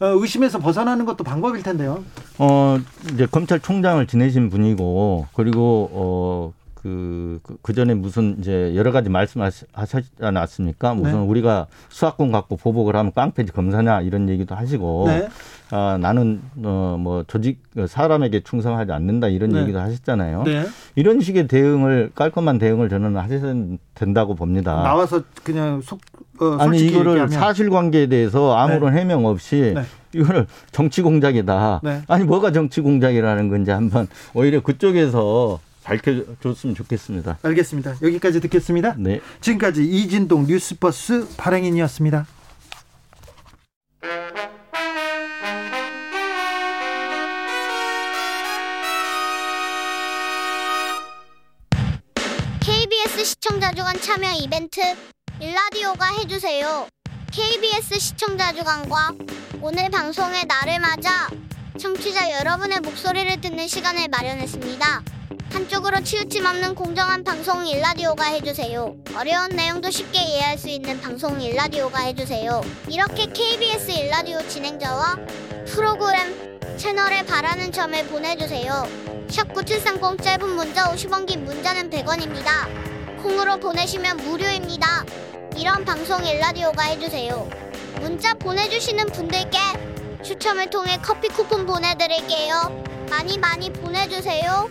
어, 0.00 0.06
의심에서 0.06 0.58
벗어나는 0.58 1.04
것도 1.04 1.24
방법일 1.24 1.62
텐데요. 1.62 2.02
어 2.38 2.78
이제 3.12 3.26
검찰총장을 3.26 4.06
지내신 4.06 4.48
분이고 4.48 5.26
그리고 5.34 5.90
어 5.92 6.52
그, 6.82 7.40
그, 7.42 7.56
그 7.60 7.74
전에 7.74 7.92
무슨 7.92 8.36
이제 8.38 8.72
여러 8.74 8.90
가지 8.90 9.10
말씀하셨지 9.10 10.08
않았습니까? 10.18 10.94
무슨 10.94 11.20
네. 11.20 11.26
우리가 11.26 11.66
수사권 11.90 12.32
갖고 12.32 12.56
보복을 12.56 12.96
하면 12.96 13.12
깡패지 13.12 13.52
검사냐 13.52 14.00
이런 14.00 14.30
얘기도 14.30 14.54
하시고, 14.54 15.04
네. 15.08 15.28
아, 15.72 15.98
나는, 16.00 16.40
어, 16.64 16.96
뭐 16.98 17.22
조직, 17.26 17.62
사람에게 17.86 18.40
충성하지 18.40 18.92
않는다 18.92 19.28
이런 19.28 19.50
네. 19.50 19.60
얘기도 19.60 19.78
하셨잖아요. 19.78 20.44
네. 20.44 20.64
이런 20.94 21.20
식의 21.20 21.48
대응을, 21.48 22.12
깔끔한 22.14 22.58
대응을 22.58 22.88
저는 22.88 23.14
하셔야 23.16 23.54
된다고 23.94 24.34
봅니다. 24.34 24.82
나와서 24.82 25.22
그냥 25.44 25.82
속 25.82 26.00
어, 26.40 26.56
아니 26.58 26.78
솔직히 26.78 26.92
이거를 26.92 27.10
얘기하면. 27.12 27.28
사실관계에 27.30 28.06
대해서 28.06 28.56
아무런 28.56 28.96
해명 28.96 29.26
없이 29.26 29.74
네. 29.74 29.82
이거를 30.14 30.46
정치 30.72 31.02
공작이다. 31.02 31.80
네. 31.84 32.00
아니 32.08 32.24
뭐가 32.24 32.52
정치 32.52 32.80
공작이라는 32.80 33.50
건지 33.50 33.70
한번 33.70 34.08
오히려 34.32 34.62
그쪽에서 34.62 35.60
밝혀줬으면 35.84 36.74
좋겠습니다. 36.74 37.38
알겠습니다. 37.42 37.96
여기까지 38.02 38.40
듣겠습니다. 38.40 38.94
네. 38.98 39.20
지금까지 39.40 39.84
이진동 39.84 40.46
뉴스버스 40.46 41.36
발행인이었습니다. 41.36 42.26
KBS 52.60 53.24
시청자 53.24 53.72
주간 53.72 53.98
참여 54.00 54.32
이벤트 54.42 54.80
일라디오가 55.40 56.06
해주세요. 56.18 56.86
KBS 57.32 57.98
시청자 57.98 58.52
주간과 58.52 59.12
오늘 59.62 59.90
방송의 59.90 60.44
날을 60.46 60.80
맞아 60.80 61.28
청취자 61.78 62.32
여러분의 62.40 62.80
목소리를 62.80 63.40
듣는 63.40 63.68
시간을 63.68 64.08
마련했습니다. 64.08 65.02
한쪽으로 65.52 66.02
치우침 66.02 66.44
없는 66.44 66.74
공정한 66.74 67.24
방송 67.24 67.66
일라디오가 67.66 68.24
해주세요. 68.24 68.96
어려운 69.16 69.50
내용도 69.50 69.90
쉽게 69.90 70.20
이해할 70.20 70.58
수 70.58 70.68
있는 70.68 71.00
방송 71.00 71.40
일라디오가 71.40 72.00
해주세요. 72.00 72.60
이렇게 72.88 73.26
KBS 73.26 73.90
일라디오 73.90 74.46
진행자와 74.46 75.18
프로그램 75.66 76.58
채널에 76.76 77.24
바라는 77.24 77.72
점을 77.72 78.04
보내주세요. 78.06 78.88
샵9730 79.28 80.22
짧은 80.22 80.48
문자 80.48 80.92
50원 80.92 81.26
긴 81.26 81.44
문자는 81.44 81.90
100원입니다. 81.90 83.22
콩으로 83.22 83.58
보내시면 83.58 84.16
무료입니다. 84.18 85.04
이런 85.56 85.84
방송 85.84 86.24
일라디오가 86.24 86.82
해주세요. 86.84 87.48
문자 88.00 88.34
보내주시는 88.34 89.06
분들께 89.06 89.58
추첨을 90.22 90.68
통해 90.70 90.98
커피 91.02 91.28
쿠폰 91.28 91.66
보내드릴게요. 91.66 92.84
많이 93.10 93.38
많이 93.38 93.72
보내주세요. 93.72 94.68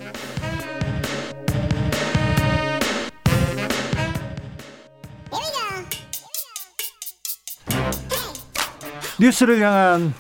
뉴스를 9.20 9.60
향한 9.62 10.14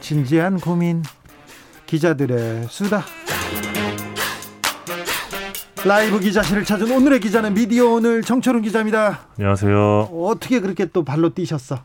진지한 0.00 0.60
고민 0.60 1.02
기자들의 1.86 2.68
수다 2.70 3.04
라이브 5.84 6.20
기자실을 6.20 6.64
찾은 6.64 6.88
오늘의 6.90 7.18
기자는 7.18 7.54
미디어 7.54 7.86
오늘 7.88 8.22
정철훈 8.22 8.62
기자입니다. 8.62 9.26
안녕하세요. 9.38 10.02
어떻게 10.12 10.60
그렇게 10.60 10.86
또 10.86 11.04
발로 11.04 11.34
뛰셨어? 11.34 11.80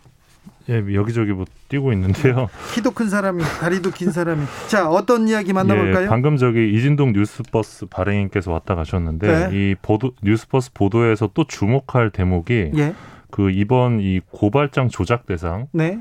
예, 0.70 0.84
여기저기 0.94 1.32
뭐 1.32 1.46
뛰고 1.70 1.92
있는데요. 1.94 2.50
키도 2.74 2.92
큰 2.92 3.10
사람이 3.10 3.44
다리도 3.44 3.92
긴 3.92 4.12
사람이 4.12 4.46
자 4.68 4.90
어떤 4.90 5.28
이야기 5.28 5.54
만나볼까요? 5.54 6.06
예, 6.06 6.08
방금 6.08 6.38
저기 6.38 6.74
이진동 6.74 7.14
뉴스버스 7.14 7.88
발행인께서 7.88 8.52
왔다 8.52 8.76
가셨는데 8.76 9.50
네. 9.50 9.50
이 9.52 9.76
보도 9.82 10.12
뉴스버스 10.24 10.74
보도에서 10.74 11.30
또 11.34 11.46
주목할 11.46 12.12
대목이 12.12 12.72
예, 12.78 12.94
그 13.32 13.50
이번 13.50 14.00
이 14.02 14.22
고발장 14.32 14.90
조작 14.90 15.26
대상에서 15.26 15.68
네, 15.74 15.94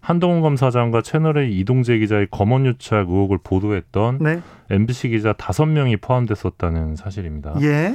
한동훈 0.00 0.42
검사장과 0.42 1.00
채널A 1.00 1.56
이동재 1.58 1.98
기자의 1.98 2.28
검언 2.30 2.66
유착 2.66 3.08
의혹을 3.08 3.38
보도했던 3.42 4.18
네, 4.20 4.42
MBC 4.70 5.08
기자 5.08 5.32
다섯 5.32 5.64
명이 5.64 5.96
포함됐었다는 5.96 6.96
사실입니다. 6.96 7.54
예, 7.62 7.94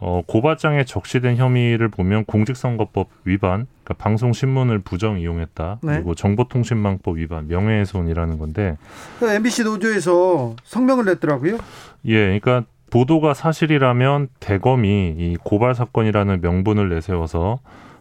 어, 0.00 0.22
고발장에 0.26 0.84
적시된 0.84 1.36
혐의를 1.36 1.88
보면 1.88 2.24
공직선거법 2.24 3.08
위반, 3.24 3.66
그러니까 3.82 3.94
방송 4.02 4.32
신문을 4.32 4.78
부정 4.78 5.18
이용했다, 5.18 5.78
네. 5.82 5.94
그리고 5.94 6.14
정보통신망법 6.14 7.16
위반, 7.16 7.48
명예훼손이라는 7.48 8.38
건데, 8.38 8.76
그 9.18 9.28
MBC 9.28 9.64
노조에서 9.64 10.54
성명을 10.62 11.04
냈더라고요. 11.04 11.58
예, 12.06 12.38
그러니까 12.38 12.64
보도가 12.90 13.34
사실이라면 13.34 14.28
대검이 14.40 15.14
이 15.18 15.36
고발 15.42 15.74
사건이라는 15.74 16.40
명분을 16.40 16.88
내세워서 16.88 17.58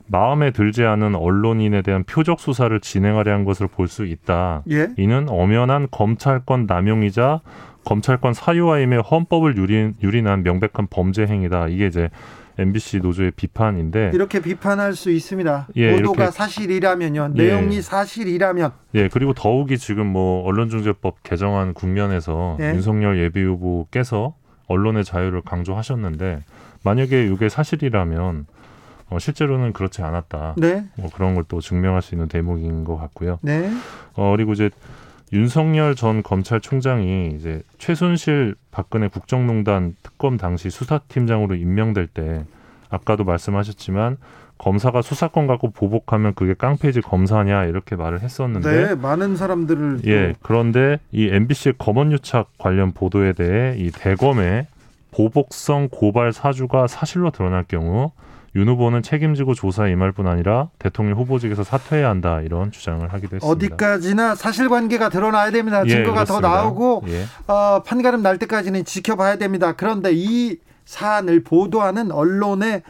마음에 0.09 0.51
들지 0.51 0.83
않은 0.83 1.15
언론인에 1.15 1.81
대한 1.81 2.03
표적 2.03 2.39
수사를 2.39 2.77
진행하려 2.79 3.31
한 3.33 3.43
것을 3.45 3.67
볼 3.67 3.87
수 3.87 4.05
있다. 4.05 4.63
예, 4.71 4.89
이는 4.97 5.27
엄연한 5.29 5.87
검찰권 5.91 6.65
남용이자 6.67 7.41
검찰권 7.85 8.33
사유화임의 8.33 9.01
헌법을 9.01 9.55
유린, 9.57 9.93
유린한 10.03 10.43
명백한 10.43 10.87
범죄 10.89 11.25
행위다. 11.25 11.67
이게 11.69 11.87
이제 11.87 12.09
MBC 12.59 12.99
노조의 12.99 13.31
비판인데, 13.31 14.11
이렇게 14.13 14.41
비판할 14.41 14.93
수 14.93 15.11
있습니다. 15.11 15.67
예, 15.75 15.91
보도가 15.95 16.23
이렇게- 16.23 16.31
사실이라면요, 16.35 17.33
예. 17.37 17.43
내용이 17.43 17.81
사실이라면 17.81 18.71
예, 18.95 19.07
그리고 19.09 19.33
더욱이 19.33 19.77
지금 19.77 20.07
뭐 20.07 20.43
언론중재법 20.45 21.21
개정안 21.23 21.73
국면에서 21.73 22.57
예. 22.59 22.73
윤석열 22.73 23.19
예비 23.19 23.41
후보께서 23.43 24.35
언론의 24.67 25.05
자유를 25.05 25.43
강조하셨는데 25.43 26.43
만약에 26.83 27.27
이게 27.27 27.47
사실이라면 27.47 28.47
어, 29.09 29.19
실제로는 29.19 29.73
그렇지 29.73 30.01
않았다. 30.01 30.55
네, 30.57 30.85
뭐 30.97 31.09
그런 31.13 31.33
걸 31.35 31.45
또 31.47 31.61
증명할 31.61 32.01
수 32.01 32.13
있는 32.15 32.27
대목인 32.27 32.83
것 32.83 32.97
같고요. 32.97 33.39
네, 33.41 33.71
어, 34.15 34.31
그리고 34.35 34.53
이제 34.53 34.69
윤석열 35.33 35.95
전 35.95 36.23
검찰총장이 36.23 37.33
이제 37.37 37.61
최순실 37.77 38.55
박근혜 38.71 39.07
국정농단 39.07 39.95
특검 40.03 40.37
당시 40.37 40.69
수사팀장으로 40.69 41.55
임명될 41.55 42.07
때 42.07 42.45
아까도 42.89 43.23
말씀하셨지만 43.25 44.17
검사가 44.57 45.01
수사권 45.01 45.45
갖고 45.47 45.69
보복하면 45.71 46.33
그게 46.33 46.53
깡패지 46.53 47.01
검사냐 47.01 47.65
이렇게 47.65 47.95
말을 47.95 48.21
했었는데 48.21 48.71
네, 48.87 48.95
많은 48.95 49.35
사람들을 49.35 50.01
또- 50.01 50.09
예, 50.09 50.33
그런데 50.41 50.99
이 51.11 51.27
MBC의 51.27 51.75
검언유착 51.77 52.57
관련 52.57 52.91
보도에 52.93 53.33
대해 53.33 53.75
이 53.77 53.91
대검의 53.91 54.67
보복성 55.11 55.89
고발 55.91 56.31
사주가 56.33 56.87
사실로 56.87 57.31
드러날 57.31 57.65
경우 57.67 58.11
윤 58.55 58.67
후보는 58.69 59.03
책임지고 59.03 59.53
조사에 59.53 59.91
임할 59.91 60.11
뿐 60.11 60.27
아니라 60.27 60.69
대통령 60.79 61.17
후보직에서 61.17 61.63
사퇴해야 61.63 62.09
한다 62.09 62.41
이런 62.41 62.71
주장을 62.71 63.01
하기도 63.11 63.35
했습니다. 63.35 63.47
어디까지나 63.47 64.35
사실관계가 64.35 65.09
드러나야 65.09 65.51
됩니다. 65.51 65.83
예, 65.85 65.89
증거가 65.89 66.23
더 66.25 66.39
그렇습니다. 66.39 66.49
나오고 66.49 67.03
예. 67.07 67.25
어, 67.51 67.83
판가름 67.83 68.23
날 68.23 68.37
때까지는 68.39 68.85
지켜봐야 68.85 69.37
됩니다. 69.37 69.73
그런데 69.73 70.11
이 70.13 70.57
사안을 70.85 71.43
보도하는 71.43 72.11
언론의 72.11 72.81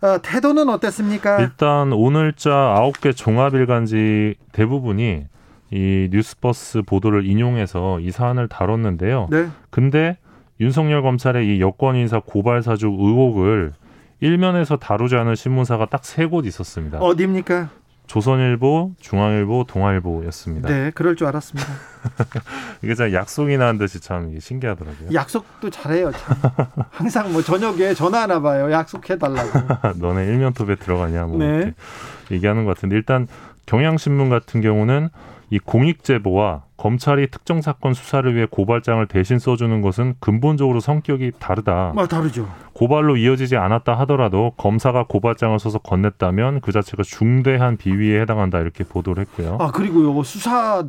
어, 0.00 0.18
태도는 0.20 0.68
어땠습니까? 0.68 1.40
일단 1.40 1.92
오늘자 1.92 2.52
아홉 2.52 3.00
개 3.00 3.12
종합일간지 3.12 4.34
대부분이 4.50 5.24
이 5.70 6.08
뉴스버스 6.10 6.82
보도를 6.82 7.24
인용해서 7.24 8.00
이 8.00 8.10
사안을 8.10 8.48
다뤘는데요. 8.48 9.28
네, 9.30 9.46
근데 9.70 10.18
윤석열 10.60 11.02
검찰의 11.02 11.46
이 11.56 11.60
여권 11.60 11.96
인사 11.96 12.20
고발 12.20 12.62
사주 12.62 12.88
의혹을 12.88 13.72
일면에서 14.22 14.76
다루지 14.76 15.16
않은 15.16 15.34
신문사가 15.34 15.86
딱 15.86 16.02
세 16.04 16.26
곳 16.26 16.46
있었습니다. 16.46 16.98
어디입니까? 16.98 17.68
조선일보, 18.06 18.92
중앙일보, 19.00 19.64
동아일보였습니다. 19.68 20.68
네, 20.68 20.90
그럴 20.94 21.16
줄 21.16 21.26
알았습니다. 21.28 21.68
이게 22.82 22.94
참 22.94 23.12
약속이나 23.12 23.66
한 23.68 23.78
듯이 23.78 24.00
참 24.00 24.38
신기하더라고요. 24.38 25.12
약속도 25.14 25.70
잘해요. 25.70 26.10
참. 26.12 26.36
항상 26.90 27.32
뭐 27.32 27.42
저녁에 27.42 27.94
전화하나 27.94 28.40
봐요. 28.40 28.70
약속해달라고. 28.70 29.96
너네 29.96 30.26
일면톱에 30.26 30.76
들어가냐 30.76 31.24
뭐 31.24 31.38
네. 31.38 31.46
이렇게 31.46 31.72
얘기하는 32.32 32.64
것 32.64 32.74
같은데 32.74 32.96
일단 32.96 33.28
경향신문 33.66 34.28
같은 34.30 34.60
경우는 34.60 35.08
이 35.52 35.58
공익 35.58 36.02
제보와 36.02 36.62
검찰이 36.78 37.30
특정 37.30 37.60
사건 37.60 37.92
수사를 37.92 38.34
위해 38.34 38.46
고발장을 38.50 39.06
대신 39.06 39.38
써주는 39.38 39.82
것은 39.82 40.14
근본적으로 40.18 40.80
성격이 40.80 41.32
다르다. 41.38 41.92
뭐 41.94 42.08
다르죠. 42.08 42.48
고발로 42.72 43.18
이어지지 43.18 43.58
않았다 43.58 43.92
하더라도 43.98 44.54
검사가 44.56 45.04
고발장을 45.08 45.58
써서 45.58 45.78
건넸다면 45.78 46.62
그 46.62 46.72
자체가 46.72 47.02
중대한 47.02 47.76
비위에 47.76 48.22
해당한다 48.22 48.60
이렇게 48.60 48.82
보도를 48.82 49.26
했고요. 49.26 49.58
아 49.60 49.70
그리고요 49.70 50.22
수사 50.22 50.84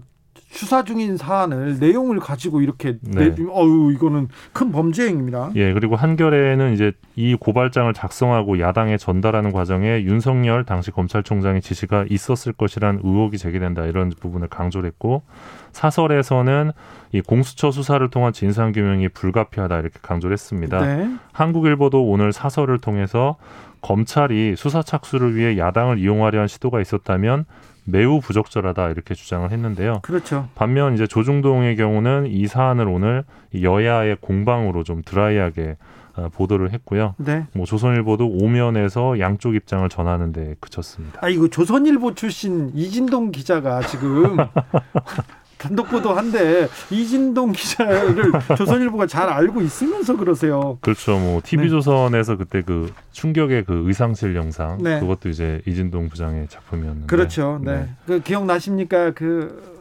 수사 0.54 0.84
중인 0.84 1.18
사안을 1.18 1.80
내용을 1.80 2.20
가지고 2.20 2.62
이렇게 2.62 3.00
네. 3.02 3.34
내, 3.34 3.44
어유 3.44 3.92
이거는 3.96 4.28
큰 4.54 4.72
범죄 4.72 5.08
행위입니다. 5.08 5.52
예, 5.56 5.74
그리고 5.74 5.96
한겨레는 5.96 6.74
이제 6.74 6.92
이 7.16 7.36
고발장을 7.36 7.92
작성하고 7.94 8.60
야당에 8.60 8.98
전달하는 8.98 9.52
과정에 9.52 10.04
윤석열 10.04 10.64
당시 10.64 10.92
검찰총장의 10.92 11.62
지시가 11.62 12.06
있었을 12.08 12.54
것이란 12.54 13.00
의혹이 13.04 13.40
제기된다 13.40 13.86
이런 13.86 14.10
부분을 14.10 14.48
강조를 14.48 14.88
했고 14.88 15.24
사설에서는 15.72 16.72
이 17.14 17.22
공수처 17.22 17.72
수사를 17.72 18.08
통한 18.12 18.32
진상 18.32 18.74
규명이 18.74 19.10
불가피하다 19.10 19.80
이렇게 19.80 19.98
강조를 20.04 20.34
했습니다. 20.34 20.82
네. 20.82 21.10
한국일보도 21.32 22.04
오늘 22.04 22.32
사설을 22.32 22.78
통해서 22.78 23.38
검찰이 23.82 24.56
수사 24.56 24.84
착수를 24.84 25.36
위해 25.36 25.58
야당을 25.58 25.98
이용하려 25.98 26.42
한 26.42 26.48
시도가 26.48 26.80
있었다면 26.80 27.46
매우 27.86 28.20
부적절하다 28.20 28.90
이렇게 28.90 29.14
주장을 29.14 29.50
했는데요. 29.52 30.00
그렇죠. 30.04 30.48
반면 30.56 30.94
이제 30.94 31.08
조중동의 31.08 31.76
경우는 31.76 32.28
이 32.28 32.48
사안을 32.48 32.88
오늘 32.88 33.24
여야의 33.60 34.18
공방으로 34.22 34.84
좀 34.84 35.02
드라이하게 35.04 35.78
어, 36.16 36.30
보도를 36.32 36.72
했고요. 36.74 37.16
네. 37.18 37.48
뭐 37.54 37.66
조선일보도 37.66 38.28
오면에서 38.28 39.20
양쪽 39.20 39.56
입장을 39.56 39.88
전하는 39.90 40.32
데 40.32 40.56
그쳤습니다. 40.60 41.20
아 41.24 41.30
이거 41.30 41.48
조선일보 41.48 42.14
출신 42.14 42.72
이진동 42.76 43.32
기자가 43.32 43.82
지금 43.82 44.38
단독 45.64 45.88
보도한데 45.88 46.68
이진동 46.90 47.54
기자를 47.54 48.34
조선일보가 48.58 49.08
잘 49.08 49.30
알고 49.30 49.62
있으면서 49.62 50.18
그러세요. 50.18 50.78
그렇죠. 50.82 51.18
뭐 51.18 51.42
TV 51.42 51.70
조선에서 51.70 52.36
그때 52.36 52.62
그 52.62 52.92
충격의 53.14 53.64
그 53.64 53.84
의상실 53.88 54.36
영상 54.36 54.78
네. 54.84 55.00
그것도 55.00 55.30
이제 55.30 55.62
이진동 55.66 56.10
부장의 56.10 56.50
작품이었는데. 56.50 57.08
그렇죠. 57.08 57.62
네. 57.64 57.78
네. 57.78 57.90
그 58.06 58.20
기억 58.22 58.46
나십니까? 58.46 59.12
그 59.12 59.74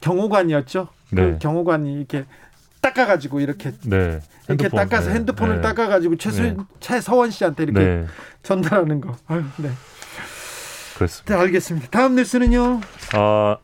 경호관이었죠. 0.00 0.88
그 1.10 1.14
네. 1.14 1.38
경호관이 1.38 1.94
이렇게 1.94 2.24
닦아가지고 2.80 3.40
이렇게 3.40 3.72
네. 3.84 4.20
이렇게 4.48 4.64
핸드폰, 4.64 4.70
닦아서 4.70 5.10
네. 5.10 5.14
핸드폰을 5.16 5.56
네. 5.56 5.62
닦아가지고 5.62 6.16
최수 6.16 6.42
네. 6.42 6.56
최서원 6.80 7.30
씨한테 7.30 7.62
이렇게 7.62 7.80
네. 7.80 8.06
전달하는 8.42 9.00
거. 9.00 9.14
아유, 9.28 9.44
네. 9.58 9.70
그랬습니다. 10.96 11.34
네, 11.34 11.40
알겠습니다. 11.40 11.88
다음 11.90 12.16
뉴스는요. 12.16 12.80
아, 13.14 13.56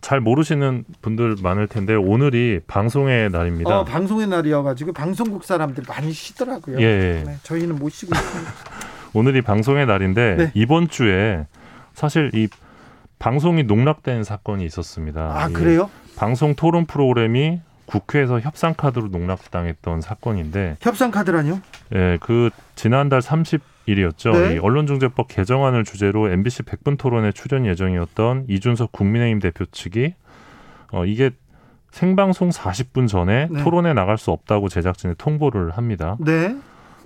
잘 0.00 0.20
모르시는 0.20 0.84
분들 1.02 1.36
많을 1.42 1.66
텐데 1.66 1.94
오늘이 1.94 2.60
방송의 2.66 3.30
날입니다. 3.30 3.80
어, 3.80 3.84
방송의 3.84 4.28
날이어가지고 4.28 4.92
방송국 4.92 5.44
사람들 5.44 5.84
많이 5.88 6.12
쉬더라고요. 6.12 6.80
예, 6.80 6.84
예. 6.84 7.24
네, 7.24 7.36
저희는 7.42 7.76
못 7.76 7.88
쉬고 7.90 8.14
있습니다. 8.14 8.52
오늘이 9.14 9.42
방송의 9.42 9.86
날인데 9.86 10.36
네. 10.36 10.50
이번 10.54 10.88
주에 10.88 11.46
사실 11.94 12.30
이 12.34 12.48
방송이 13.18 13.64
농락된 13.64 14.24
사건이 14.24 14.64
있었습니다. 14.66 15.32
아이 15.34 15.52
그래요? 15.52 15.90
방송 16.16 16.54
토론 16.54 16.86
프로그램이 16.86 17.60
국회에서 17.86 18.40
협상 18.40 18.74
카드로 18.74 19.08
농락당했던 19.08 20.00
사건인데, 20.00 20.76
협상 20.80 21.10
카드라뇨? 21.10 21.60
예, 21.94 22.18
그 22.20 22.50
지난달 22.74 23.22
30 23.22 23.60
일이었죠. 23.86 24.32
네. 24.32 24.54
이 24.54 24.58
언론중재법 24.58 25.28
개정안을 25.28 25.84
주제로 25.84 26.28
MBC 26.28 26.64
100분 26.64 26.98
토론에 26.98 27.32
출연 27.32 27.66
예정이었던 27.66 28.46
이준석 28.48 28.92
국민의힘 28.92 29.38
대표 29.38 29.64
측이 29.64 30.14
어 30.92 31.04
이게 31.04 31.30
생방송 31.92 32.50
40분 32.50 33.08
전에 33.08 33.48
네. 33.50 33.62
토론에 33.62 33.94
나갈 33.94 34.18
수 34.18 34.30
없다고 34.30 34.68
제작진에 34.68 35.14
통보를 35.16 35.70
합니다. 35.70 36.16
네. 36.20 36.54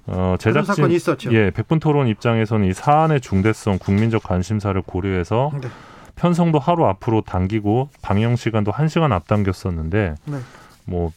어, 0.06 0.34
제작진 0.38 0.90
있었죠. 0.90 1.32
예, 1.32 1.50
백분 1.50 1.78
토론 1.78 2.08
입장에서는 2.08 2.66
이 2.66 2.72
사안의 2.72 3.20
중대성, 3.20 3.78
국민적 3.78 4.22
관심사를 4.22 4.80
고려해서 4.82 5.52
네. 5.60 5.68
편성도 6.16 6.58
하루 6.58 6.86
앞으로 6.86 7.22
당기고 7.22 7.90
방영 8.02 8.36
시간도 8.36 8.72
한 8.72 8.88
시간 8.88 9.12
앞당겼었는데 9.12 10.14
네. 10.24 10.38
뭐 10.86 11.12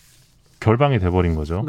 결방이 0.60 1.00
돼 1.00 1.10
버린 1.10 1.36
거죠. 1.36 1.64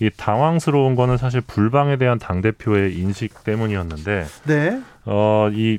네. 0.00 0.06
이 0.06 0.10
당황스러운 0.16 0.94
거는 0.96 1.16
사실 1.16 1.40
불방에 1.40 1.96
대한 1.96 2.18
당 2.18 2.40
대표의 2.40 2.96
인식 2.96 3.44
때문이었는데 3.44 4.24
네. 4.46 4.80
어, 5.04 5.50
이 5.52 5.78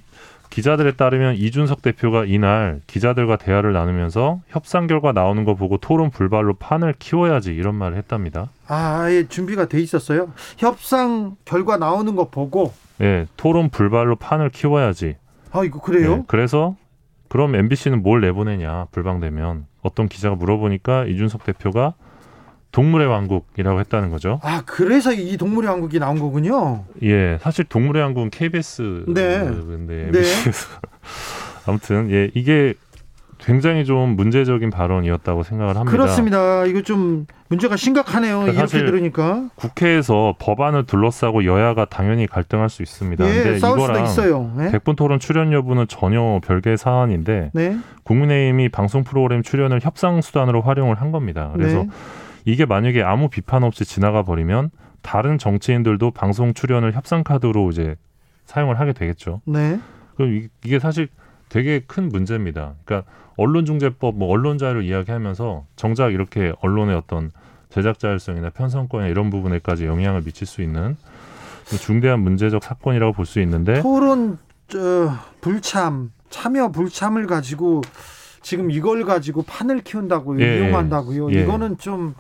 기자들에 0.52 0.92
따르면 0.92 1.36
이준석 1.36 1.82
대표가 1.82 2.26
이날 2.26 2.82
기자들과 2.86 3.38
대화를 3.38 3.72
나누면서 3.72 4.42
협상 4.50 4.86
결과 4.86 5.14
나오는 5.14 5.46
거 5.46 5.56
보고 5.56 5.78
토론 5.78 6.10
불발로 6.12 6.56
판을 6.56 6.94
키워야지 7.00 7.54
이런 7.56 7.76
말을 7.76 7.98
했답니다. 7.98 8.50
아, 8.68 9.10
예, 9.10 9.28
준비가 9.28 9.68
돼 9.68 9.80
있었어요. 9.80 10.34
협상 10.58 11.38
결과 11.46 11.78
나오는 11.78 12.16
거 12.16 12.30
보고 12.30 12.74
예, 13.00 13.28
토론 13.38 13.70
불발로 13.70 14.18
판을 14.18 14.50
키워야지. 14.50 15.16
아, 15.52 15.64
이거 15.64 15.80
그래요? 15.80 16.12
예, 16.20 16.24
그래서 16.28 16.76
그럼 17.30 17.56
MBC는 17.56 18.04
뭘 18.04 18.20
내보내냐 18.20 18.88
불방되면 18.92 19.66
어떤 19.82 20.10
기자가 20.10 20.36
물어보니까 20.36 21.06
이준석 21.06 21.46
대표가 21.46 21.94
동물의 22.72 23.08
왕국이라고 23.08 23.80
했다는 23.82 24.10
거죠. 24.10 24.40
아, 24.44 24.64
그래서 24.66 25.12
이 25.12 25.38
동물의 25.38 25.70
왕국이 25.70 26.00
나온 26.00 26.20
거군요. 26.20 26.86
예, 27.04 27.38
사실 27.42 27.66
동물의 27.66 28.02
왕국은 28.04 28.30
KBS 28.30 29.06
네. 29.08 29.40
근데 29.40 29.96
네. 29.96 30.06
MBC에서 30.06 30.68
아무튼 31.68 32.10
예 32.12 32.32
이게 32.34 32.74
굉장히 33.42 33.86
좀 33.86 34.16
문제적인 34.16 34.70
발언이었다고 34.70 35.44
생각을 35.44 35.76
합니다. 35.76 35.92
그렇습니다. 35.92 36.66
이거 36.66 36.82
좀 36.82 37.26
문제가 37.48 37.76
심각하네요. 37.76 38.42
그러니까 38.42 38.62
이렇게 38.62 38.86
들으니까. 38.86 39.50
국회에서 39.56 40.36
법안을 40.40 40.86
둘러싸고 40.86 41.44
여야가 41.44 41.86
당연히 41.86 42.28
갈등할 42.28 42.70
수 42.70 42.84
있습니다. 42.84 43.28
예, 43.28 43.34
근데 43.44 43.60
싸울 43.60 43.80
수도 43.80 43.92
이거랑 43.92 44.06
있어요. 44.06 44.52
네. 44.56 44.72
백분 44.72 44.96
토론 44.96 45.20
출연 45.20 45.52
여부는 45.52 45.88
전혀 45.88 46.40
별개의 46.44 46.78
사안인데 46.78 47.50
네. 47.54 47.78
국민의힘이 48.04 48.70
방송 48.70 49.04
프로그램 49.04 49.42
출연을 49.42 49.80
협상 49.82 50.22
수단으로 50.22 50.62
활용을 50.62 51.02
한 51.02 51.12
겁니다. 51.12 51.50
그래서 51.54 51.80
네. 51.80 51.90
이게 52.46 52.66
만약에 52.66 53.02
아무 53.04 53.30
비판 53.30 53.64
없이 53.64 53.86
지나가 53.86 54.24
버리면 54.24 54.72
다른 55.02 55.38
정치인들도 55.38 56.12
방송 56.12 56.54
출연을 56.54 56.94
협상 56.94 57.24
카드로 57.24 57.70
이제 57.72 57.96
사용을 58.46 58.80
하게 58.80 58.94
되겠죠. 58.94 59.42
네. 59.46 59.80
그럼 60.16 60.34
이- 60.34 60.48
이게 60.64 60.80
사실 60.80 61.08
되게 61.50 61.80
큰 61.86 62.10
문제입니다. 62.10 62.74
그러니까 62.86 63.10
언론중재법, 63.38 64.16
뭐 64.18 64.30
언론자유를 64.30 64.84
이야기하면서 64.84 65.66
정작 65.76 66.14
이렇게 66.14 66.54
언론의 66.62 66.96
어떤 66.96 67.32
제작 67.70 68.00
자율성이나 68.00 68.50
편성권이나 68.52 69.10
이런 69.10 69.30
부분에까지 69.30 69.86
영향을 69.86 70.22
미칠 70.24 70.46
수 70.46 70.62
있는 70.62 70.98
중대한 71.80 72.20
문제적 72.20 72.64
사건이라고 72.64 73.14
볼 73.14 73.26
수 73.26 73.40
있는데 73.42 73.82
토론 73.82 74.38
저 74.68 75.14
불참 75.40 76.12
참여 76.30 76.70
불참을 76.72 77.28
가지고 77.28 77.82
지금 78.42 78.72
이걸 78.72 79.04
가지고 79.06 79.44
판을 79.44 79.82
키운다고요. 79.82 80.42
예, 80.42 80.58
이용한다고요. 80.58 81.32
예. 81.34 81.42
이거는 81.44 81.78
좀 81.78 82.14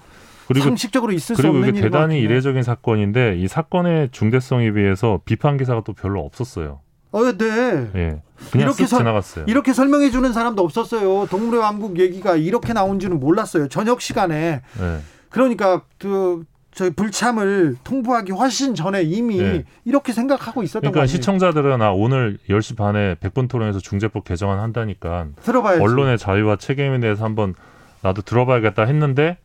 그리고 0.53 0.65
상식적으로 0.69 1.11
있을 1.13 1.35
수 1.35 1.41
그리고 1.41 1.57
없는 1.57 1.73
것 1.73 1.81
대단히. 1.81 2.19
이례적인 2.19 2.63
사건인데 2.63 3.37
이 3.37 3.47
사건의 3.47 4.09
중대성에 4.11 4.71
비해서 4.71 5.21
비판 5.25 5.57
기사가 5.57 5.83
또 5.85 5.93
별로 5.93 6.21
없었어요. 6.25 6.79
어, 7.13 7.23
네. 7.37 7.89
예, 7.95 8.21
그냥 8.51 8.67
이렇게 8.67 8.83
쓱 8.85 8.87
서- 8.87 8.97
지나갔어요. 8.97 9.45
이렇게 9.47 9.73
설명해 9.73 10.11
주는 10.11 10.31
사람도 10.31 10.63
없었어요. 10.63 11.27
동물의 11.29 11.59
왕국 11.59 11.99
얘기가 11.99 12.35
이렇게 12.37 12.71
나온지는 12.73 13.19
몰랐어요. 13.19 13.67
저녁 13.67 13.99
시간에. 14.01 14.61
예. 14.79 14.97
그러니까 15.29 15.81
그 15.97 16.43
저희 16.73 16.89
불참을 16.91 17.75
통보하기 17.83 18.31
훨씬 18.31 18.75
전에 18.75 19.01
이미 19.01 19.37
네. 19.39 19.65
이렇게 19.83 20.13
생각하고 20.13 20.63
있었던 20.63 20.81
그러니까 20.83 20.99
거예요. 20.99 21.07
시청자들은 21.07 21.81
아 21.81 21.91
오늘 21.91 22.37
10시 22.49 22.77
반에 22.77 23.15
백분 23.19 23.49
토론에서 23.49 23.79
중재법 23.79 24.23
개정안 24.23 24.59
한다니까 24.59 25.27
들어봐야지. 25.43 25.81
언론의 25.83 26.17
자유와 26.17 26.55
책임에 26.55 26.97
대해서 27.01 27.25
한번 27.25 27.55
나도 28.03 28.21
들어봐야겠다 28.21 28.83
했는데 28.85 29.37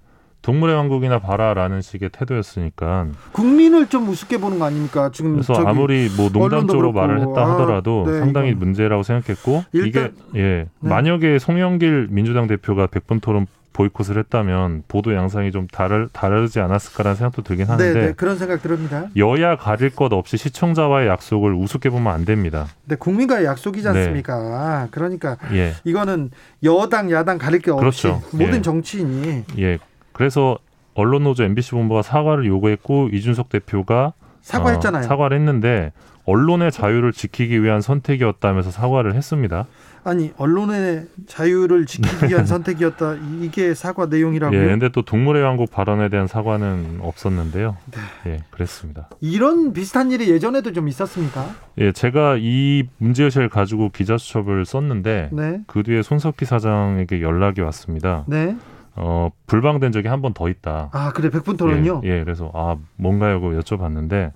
동물의 0.47 0.77
왕국이나 0.77 1.19
봐라라는 1.19 1.83
식의 1.83 2.11
태도였으니까 2.13 3.09
국민을 3.33 3.89
좀 3.89 4.09
우습게 4.09 4.39
보는 4.39 4.61
거 4.61 4.67
아닙니까? 4.67 5.11
지금 5.13 5.33
그래서 5.33 5.55
아무리 5.55 6.09
뭐 6.17 6.29
농담적으로. 6.31 6.93
말을 6.93 7.19
했다 7.21 7.41
아, 7.41 7.53
하더라도 7.55 8.05
네, 8.07 8.21
상당히 8.21 8.51
이건- 8.51 8.61
문제라고 8.61 9.03
생각했고 9.03 9.65
일단- 9.73 10.13
이게 10.33 10.41
예 10.41 10.43
네. 10.79 10.89
만약에 10.89 11.41
송영길 11.41 12.07
민주당 12.11 12.47
대표가 12.47 12.87
백분 12.87 13.19
토론 13.19 13.49
보이콧을 13.73 14.19
했다면 14.19 14.85
보도 14.87 15.15
양상이 15.15 15.51
좀 15.51 15.67
다르, 15.67 16.07
다르지 16.13 16.61
않았을까라는 16.61 17.17
생각도 17.17 17.43
들긴 17.43 17.67
네, 17.67 17.73
하는데 17.73 18.07
네, 18.07 18.13
그런 18.13 18.39
생각 18.39 18.63
들습니다. 18.63 19.09
여야 19.17 19.57
가릴 19.57 19.91
것 19.91 20.13
없이 20.13 20.37
시청자와의 20.37 21.09
약속을 21.09 21.55
우습게 21.55 21.91
보면 21.91 22.13
안 22.13 22.25
됩니다. 22.25 22.67
근데 22.85 22.95
국민과의 22.95 23.47
약속이지 23.47 23.83
네. 23.83 23.99
않습니까? 23.99 24.87
그러니까 24.93 25.39
예, 25.53 25.73
이거는 25.83 26.31
여당 26.63 27.11
야당 27.11 27.37
가릴 27.37 27.59
게 27.61 27.73
없이 27.73 27.81
그렇죠. 28.05 28.23
모든 28.31 28.55
예. 28.59 28.63
정치인이 28.63 29.45
예. 29.59 29.79
그래서 30.17 30.59
언론 30.95 31.25
노조 31.25 31.45
MBC 31.45 31.73
본부가 31.73 32.01
사과를 32.01 32.47
요구했고 32.47 33.11
이준석 33.13 33.51
대표가 33.51 34.15
사과했잖아요. 34.41 35.01
어, 35.01 35.07
사과를 35.07 35.37
했는데 35.37 35.93
언론의 36.25 36.73
자유를 36.73 37.13
지키기 37.13 37.63
위한 37.63 37.83
선택이었다면서 37.83 38.71
사과를 38.71 39.15
했습니다. 39.15 39.67
아니 40.05 40.33
언론의 40.39 41.07
자유를 41.27 41.85
지키기 41.85 42.29
위한 42.33 42.47
선택이었다. 42.47 43.17
이게 43.43 43.75
사과 43.75 44.07
내용이라고요? 44.07 44.59
예, 44.59 44.67
근데 44.69 44.89
또 44.89 45.03
동물의 45.03 45.43
왕국 45.43 45.71
발언에 45.71 46.09
대한 46.09 46.27
사과는 46.27 47.01
없었는데요. 47.03 47.77
네. 47.91 48.31
예, 48.31 48.39
그랬습니다. 48.51 49.11
이런 49.21 49.75
비슷한 49.75 50.11
일이 50.11 50.31
예전에도 50.31 50.73
좀 50.73 50.89
있었습니까? 50.89 51.47
예, 51.77 51.93
제가 51.93 52.37
이 52.39 52.85
문제의식을 52.97 53.51
가지고 53.51 53.91
기자수첩을 53.91 54.65
썼는데 54.65 55.29
네. 55.33 55.61
그 55.67 55.83
뒤에 55.83 56.01
손석희 56.01 56.47
사장에게 56.47 57.21
연락이 57.21 57.61
왔습니다. 57.61 58.25
네. 58.27 58.57
어, 58.97 59.31
불방된 59.47 59.93
적이 59.93 60.09
한 60.09 60.21
번 60.23 60.33
더 60.35 60.49
있다. 60.49 60.91
아 60.93 61.13
그래 61.15 61.31
백분 61.31 61.57
토론요. 61.57 62.01
예, 62.05 62.09
예, 62.19 62.25
그래서 62.25 62.51
아 62.55 62.77
뭔가요? 62.97 63.41
고 63.41 63.53
여쭤봤는데 63.53 64.33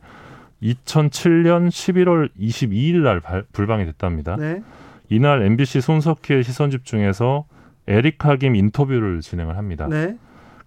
2007년 0.63 1.69
11월 1.69 2.29
22일 2.39 2.99
날 3.03 3.21
발- 3.21 3.45
불방이 3.53 3.85
됐답니다. 3.87 4.37
네. 4.37 4.63
이날 5.09 5.43
MBC 5.43 5.81
손석희의 5.81 6.45
시선 6.45 6.71
집중에서 6.71 7.45
에리카 7.89 8.37
김 8.37 8.55
인터뷰를 8.55 9.21
진행을 9.21 9.57
합니다. 9.57 9.87
네. 9.89 10.17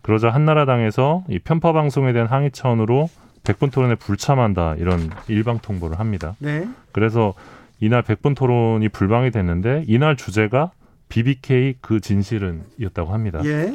그러자 0.02 0.30
한나라당에서 0.32 1.24
이 1.30 1.40
편파 1.40 1.72
방송에 1.72 2.12
대한 2.12 2.28
항의 2.28 2.52
차원으로 2.52 3.08
백분 3.46 3.70
토론에 3.72 3.96
불참한다 3.96 4.76
이런 4.76 5.10
일방 5.28 5.60
통보를 5.60 6.00
합니다. 6.00 6.36
네. 6.40 6.68
그래서 6.92 7.34
이날 7.80 8.02
백분 8.02 8.34
토론이 8.36 8.90
불방이 8.90 9.32
됐는데 9.32 9.86
이날 9.88 10.16
주제가 10.18 10.72
BBK 11.14 11.76
그 11.80 12.00
진실은이었다고 12.00 13.14
합니다. 13.14 13.40
예. 13.46 13.72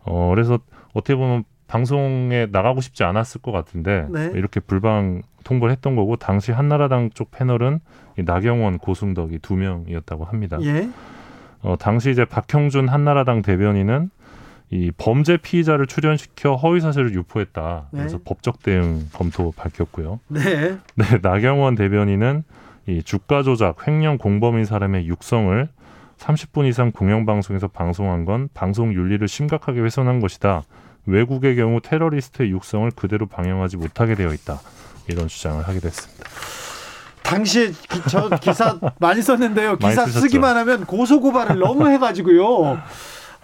어 0.00 0.30
그래서 0.34 0.58
어떻게 0.92 1.14
보면 1.14 1.44
방송에 1.68 2.48
나가고 2.50 2.80
싶지 2.80 3.04
않았을 3.04 3.40
것 3.40 3.52
같은데 3.52 4.06
네. 4.10 4.32
이렇게 4.34 4.58
불방 4.58 5.22
통보를 5.44 5.70
했던 5.70 5.94
거고 5.94 6.16
당시 6.16 6.50
한나라당 6.50 7.10
쪽 7.14 7.30
패널은 7.30 7.78
이 8.18 8.24
나경원, 8.24 8.78
고승덕이 8.78 9.38
두 9.38 9.54
명이었다고 9.54 10.24
합니다. 10.24 10.58
예. 10.62 10.88
어, 11.62 11.76
당시 11.78 12.10
이제 12.10 12.24
박형준 12.24 12.88
한나라당 12.88 13.42
대변인은 13.42 14.10
이 14.70 14.90
범죄 14.96 15.36
피의자를 15.36 15.86
출연시켜 15.86 16.56
허위 16.56 16.80
사실을 16.80 17.14
유포했다. 17.14 17.88
그래서 17.92 18.18
네. 18.18 18.24
법적 18.24 18.62
대응 18.64 19.08
검토 19.12 19.52
밝혔고요. 19.52 20.18
네. 20.26 20.76
네, 20.96 21.04
나경원 21.22 21.76
대변인은 21.76 22.42
이 22.88 23.02
주가 23.04 23.44
조작, 23.44 23.86
횡령 23.86 24.18
공범인 24.18 24.64
사람의 24.64 25.06
육성을 25.06 25.68
30분 26.22 26.68
이상 26.68 26.92
공영방송에서 26.92 27.68
방송한 27.68 28.24
건 28.24 28.48
방송 28.54 28.94
윤리를 28.94 29.26
심각하게 29.26 29.80
훼손한 29.80 30.20
것이다. 30.20 30.62
외국의 31.06 31.56
경우 31.56 31.80
테러리스트의 31.80 32.50
육성을 32.50 32.88
그대로 32.94 33.26
방영하지 33.26 33.76
못하게 33.76 34.14
되어 34.14 34.32
있다. 34.32 34.60
이런 35.08 35.26
주장을 35.26 35.66
하게 35.66 35.80
됐습니다. 35.80 36.24
당시에 37.24 37.68
기, 37.70 38.00
저 38.08 38.28
기사 38.40 38.78
많이 39.00 39.20
썼는데요. 39.20 39.76
많이 39.80 39.94
기사 39.94 40.06
쓰셨죠. 40.06 40.20
쓰기만 40.20 40.56
하면 40.58 40.84
고소 40.84 41.20
고발을 41.20 41.58
너무 41.58 41.88
해가지고요. 41.88 42.80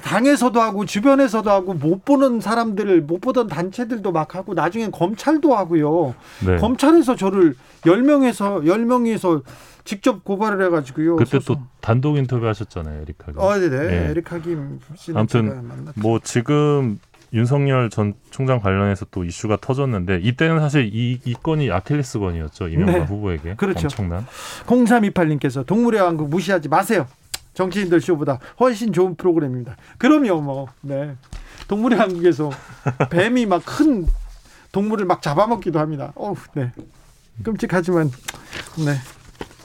당에서도 0.03 0.61
하고 0.61 0.85
주변에서도 0.85 1.51
하고 1.51 1.75
못 1.75 2.05
보는 2.05 2.41
사람들 2.41 3.01
못 3.01 3.21
보던 3.21 3.49
단체들도 3.49 4.13
막 4.13 4.37
하고 4.37 4.55
나중엔 4.55 4.93
검찰도 4.93 5.57
하고요. 5.57 6.15
네. 6.47 6.57
검찰에서 6.59 7.17
저를 7.17 7.57
10명에서 7.83 8.63
10명에서 8.65 9.43
직접 9.89 10.23
고발을 10.23 10.67
해가지고요. 10.67 11.17
그때 11.17 11.41
소송. 11.41 11.57
또 11.57 11.63
단독 11.81 12.19
인터뷰 12.19 12.47
하셨잖아요, 12.47 13.01
에리카. 13.01 13.33
어, 13.37 13.59
네네. 13.59 13.77
예. 13.77 14.11
에리카 14.11 14.39
김 14.39 14.79
씨는 14.95 15.19
아무튼. 15.19 15.71
뭐 15.95 16.21
지금 16.23 16.99
윤석열 17.33 17.89
전 17.89 18.13
총장 18.31 18.61
관련해서 18.61 19.07
또 19.11 19.25
이슈가 19.25 19.57
터졌는데 19.59 20.21
이때는 20.23 20.61
사실 20.61 20.91
이, 20.93 21.19
이 21.25 21.35
건이 21.35 21.71
아킬레스건이었죠 21.71 22.69
이명박 22.69 22.99
네. 22.99 23.05
후보에게 23.05 23.55
그렇죠. 23.57 23.87
엄청난 23.87 24.27
0328님께서 24.67 25.65
동물의 25.65 26.03
왕국 26.03 26.29
무시하지 26.29 26.69
마세요. 26.69 27.07
정치인들 27.55 28.03
쇼보다 28.03 28.41
훨씬 28.61 28.93
좋은 28.93 29.15
프로그램입니다. 29.15 29.77
그럼요, 29.97 30.43
뭐. 30.43 30.69
네. 30.83 31.15
동물의 31.67 31.99
왕국에서 31.99 32.51
뱀이 33.11 33.47
막 33.47 33.63
큰 33.65 34.07
동물을 34.73 35.07
막 35.07 35.23
잡아먹기도 35.23 35.79
합니다. 35.79 36.13
어우, 36.15 36.37
네. 36.53 36.73
끔찍하지만, 37.43 38.11
네. 38.85 38.95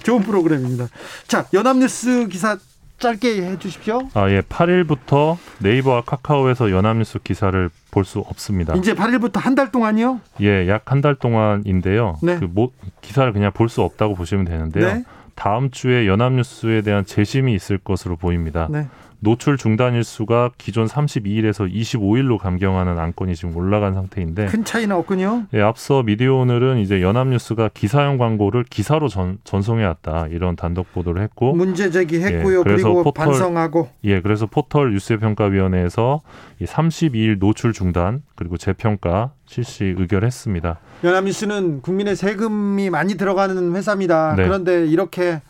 좋은 0.03 0.21
프로그램입니다. 0.21 0.87
자, 1.27 1.45
연합뉴스 1.53 2.27
기사 2.27 2.57
짧게 2.99 3.41
해 3.43 3.59
주십시오. 3.59 4.07
아 4.13 4.29
예 4.29 4.41
8일부터 4.41 5.37
네이버와 5.59 6.03
카카오에서 6.05 6.71
연합뉴스 6.71 7.19
기사를 7.19 7.69
볼 7.91 8.05
수 8.05 8.19
없습니다. 8.19 8.75
이제 8.75 8.93
8일부터 8.93 9.39
한 9.39 9.55
달 9.55 9.71
동안이요? 9.71 10.19
예 10.41 10.67
약 10.67 10.85
한 10.91 11.01
달 11.01 11.15
동안인데요. 11.15 12.17
네. 12.21 12.37
그 12.39 12.45
모, 12.49 12.71
기사를 13.01 13.31
그냥 13.33 13.51
볼 13.51 13.67
수 13.69 13.81
없다고 13.81 14.15
보시면 14.15 14.45
되는데요. 14.45 14.93
네. 14.93 15.03
다음 15.35 15.71
주에 15.71 16.07
연합뉴스에 16.07 16.81
대한 16.81 17.05
재심이 17.05 17.53
있을 17.55 17.77
것으로 17.79 18.15
보입니다. 18.15 18.67
네. 18.69 18.87
노출 19.23 19.55
중단 19.57 19.93
일수가 19.95 20.51
기존 20.57 20.85
32일에서 20.85 21.73
25일로 21.73 22.37
감경하는 22.37 22.99
안건이 22.99 23.35
지금 23.35 23.55
올라간 23.55 23.93
상태인데 23.93 24.47
큰 24.47 24.65
차이는 24.65 24.93
없군요. 24.93 25.45
예, 25.53 25.61
앞서 25.61 26.03
미디어 26.03 26.35
오늘은 26.35 26.79
이제 26.79 27.01
연합뉴스가 27.01 27.69
기사형 27.73 28.17
광고를 28.17 28.65
기사로 28.65 29.07
전, 29.07 29.37
전송해 29.45 29.85
왔다 29.85 30.27
이런 30.29 30.57
단독 30.57 30.91
보도를 30.91 31.21
했고 31.21 31.53
문제 31.53 31.89
제기했고요. 31.89 32.59
예, 32.59 32.63
그래서 32.63 32.83
그리고 32.89 33.03
포털- 33.03 33.27
반성하고. 33.27 33.89
예 34.03 34.19
그래서 34.21 34.45
포털 34.45 34.91
뉴스평가위원회에서 34.91 36.21
이 36.59 36.65
32일 36.65 37.39
노출 37.39 37.71
중단 37.71 38.23
그리고 38.35 38.57
재평가 38.57 39.31
실시 39.45 39.85
의결했습니다. 39.97 40.79
연합뉴스는 41.05 41.81
국민의 41.81 42.17
세금이 42.17 42.89
많이 42.89 43.15
들어가는 43.15 43.73
회사입니다. 43.73 44.35
네. 44.35 44.43
그런데 44.43 44.85
이렇게 44.85 45.41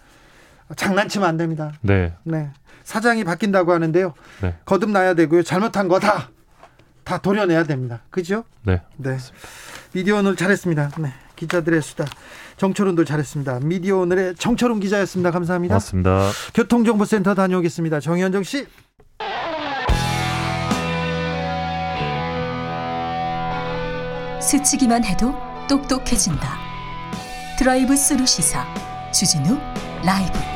장난치면 0.76 1.28
안 1.28 1.38
됩니다. 1.38 1.72
네, 1.82 2.14
네. 2.24 2.50
사장이 2.84 3.24
바뀐다고 3.24 3.72
하는데요. 3.74 4.14
네. 4.42 4.56
거듭나야 4.66 5.14
되고요. 5.16 5.44
잘못한 5.44 5.88
거 5.88 6.00
다, 6.00 6.30
다 7.04 7.18
도려내야 7.18 7.64
됩니다. 7.64 8.02
그죠? 8.10 8.44
네. 8.64 8.82
네. 8.98 9.18
미디어 9.94 10.18
오늘 10.18 10.36
잘했습니다. 10.36 10.92
네. 11.00 11.14
기자들의 11.36 11.82
수다. 11.82 12.06
정철훈도 12.58 13.06
잘했습니다. 13.06 13.60
미디어 13.64 13.98
오늘의 13.98 14.36
정철훈 14.36 14.80
기자였습니다. 14.80 15.32
감사합니다. 15.32 15.74
고맙습니다. 15.74 16.30
교통정보센터 16.54 17.34
다녀오겠습니다. 17.34 18.00
정현정 18.00 18.44
씨. 18.44 18.68
스치기만 24.42 25.04
해도 25.04 25.34
똑똑해진다. 25.68 26.58
드라이브 27.58 27.96
스루 27.96 28.26
시사 28.26 28.66
주진우 29.12 29.58
라이브. 30.06 30.53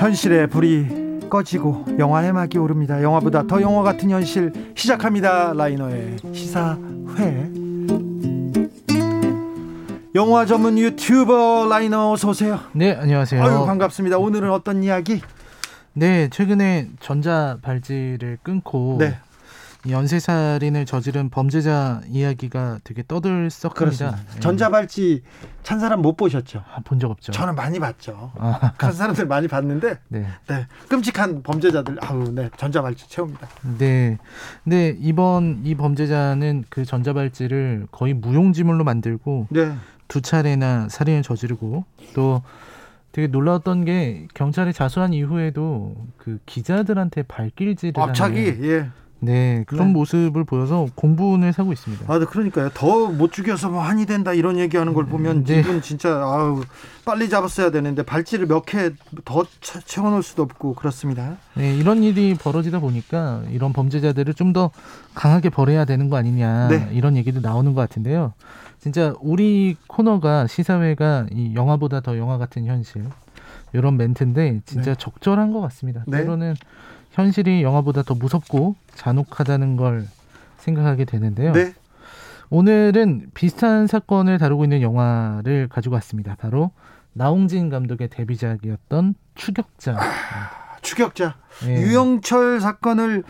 현실의 0.00 0.46
불이 0.46 1.28
꺼지고 1.28 1.84
영화의 1.98 2.32
막이 2.32 2.56
오릅니다. 2.56 3.02
영화보다 3.02 3.46
더 3.46 3.60
영화 3.60 3.82
같은 3.82 4.08
현실 4.08 4.50
시작합니다. 4.74 5.52
라이너의 5.52 6.16
시사회. 6.32 7.50
영화 10.14 10.46
전문 10.46 10.78
유튜버 10.78 11.66
라이너 11.68 12.12
어서 12.12 12.30
오세요. 12.30 12.60
네, 12.72 12.96
안녕하세요. 12.96 13.42
아유 13.44 13.66
반갑습니다. 13.66 14.16
오늘은 14.16 14.50
어떤 14.50 14.82
이야기? 14.82 15.20
네, 15.92 16.30
최근에 16.30 16.88
전자 17.00 17.58
발찌를 17.60 18.38
끊고 18.42 18.96
네. 18.98 19.18
이 19.86 19.92
연쇄살인을 19.92 20.84
저지른 20.84 21.30
범죄자 21.30 22.02
이야기가 22.06 22.80
되게 22.84 23.02
떠들썩합니다. 23.06 24.10
네. 24.10 24.40
전자발찌 24.40 25.22
찬 25.62 25.80
사람 25.80 26.02
못 26.02 26.16
보셨죠? 26.16 26.62
아, 26.74 26.80
본적 26.84 27.10
없죠. 27.10 27.32
저는 27.32 27.54
많이 27.54 27.78
봤죠. 27.78 28.32
아, 28.36 28.72
간 28.76 28.92
사람들 28.92 29.26
많이 29.26 29.48
봤는데 29.48 29.98
네. 30.08 30.26
네. 30.48 30.66
끔찍한 30.88 31.42
범죄자들 31.42 31.96
아우 32.02 32.30
네. 32.30 32.50
전자발찌 32.58 33.08
채웁니다. 33.08 33.48
네. 33.78 34.18
근데 34.64 34.96
이번 35.00 35.62
이 35.64 35.74
범죄자는 35.74 36.64
그 36.68 36.84
전자발찌를 36.84 37.86
거의 37.90 38.12
무용지물로 38.12 38.84
만들고 38.84 39.46
네. 39.48 39.74
두 40.08 40.20
차례나 40.20 40.88
살인을 40.90 41.22
저지르고 41.22 41.84
또 42.14 42.42
되게 43.12 43.28
놀라웠던 43.28 43.86
게 43.86 44.28
경찰에 44.34 44.72
자수한 44.72 45.14
이후에도 45.14 45.96
그 46.16 46.38
기자들한테 46.46 47.22
발길질을 47.22 47.94
하는 48.00 48.36
예. 48.62 48.90
네 49.22 49.64
그런 49.66 49.88
네. 49.88 49.92
모습을 49.92 50.44
보여서 50.44 50.86
공분을 50.94 51.52
사고 51.52 51.72
있습니다. 51.72 52.12
아, 52.12 52.18
네, 52.18 52.24
그러니까요. 52.24 52.70
더 52.74 53.08
못 53.10 53.32
죽여서 53.32 53.68
뭐 53.68 53.82
한이 53.82 54.06
된다 54.06 54.32
이런 54.32 54.58
얘기하는 54.58 54.94
걸 54.94 55.06
보면 55.06 55.44
네. 55.44 55.60
이분 55.60 55.82
진짜 55.82 56.08
아우 56.22 56.62
빨리 57.04 57.28
잡았어야 57.28 57.70
되는데 57.70 58.02
발찌를 58.02 58.46
몇 58.46 58.64
개 58.66 58.90
더 59.24 59.44
채워놓을 59.84 60.22
수도 60.22 60.42
없고 60.42 60.74
그렇습니다. 60.74 61.36
네, 61.54 61.76
이런 61.76 62.02
일이 62.02 62.34
벌어지다 62.34 62.78
보니까 62.80 63.42
이런 63.50 63.72
범죄자들을 63.72 64.34
좀 64.34 64.52
더 64.52 64.70
강하게 65.14 65.48
벌해야 65.50 65.84
되는 65.84 66.08
거 66.10 66.16
아니냐 66.16 66.68
네. 66.68 66.88
이런 66.92 67.16
얘기도 67.16 67.40
나오는 67.40 67.72
것 67.74 67.80
같은데요. 67.82 68.32
진짜 68.80 69.14
우리 69.20 69.76
코너가 69.86 70.46
시사회가 70.46 71.26
이 71.32 71.54
영화보다 71.54 72.00
더 72.00 72.16
영화 72.16 72.38
같은 72.38 72.64
현실 72.64 73.04
이런 73.72 73.96
멘트인데 73.96 74.62
진짜 74.64 74.94
네. 74.94 74.96
적절한 74.98 75.52
것 75.52 75.60
같습니다. 75.60 76.02
네. 76.08 76.18
때로는 76.18 76.54
현실이 77.12 77.62
영화보다 77.62 78.02
더 78.02 78.14
무섭고 78.14 78.76
잔혹하다는 78.94 79.76
걸 79.76 80.06
생각하게 80.58 81.04
되는데요. 81.04 81.52
네. 81.52 81.72
오늘은 82.50 83.28
비슷한 83.34 83.86
사건을 83.86 84.38
다루고 84.38 84.64
있는 84.64 84.82
영화를 84.82 85.68
가지고 85.68 85.94
왔습니다. 85.96 86.36
바로 86.38 86.70
나홍진 87.12 87.68
감독의 87.70 88.08
데뷔작이었던 88.08 89.14
추격자. 89.34 89.98
추격자 90.82 91.36
예. 91.66 91.74
유영철 91.82 92.60
사건을 92.60 93.22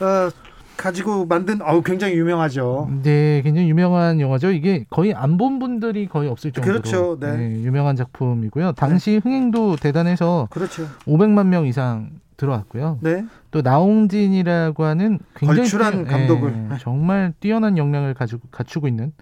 어, 0.00 0.30
가지고 0.76 1.24
만든 1.26 1.60
어우 1.62 1.82
굉장히 1.82 2.14
유명하죠. 2.14 2.90
네, 3.02 3.40
굉장히 3.42 3.68
유명한 3.70 4.20
영화죠. 4.20 4.52
이게 4.52 4.84
거의 4.90 5.14
안 5.14 5.36
본 5.38 5.58
분들이 5.58 6.06
거의 6.06 6.28
없을 6.28 6.52
정도로 6.52 6.80
그렇죠, 6.80 7.18
네. 7.18 7.62
유명한 7.62 7.96
작품이고요. 7.96 8.72
당시 8.72 9.20
흥행도 9.22 9.76
대단해서 9.76 10.48
그렇죠. 10.50 10.86
500만 11.06 11.46
명 11.46 11.66
이상 11.66 12.10
들어왔고요. 12.36 12.98
네. 13.02 13.24
또 13.50 13.62
나홍진이라고 13.62 14.84
하는 14.84 15.18
굉장히 15.34 15.60
걸출한 15.60 16.04
뛰어- 16.04 16.10
감독을. 16.12 16.68
예, 16.72 16.76
정말 16.78 17.32
뛰어난 17.40 17.78
역량을 17.78 18.14
가지고 18.14 18.42
갖추고 18.50 18.88
있는 18.88 19.12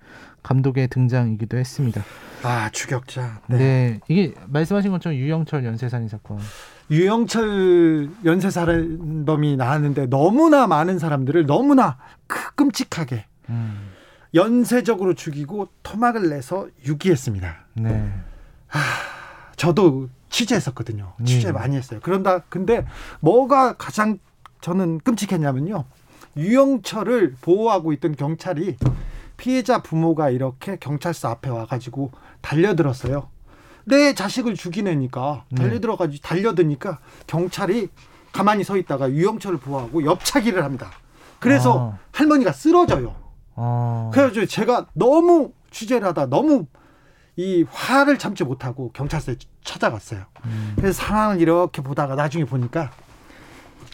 감독의 0.43 0.89
등장이기도 0.89 1.57
했습니다. 1.57 2.03
아 2.43 2.69
추격자. 2.71 3.41
네. 3.49 4.01
이게 4.09 4.35
말씀하신 4.49 4.91
것처럼 4.91 5.17
유영철 5.19 5.65
연쇄살인 5.65 6.09
사건. 6.09 6.39
유영철 6.91 8.11
연쇄살인범이 8.25 9.57
나왔는데 9.57 10.07
너무나 10.07 10.67
많은 10.67 10.99
사람들을 10.99 11.47
너무나 11.47 11.97
크- 12.27 12.55
끔찍하게 12.57 13.25
음, 13.49 13.91
연쇄적으로 14.35 15.15
죽이고 15.15 15.69
토막을 15.83 16.29
내서 16.29 16.67
유기했습니다. 16.87 17.55
네. 17.77 18.13
저도 19.57 20.09
취재했었거든요. 20.35 21.13
취재 21.25 21.49
네. 21.49 21.53
많이 21.53 21.77
했어요. 21.77 22.01
그런다 22.03 22.41
근데 22.49 22.85
뭐가 23.21 23.75
가장 23.75 24.19
저는 24.61 24.99
끔찍했냐면요. 24.99 25.85
유영철을 26.37 27.37
보호하고 27.41 27.93
있던 27.93 28.17
경찰이 28.17 28.77
피해자 29.37 29.81
부모가 29.83 30.31
이렇게 30.31 30.77
경찰서 30.77 31.29
앞에 31.29 31.51
와가지고 31.51 32.11
달려들었어요. 32.41 33.29
내 33.85 34.15
자식을 34.15 34.55
죽이내니까 34.55 35.45
네. 35.51 35.63
달려들어가지고 35.63 36.27
달려드니까 36.27 36.99
경찰이 37.29 37.89
가만히 38.33 38.65
서 38.65 38.77
있다가 38.77 39.11
유영철을 39.11 39.59
보호하고 39.59 40.05
옆차기를 40.05 40.65
합니다. 40.65 40.91
그래서 41.39 41.93
아. 41.93 41.99
할머니가 42.11 42.53
쓰러져요. 42.53 43.15
어, 43.55 44.11
그래가지고 44.13 44.47
제가 44.47 44.87
너무 44.95 45.53
취재를 45.71 46.09
하다 46.09 46.27
너무 46.27 46.67
이 47.37 47.65
화를 47.69 48.19
참지 48.19 48.45
못하고 48.45 48.93
경찰서에 48.93 49.37
찾아갔어요. 49.65 50.25
음, 50.45 50.73
그래서 50.77 51.03
상황을 51.03 51.41
이렇게 51.41 51.83
보다가 51.83 52.15
나중에 52.15 52.45
보니까 52.45 52.91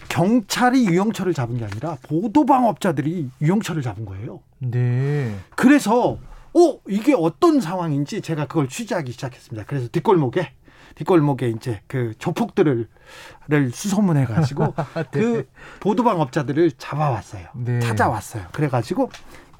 경찰이 0.08 0.86
유영철을 0.86 1.32
잡은 1.32 1.56
게 1.56 1.64
아니라 1.64 1.96
보도방업자들이 2.02 3.30
유영철을 3.40 3.80
잡은 3.82 4.04
거예요. 4.04 4.40
네. 4.58 5.34
그래서 5.56 6.18
어 6.52 6.78
이게 6.88 7.14
어떤 7.16 7.60
상황인지 7.60 8.20
제가 8.20 8.46
그걸 8.46 8.68
취재하기 8.68 9.12
시작했습니다. 9.12 9.66
그래서 9.66 9.88
뒷골목에 9.88 10.52
뒷골목에 10.96 11.48
이제 11.50 11.80
그 11.86 12.12
조폭들을 12.18 12.88
를 13.48 13.70
수소문해 13.70 14.26
가지고 14.26 14.74
그 15.10 15.48
보도방 15.80 16.20
업자들을 16.20 16.72
잡아왔어요. 16.72 17.46
네. 17.54 17.80
찾아왔어요. 17.80 18.46
그래 18.52 18.68
가지고 18.68 19.10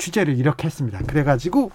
취재를 0.01 0.39
이렇게 0.39 0.67
했습니다. 0.67 0.99
그래가지고 1.07 1.71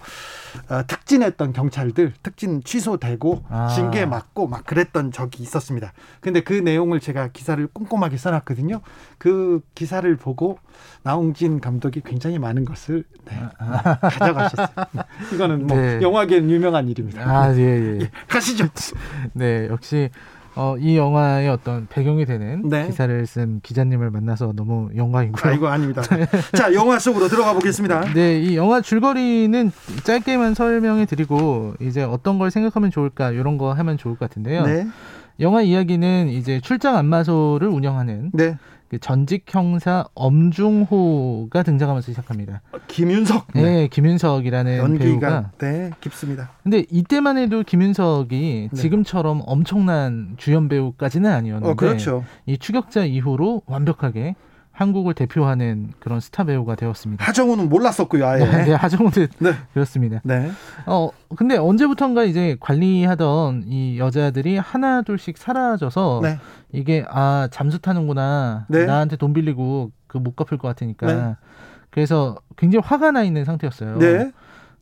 어, 0.69 0.81
특진했던 0.87 1.53
경찰들 1.53 2.13
특진 2.23 2.63
취소되고 2.63 3.43
아. 3.49 3.67
징계 3.67 4.05
맞고 4.05 4.47
막 4.47 4.65
그랬던 4.65 5.11
적이 5.11 5.43
있었습니다. 5.43 5.93
근데 6.21 6.41
그 6.41 6.53
내용을 6.53 6.99
제가 6.99 7.29
기사를 7.29 7.65
꼼꼼하게 7.67 8.17
써놨거든요. 8.17 8.81
그 9.17 9.61
기사를 9.75 10.13
보고 10.17 10.59
나홍진 11.03 11.61
감독이 11.61 12.01
굉장히 12.03 12.39
많은 12.39 12.65
것을 12.65 13.03
네, 13.25 13.33
가져가셨어요. 14.01 14.67
이거는 15.33 15.67
뭐 15.67 15.77
아. 15.77 15.81
네. 15.81 16.01
영화계는 16.01 16.49
유명한 16.49 16.89
일입니다. 16.89 17.21
아, 17.21 17.55
예, 17.55 17.59
예. 17.59 17.99
예, 18.01 18.11
가시죠. 18.27 18.67
네, 19.33 19.67
역시 19.69 20.09
어, 20.55 20.77
이 20.79 20.97
영화의 20.97 21.49
어떤 21.49 21.85
배경이 21.89 22.25
되는 22.25 22.67
네. 22.69 22.87
기사를 22.87 23.25
쓴 23.27 23.59
기자님을 23.61 24.09
만나서 24.09 24.53
너무 24.55 24.89
영광이고요. 24.95 25.51
아이고 25.51 25.67
아닙니다. 25.67 26.01
자 26.55 26.73
영화 26.73 26.97
속으로 26.97 27.27
들어가 27.27 27.53
보겠습니다. 27.53 28.13
네, 28.13 28.39
이 28.39 28.55
영화 28.55 28.79
줄거리는 28.79 29.71
짧게만 30.03 30.53
설명해 30.53 31.05
드리고 31.05 31.73
이제 31.81 32.03
어떤 32.03 32.39
걸 32.39 32.51
생각하면 32.51 32.89
좋을까 32.89 33.31
이런 33.31 33.57
거 33.57 33.73
하면 33.73 33.97
좋을 33.97 34.15
것 34.15 34.29
같은데요. 34.29 34.63
네, 34.65 34.87
영화 35.41 35.61
이야기는 35.61 36.29
이제 36.29 36.61
출장 36.61 36.95
안마소를 36.95 37.67
운영하는 37.67 38.31
네. 38.33 38.57
그 38.87 38.99
전직 38.99 39.45
형사 39.47 40.05
엄중호가 40.13 41.63
등장하면서 41.63 42.11
시작합니다. 42.11 42.61
김윤석 42.87 43.47
네, 43.55 43.87
김윤석이라는 43.87 44.97
배우가 44.97 45.05
연기가 45.05 45.51
네 45.57 45.91
깊습니다. 46.01 46.51
근데 46.63 46.85
이때만 46.91 47.37
해도 47.37 47.63
김윤석이 47.63 48.69
네. 48.71 48.81
지금처럼 48.81 49.41
엄청난 49.45 50.35
주연 50.37 50.69
배우까지는 50.69 51.31
아니었는데 51.31 51.71
어 51.71 51.73
그렇죠. 51.75 52.23
이 52.45 52.57
추격자 52.57 53.05
이후로 53.05 53.63
완벽하게 53.65 54.35
한국을 54.75 55.13
대표하는 55.13 55.91
그런 55.99 56.19
스타 56.19 56.43
배우가 56.43 56.75
되었습니다. 56.75 57.23
하정우는 57.23 57.69
몰랐었고요. 57.69 58.27
아예. 58.27 58.43
네, 58.45 58.73
하정우도 58.73 59.27
네. 59.39 59.53
그렇습니다. 59.73 60.19
네. 60.23 60.51
어 60.85 61.09
근데 61.37 61.57
언제부턴가 61.57 62.25
이제 62.25 62.57
관리하던 62.59 63.63
이 63.67 63.97
여자들이 63.97 64.57
하나 64.57 65.01
둘씩 65.01 65.37
사라져서 65.37 66.19
네. 66.23 66.37
이게 66.73 67.05
아 67.09 67.47
잠수 67.51 67.79
타는구나 67.79 68.65
네. 68.69 68.85
나한테 68.85 69.15
돈 69.15 69.33
빌리고 69.33 69.91
그 70.07 70.19
못 70.19 70.35
갚을 70.35 70.57
것 70.57 70.67
같으니까 70.69 71.07
네. 71.07 71.35
그래서 71.89 72.37
굉장히 72.57 72.83
화가 72.85 73.11
나 73.11 73.23
있는 73.23 73.43
상태였어요. 73.45 73.97
네. 73.99 74.31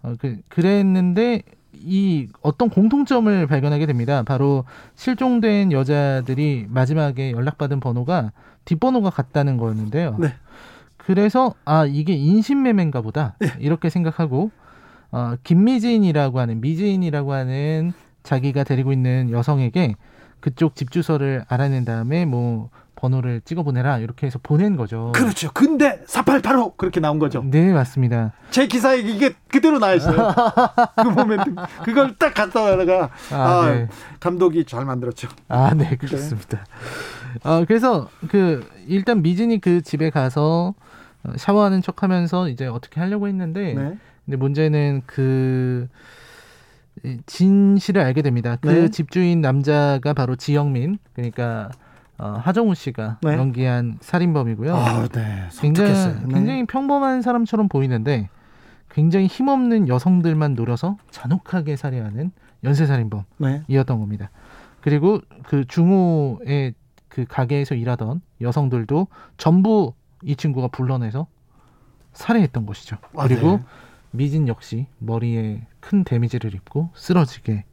어, 0.04 0.14
그, 0.20 0.38
그랬는데 0.50 1.42
이 1.74 2.28
어떤 2.42 2.70
공통점을 2.70 3.48
발견하게 3.48 3.86
됩니다. 3.86 4.24
바로 4.24 4.66
실종된 4.96 5.72
여자들이 5.72 6.68
마지막에 6.70 7.32
연락받은 7.32 7.80
번호가 7.80 8.32
뒷번호가 8.66 9.10
같다는 9.10 9.58
거였는데요. 9.58 10.18
네. 10.20 10.34
그래서 10.98 11.54
아 11.66 11.86
이게 11.86 12.14
인신매매인가 12.14 13.02
보다 13.02 13.36
이렇게 13.60 13.90
생각하고 13.90 14.52
어, 15.12 15.36
김미진이라고 15.44 16.40
하는 16.40 16.62
미진이라고 16.62 17.34
하는 17.34 17.94
자기가 18.24 18.64
데리고 18.64 18.94
있는 18.94 19.30
여성에게 19.32 19.96
그쪽 20.40 20.76
집 20.76 20.92
주소를 20.92 21.46
알아낸 21.48 21.86
다음에 21.86 22.26
뭐 22.26 22.70
번호를 23.04 23.42
찍어 23.44 23.64
보내라 23.64 23.98
이렇게 24.00 24.28
해서 24.28 24.40
보낸 24.42 24.78
거죠. 24.78 25.12
그렇죠. 25.14 25.52
근데 25.54 26.02
4885 26.08 26.76
그렇게 26.78 27.02
나온 27.02 27.20
거죠. 27.20 27.44
네 27.44 27.74
맞습니다. 27.74 28.32
제 28.50 28.66
기사에 28.66 29.00
이게 29.00 29.34
그대로 29.50 29.78
나와 29.78 29.94
있어요. 29.94 30.34
그 30.96 31.08
모멘트 31.10 31.54
그걸 31.84 32.16
딱 32.18 32.34
갖다 32.34 32.62
놔다가 32.62 33.10
아, 33.32 33.36
아, 33.36 33.70
네. 33.70 33.90
감독이 34.22 34.64
잘 34.64 34.86
만들었죠. 34.86 35.28
아, 35.50 35.74
네, 35.74 35.98
그렇습니다. 35.98 36.66
어, 37.44 37.66
그래서 37.68 38.08
그 38.30 38.66
일단 38.88 39.22
미진이 39.22 39.60
그 39.60 39.82
집에 39.82 40.10
가서 40.10 40.74
어, 41.24 41.34
샤워하는 41.36 41.82
척하면서 41.82 42.48
이제 42.48 42.68
어떻게 42.68 43.02
하려고 43.02 43.28
했는데, 43.28 43.74
네. 43.74 43.98
근데 44.24 44.38
문제는 44.38 45.02
그이 45.08 45.88
진실을 47.26 48.02
알게 48.02 48.22
됩니다. 48.22 48.56
그 48.62 48.70
네. 48.70 48.90
집주인 48.90 49.42
남자가 49.42 50.14
바로 50.14 50.38
지영민, 50.38 51.00
그러니까 51.14 51.70
어, 52.18 52.40
하정우 52.42 52.76
씨가 52.76 53.18
네. 53.22 53.34
연기한 53.34 53.98
살인범이고요. 54.02 54.76
아, 54.76 55.08
네. 55.08 55.48
굉장히. 55.60 55.92
네. 55.92 56.34
굉장히 56.34 56.66
평범한 56.66 57.22
사람처럼 57.22 57.68
보이는데 57.68 58.30
굉장히 58.90 59.26
힘없는 59.28 59.88
여성들만 59.88 60.54
노려서 60.54 60.98
잔혹하게 61.10 61.76
살해하는 61.76 62.32
연쇄살인범. 62.64 63.24
네. 63.38 63.64
이었던 63.68 64.00
겁니다. 64.00 64.30
그리고 64.82 65.20
그 65.48 65.66
중호의 65.66 66.76
그 67.10 67.26
가게에서 67.26 67.76
일하던 67.76 68.22
여성들도 68.42 69.08
전부 69.38 69.94
이 70.24 70.36
친구가 70.36 70.68
불러내서 70.70 71.28
살해했던 72.14 72.66
것이죠. 72.66 72.98
아, 73.18 73.28
그리고 73.28 73.58
네. 73.58 73.64
미진 74.12 74.48
역시 74.48 74.88
머리에 75.00 75.66
큰 75.80 76.04
데미지를 76.04 76.54
입고 76.54 76.90
쓰러지게 76.94 77.66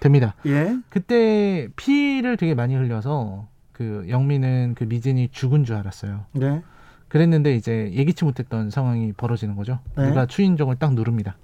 됩니다. 0.00 0.34
예. 0.46 0.76
그때 0.88 1.68
피를 1.76 2.36
되게 2.36 2.54
많이 2.54 2.74
흘려서 2.74 3.48
그 3.76 4.06
영민은 4.08 4.72
그 4.74 4.84
미진이 4.84 5.28
죽은 5.32 5.64
줄 5.64 5.76
알았어요. 5.76 6.24
네. 6.32 6.62
그랬는데 7.08 7.54
이제 7.54 7.90
예기치 7.92 8.24
못했던 8.24 8.70
상황이 8.70 9.12
벌어지는 9.12 9.54
거죠. 9.54 9.80
네. 9.98 10.08
누가 10.08 10.24
추인종을 10.24 10.76
딱 10.76 10.94
누릅니다. 10.94 11.36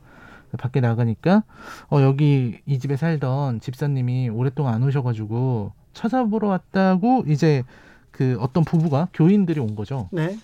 밖에 0.59 0.81
나가니까 0.81 1.43
어 1.91 2.01
여기 2.01 2.63
이 2.65 2.79
집에 2.79 2.97
살던 2.97 3.61
집사님이 3.61 4.31
오랫동안 4.31 4.73
안 4.73 4.83
오셔가지고 4.83 5.73
찾아보러 5.93 6.49
왔다고 6.49 7.25
이제 7.27 7.65
그 8.11 8.39
어떤 8.41 8.65
부부가 8.65 9.09
교인들이 9.13 9.61
온 9.61 9.75
거죠. 9.77 10.09
네. 10.11 10.39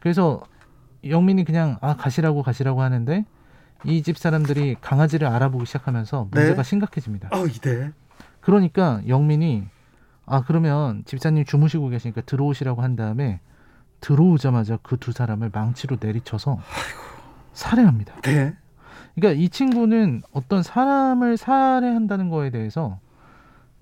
그래서 0.00 0.42
영민이 1.06 1.44
그냥 1.44 1.78
아 1.80 1.96
가시라고 1.96 2.42
가시라고 2.42 2.82
하는데 2.82 3.24
이 3.86 4.02
집 4.02 4.18
사람들이 4.18 4.76
강아지를 4.82 5.26
알아보기 5.26 5.64
시작하면서 5.64 6.28
문제가 6.30 6.62
네. 6.62 6.68
심각해집니다. 6.68 7.30
어, 7.32 7.46
이대. 7.46 7.92
그러니까 8.42 9.00
영민이 9.08 9.64
아 10.26 10.42
그러면 10.42 11.02
집사님 11.04 11.44
주무시고 11.44 11.88
계시니까 11.88 12.22
들어오시라고 12.22 12.82
한 12.82 12.96
다음에 12.96 13.40
들어오자마자 14.00 14.76
그 14.78 14.96
두 14.96 15.12
사람을 15.12 15.50
망치로 15.52 15.96
내리쳐서 16.00 16.58
살해합니다. 17.52 18.20
네. 18.22 18.54
그러니까 19.14 19.40
이 19.40 19.48
친구는 19.48 20.22
어떤 20.32 20.62
사람을 20.62 21.36
살해한다는 21.36 22.28
거에 22.28 22.50
대해서 22.50 22.98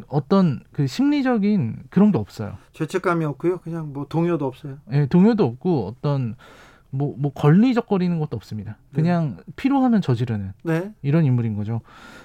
어떤 0.09 0.61
그 0.73 0.87
심리적인 0.87 1.85
그런 1.91 2.13
게 2.13 2.19
없어요. 2.19 2.59
죄책감이 2.73 3.25
없고요. 3.25 3.59
그냥 3.59 3.93
뭐 3.93 4.07
동요도 4.09 4.47
없어요. 4.47 4.79
예, 4.93 5.07
동요도 5.07 5.45
없고 5.45 5.87
어떤 5.87 6.35
뭐, 6.91 7.15
뭐 7.17 7.33
걸리적거리는 7.33 8.19
것도 8.19 8.37
없습니다. 8.37 8.77
그냥 8.93 9.39
필요하면 9.57 10.03
저지르는 10.03 10.53
네. 10.65 10.93
이런 11.01 11.25
인물인 11.25 11.57
거죠. 11.57 11.81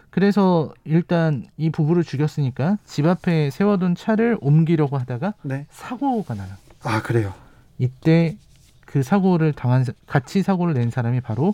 그래서 0.09 0.73
일단 0.83 1.45
이 1.57 1.69
부부를 1.69 2.03
죽였으니까 2.03 2.77
집 2.85 3.05
앞에 3.05 3.49
세워둔 3.49 3.95
차를 3.95 4.37
옮기려고 4.41 4.97
하다가 4.97 5.33
네. 5.43 5.65
사고가 5.69 6.33
나요. 6.33 6.49
아 6.83 7.01
그래요. 7.01 7.33
이때 7.77 8.37
그 8.85 9.03
사고를 9.03 9.53
당한 9.53 9.83
사- 9.83 9.91
같이 10.07 10.41
사고를 10.41 10.73
낸 10.73 10.89
사람이 10.89 11.21
바로 11.21 11.53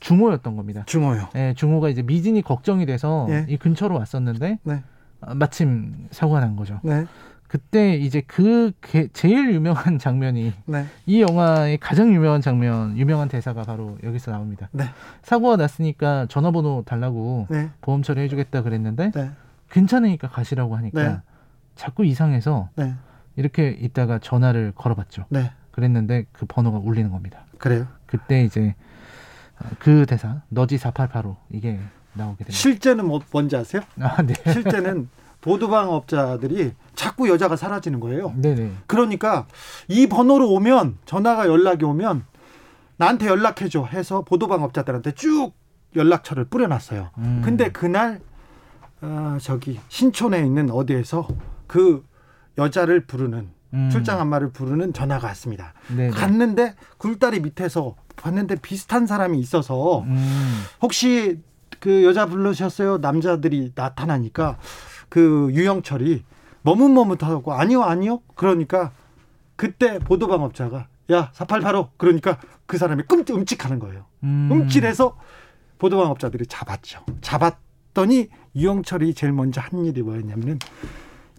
중호였던 0.00 0.56
겁니다. 0.56 0.82
중호요. 0.86 1.28
예, 1.34 1.54
중호가 1.56 1.88
이제 1.88 2.02
미진이 2.02 2.42
걱정이 2.42 2.86
돼서 2.86 3.26
예. 3.30 3.46
이 3.48 3.56
근처로 3.56 3.96
왔었는데 3.96 4.58
네. 4.62 4.82
아, 5.20 5.34
마침 5.34 6.08
사고가 6.10 6.40
난 6.40 6.56
거죠. 6.56 6.80
네. 6.82 7.06
그때 7.48 7.96
이제 7.96 8.20
그 8.26 8.72
게- 8.82 9.08
제일 9.14 9.52
유명한 9.54 9.98
장면이 9.98 10.52
네. 10.66 10.86
이 11.06 11.22
영화의 11.22 11.78
가장 11.78 12.12
유명한 12.14 12.40
장면, 12.42 12.96
유명한 12.98 13.28
대사가 13.28 13.62
바로 13.62 13.96
여기서 14.04 14.30
나옵니다. 14.30 14.68
네. 14.72 14.84
사고가 15.22 15.56
났으니까 15.56 16.26
전화번호 16.28 16.84
달라고 16.86 17.46
네. 17.50 17.70
보험 17.80 18.02
처리해주겠다 18.02 18.62
그랬는데 18.62 19.10
네. 19.12 19.30
괜찮으니까 19.70 20.28
가시라고 20.28 20.76
하니까 20.76 21.02
네. 21.08 21.16
자꾸 21.74 22.04
이상해서 22.04 22.68
네. 22.76 22.94
이렇게 23.36 23.70
있다가 23.70 24.18
전화를 24.18 24.72
걸어봤죠. 24.74 25.24
네. 25.30 25.50
그랬는데 25.70 26.26
그 26.32 26.44
번호가 26.46 26.78
울리는 26.78 27.10
겁니다. 27.10 27.40
그래요. 27.58 27.86
그때 28.06 28.44
이제 28.44 28.74
그 29.78 30.04
대사 30.06 30.42
너지 30.48 30.76
488로 30.76 31.36
이게 31.50 31.78
나오게 32.14 32.44
됩니다. 32.44 32.52
실제는 32.52 33.06
뭐 33.06 33.20
뭔지 33.32 33.56
아세요? 33.56 33.82
아, 34.00 34.20
네. 34.22 34.34
실제는 34.52 35.08
보도방 35.48 35.90
업자들이 35.92 36.72
자꾸 36.94 37.28
여자가 37.30 37.56
사라지는 37.56 38.00
거예요. 38.00 38.34
네네. 38.36 38.72
그러니까 38.86 39.46
이 39.88 40.06
번호로 40.06 40.50
오면 40.50 40.98
전화가 41.06 41.48
연락이 41.48 41.84
오면 41.84 42.24
나한테 42.98 43.26
연락해줘 43.26 43.86
해서 43.86 44.22
보도방 44.22 44.62
업자들한테 44.62 45.12
쭉 45.12 45.52
연락처를 45.96 46.44
뿌려놨어요. 46.44 47.10
음. 47.18 47.42
근데 47.42 47.70
그날 47.70 48.20
어, 49.00 49.38
저기 49.40 49.80
신촌에 49.88 50.44
있는 50.44 50.70
어디에서 50.70 51.26
그 51.66 52.04
여자를 52.58 53.06
부르는 53.06 53.48
음. 53.72 53.88
출장 53.90 54.20
안마를 54.20 54.50
부르는 54.50 54.92
전화가 54.92 55.28
왔습니다. 55.28 55.72
네네. 55.88 56.10
갔는데 56.10 56.74
굴다리 56.98 57.40
밑에서 57.40 57.94
봤는데 58.16 58.56
비슷한 58.56 59.06
사람이 59.06 59.38
있어서 59.38 60.00
음. 60.00 60.62
혹시 60.82 61.40
그 61.80 62.04
여자 62.04 62.26
부르셨어요? 62.26 62.98
남자들이 62.98 63.72
나타나니까 63.74 64.58
그 65.08 65.48
유영철이 65.52 66.24
머뭇머뭇하고 66.62 67.52
아니요 67.52 67.82
아니요 67.82 68.20
그러니까 68.34 68.92
그때 69.56 69.98
보도방업자가 69.98 70.86
야 71.12 71.30
4885 71.32 71.90
그러니까 71.96 72.38
그 72.66 72.78
사람이 72.78 73.04
끔찍 73.04 73.34
움찔하는 73.34 73.78
거예요. 73.78 74.04
음. 74.24 74.48
움찔해서 74.50 75.16
보도방업자들이 75.78 76.46
잡았죠. 76.46 77.04
잡았더니 77.20 78.28
유영철이 78.54 79.14
제일 79.14 79.32
먼저 79.32 79.60
한 79.60 79.84
일이 79.84 80.02
뭐였냐면은 80.02 80.58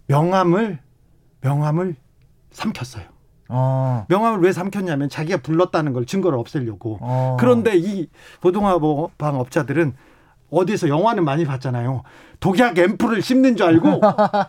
명함을 0.06 0.80
명함을 1.40 1.96
삼켰어요. 2.50 3.04
어. 3.48 4.06
명함을 4.08 4.40
왜 4.40 4.52
삼켰냐면 4.52 5.08
자기가 5.08 5.38
불렀다는 5.38 5.92
걸 5.92 6.06
증거를 6.06 6.38
없애려고. 6.38 6.98
어. 7.00 7.36
그런데 7.38 7.76
이 7.76 8.08
보도방 8.40 9.38
업자들은 9.38 9.94
어디서 10.50 10.88
영화는 10.88 11.24
많이 11.24 11.44
봤잖아요. 11.44 12.02
독약 12.40 12.78
앰플을 12.78 13.22
씹는 13.22 13.56
줄 13.56 13.66
알고 13.66 14.00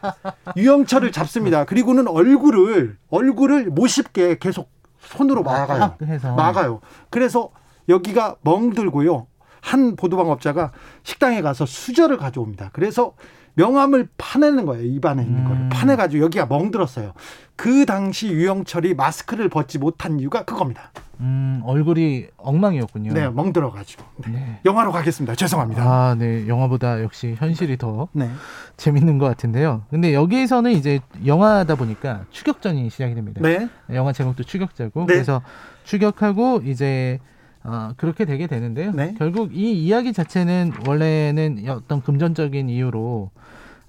유영철을 0.58 1.12
잡습니다. 1.12 1.66
그리고는 1.66 2.08
얼굴을 2.08 2.97
얼굴을 3.10 3.66
못 3.66 3.88
씹게 3.88 4.39
계속 4.39 4.72
손으로 4.99 5.43
막아요. 5.43 5.95
막아요. 6.36 6.82
그래서 7.10 7.49
여기가 7.89 8.38
멍들고요. 8.41 9.28
한 9.62 9.95
보도방업자가 9.95 10.72
식당에 11.04 11.41
가서 11.41 11.66
수저를 11.66 12.18
가져옵니다. 12.18 12.72
그래서 12.74 13.14
명함을 13.54 14.08
파내는 14.18 14.66
거예요. 14.66 14.84
입안에 14.86 15.24
있는 15.24 15.39
음. 15.39 15.47
거를 15.47 15.70
파내가지고 15.70 16.24
여기가 16.24 16.45
멍들었어요. 16.45 17.14
그 17.56 17.86
당시 17.86 18.30
유영철이 18.30 18.95
마스크를 18.95 19.49
벗지 19.49 19.78
못한 19.78 20.20
이유가 20.20 20.43
그겁니다. 20.45 20.91
음, 21.22 21.61
얼굴이 21.65 22.26
엉망이었군요. 22.38 23.13
네, 23.13 23.30
멍 23.30 23.53
들어가지고. 23.53 24.03
네. 24.26 24.32
네. 24.32 24.59
영화로 24.65 24.91
가겠습니다. 24.91 25.36
죄송합니다. 25.36 25.84
아, 25.84 26.15
네. 26.15 26.47
영화보다 26.47 27.01
역시 27.03 27.36
현실이 27.38 27.78
더 27.78 28.07
네. 28.11 28.30
재밌는 28.78 29.19
것 29.19 29.28
같은데요. 29.28 29.84
근데 29.91 30.13
여기에서는 30.13 30.72
이제 30.72 30.99
영화다 31.26 31.76
보니까 31.76 32.26
추격전이 32.32 32.89
시작이 32.89 33.13
됩니다. 33.13 33.39
네. 33.41 33.69
영화 33.91 34.11
제목도 34.11 34.43
추격자고 34.43 35.01
네. 35.01 35.13
그래서 35.13 35.43
추격하고 35.84 36.61
이제 36.65 37.19
어, 37.63 37.91
그렇게 37.97 38.26
되게 38.26 38.47
되는데요. 38.47 38.91
네. 38.91 39.13
결국 39.19 39.55
이 39.55 39.74
이야기 39.74 40.13
자체는 40.13 40.74
원래는 40.88 41.63
어떤 41.69 42.01
금전적인 42.01 42.67
이유로 42.69 43.30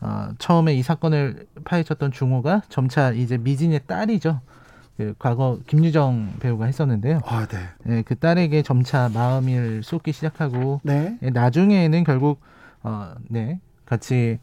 어, 0.02 0.28
처음에 0.38 0.74
이 0.74 0.82
사건을 0.82 1.46
파헤쳤던 1.64 2.12
중호가 2.12 2.62
점차 2.68 3.12
이제 3.12 3.38
미진의 3.38 3.82
딸이죠. 3.86 4.40
그 4.96 5.14
과거 5.18 5.58
김유정 5.66 6.34
배우가 6.40 6.66
했었는데요. 6.66 7.20
아, 7.24 7.46
네. 7.46 7.58
예, 7.88 8.02
그 8.02 8.14
딸에게 8.16 8.62
점차 8.62 9.10
마음을 9.12 9.82
쏟기 9.82 10.12
시작하고 10.12 10.80
네. 10.82 11.18
예, 11.22 11.30
나중에는 11.30 12.04
결국 12.04 12.40
어, 12.82 13.14
네 13.28 13.60
같이 13.86 14.38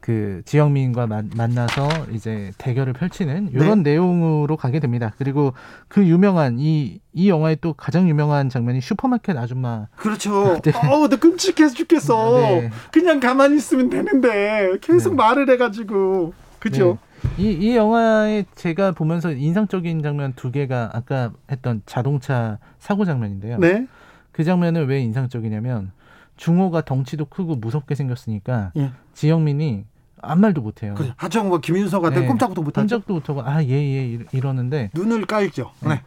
그 0.00 0.42
지영민과 0.44 1.06
만, 1.06 1.30
만나서 1.34 1.88
이제 2.12 2.52
대결을 2.58 2.92
펼치는 2.92 3.50
이런 3.52 3.82
내용으로 3.82 4.56
가게 4.58 4.78
됩니다. 4.78 5.12
그리고 5.16 5.54
그 5.88 6.06
유명한 6.06 6.58
이 6.58 7.00
이 7.16 7.28
영화의 7.28 7.58
또 7.60 7.72
가장 7.72 8.08
유명한 8.08 8.48
장면이 8.50 8.80
슈퍼마켓 8.80 9.36
아줌마. 9.36 9.86
그렇죠. 9.96 10.60
네. 10.62 10.72
어우, 10.90 11.08
나 11.08 11.16
끔찍해서 11.16 11.72
죽겠어. 11.74 12.32
네. 12.38 12.70
그냥 12.92 13.20
가만히 13.20 13.56
있으면 13.56 13.88
되는데 13.88 14.72
계속 14.80 15.10
네. 15.10 15.16
말을 15.16 15.48
해가지고. 15.50 16.34
그죠? 16.58 16.98
이, 17.38 17.50
이 17.50 17.76
영화에 17.76 18.44
제가 18.54 18.92
보면서 18.92 19.32
인상적인 19.32 20.02
장면 20.02 20.32
두 20.34 20.50
개가 20.50 20.90
아까 20.92 21.32
했던 21.50 21.82
자동차 21.86 22.58
사고 22.78 23.04
장면인데요. 23.04 23.58
네. 23.58 23.86
그 24.32 24.44
장면은 24.44 24.86
왜 24.86 25.00
인상적이냐면 25.00 25.92
중호가 26.36 26.82
덩치도 26.82 27.26
크고 27.26 27.56
무섭게 27.56 27.94
생겼으니까 27.94 28.72
예. 28.76 28.90
지영민이 29.14 29.84
아무 30.20 30.42
말도 30.42 30.62
못해요. 30.62 30.94
그 30.96 31.12
하정우가 31.16 31.60
김윤서 31.60 32.00
같은 32.00 32.22
네. 32.22 32.26
꼼짝도 32.26 32.62
못하죠. 32.62 32.82
꼼짝도 32.96 33.14
못하고 33.14 33.42
아예예 33.42 34.18
이러는데 34.32 34.90
눈을 34.94 35.26
깔죠. 35.26 35.72
네. 35.86 36.02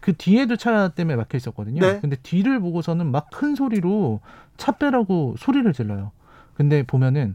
그 0.00 0.14
뒤에도 0.16 0.56
차 0.56 0.88
때문에 0.88 1.16
막혀 1.16 1.36
있었거든요. 1.38 1.80
네. 1.80 2.00
근데 2.00 2.16
뒤를 2.22 2.60
보고서는 2.60 3.10
막 3.10 3.30
큰 3.30 3.54
소리로 3.54 4.20
차 4.56 4.72
빼라고 4.72 5.36
소리를 5.38 5.70
질러요. 5.72 6.12
근데 6.54 6.82
보면은 6.82 7.34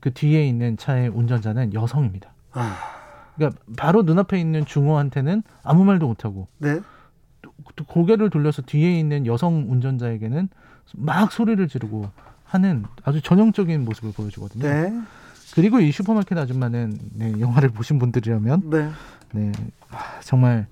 그 0.00 0.12
뒤에 0.12 0.46
있는 0.46 0.76
차의 0.76 1.08
운전자는 1.08 1.74
여성입니다. 1.74 2.30
아, 2.56 2.76
그러니까 3.36 3.60
바로 3.76 4.02
눈앞에 4.02 4.38
있는 4.40 4.64
중호한테는 4.64 5.42
아무 5.62 5.84
말도 5.84 6.06
못하고 6.06 6.48
네. 6.58 6.80
또 7.42 7.84
고개를 7.84 8.30
돌려서 8.30 8.62
뒤에 8.62 8.98
있는 8.98 9.26
여성 9.26 9.66
운전자에게는 9.70 10.48
막 10.94 11.32
소리를 11.32 11.66
지르고 11.68 12.10
하는 12.44 12.84
아주 13.04 13.20
전형적인 13.20 13.84
모습을 13.84 14.12
보여주거든요. 14.12 14.66
네. 14.66 14.92
그리고 15.54 15.80
이 15.80 15.90
슈퍼마켓 15.92 16.36
아줌마는 16.38 16.98
네, 17.14 17.34
영화를 17.40 17.70
보신 17.70 17.98
분들이라면 17.98 18.70
네. 18.70 18.90
네, 19.32 19.52
아, 19.90 20.20
정말 20.22 20.66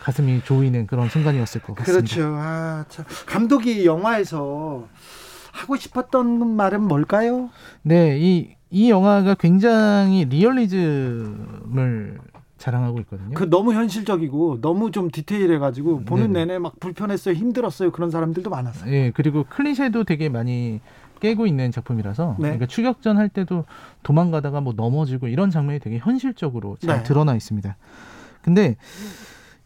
가슴이 0.00 0.42
조이는 0.44 0.86
그런 0.86 1.08
순간이었을 1.08 1.62
것 1.62 1.74
같습니다. 1.76 2.14
그렇죠. 2.14 2.34
아, 2.36 2.84
참. 2.88 3.04
감독이 3.26 3.86
영화에서 3.86 4.86
하고 5.54 5.76
싶었던 5.76 6.56
말은 6.56 6.82
뭘까요? 6.82 7.48
네, 7.82 8.18
이, 8.18 8.56
이 8.70 8.90
영화가 8.90 9.34
굉장히 9.34 10.24
리얼리즘을 10.24 12.18
자랑하고 12.58 12.98
있거든요. 13.00 13.34
그 13.34 13.48
너무 13.48 13.72
현실적이고 13.72 14.60
너무 14.60 14.90
좀 14.90 15.10
디테일해가지고 15.10 16.04
보는 16.04 16.32
네네. 16.32 16.46
내내 16.46 16.58
막 16.58 16.80
불편했어요, 16.80 17.34
힘들었어요 17.34 17.92
그런 17.92 18.10
사람들도 18.10 18.50
많았어요. 18.50 18.92
예, 18.92 19.12
그리고 19.14 19.44
클리셰도 19.44 20.04
되게 20.04 20.28
많이 20.28 20.80
깨고 21.20 21.46
있는 21.46 21.70
작품이라서 21.70 22.36
네. 22.38 22.42
그러니까 22.42 22.66
추격전 22.66 23.16
할 23.16 23.28
때도 23.28 23.64
도망가다가 24.02 24.60
뭐 24.60 24.72
넘어지고 24.76 25.28
이런 25.28 25.50
장면이 25.50 25.78
되게 25.78 25.98
현실적으로 25.98 26.76
잘 26.80 26.98
네. 26.98 27.02
드러나 27.04 27.34
있습니다. 27.36 27.76
근데 28.42 28.76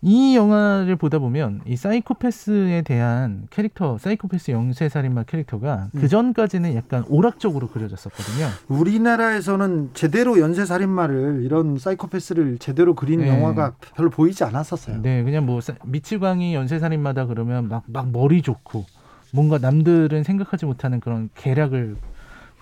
이 0.01 0.37
영화를 0.37 0.95
보다 0.95 1.19
보면 1.19 1.61
이 1.67 1.75
사이코패스에 1.77 2.83
대한 2.83 3.49
캐릭터, 3.51 3.99
사이코패스 3.99 4.53
영세살인마 4.53 5.25
캐릭터가 5.25 5.89
음. 5.93 6.01
그 6.01 6.07
전까지는 6.07 6.77
약간 6.77 7.05
오락적으로 7.09 7.67
그려졌었거든요. 7.69 8.47
우리나라에서는 8.69 9.91
제대로 9.95 10.39
연쇄살인마를 10.39 11.43
이런 11.45 11.79
사이코패스를 11.79 12.59
제대로 12.59 12.95
그린 12.95 13.21
네. 13.21 13.29
영화가 13.29 13.73
별로 13.97 14.09
보이지 14.11 14.45
않았었어요. 14.45 15.03
네, 15.03 15.25
그냥 15.25 15.45
뭐 15.47 15.61
사- 15.61 15.75
미치광이 15.85 16.55
연쇄살인마다 16.55 17.27
그러면 17.27 17.69
막 17.69 17.83
막 17.89 18.11
머리 18.13 18.43
좋고 18.43 18.85
뭔가 19.33 19.59
남들은 19.59 20.23
생각하지 20.23 20.65
못하는 20.67 21.01
그런 21.01 21.29
계략을 21.35 21.97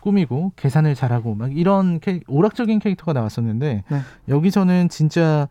꾸미고 0.00 0.52
계산을 0.56 0.94
잘하고 0.94 1.34
막 1.34 1.54
이런 1.56 2.00
캐, 2.00 2.20
오락적인 2.28 2.78
캐릭터가 2.78 3.12
나왔었는데 3.12 3.82
네. 3.88 4.00
여기서는 4.28 4.88
진짜 4.88 5.48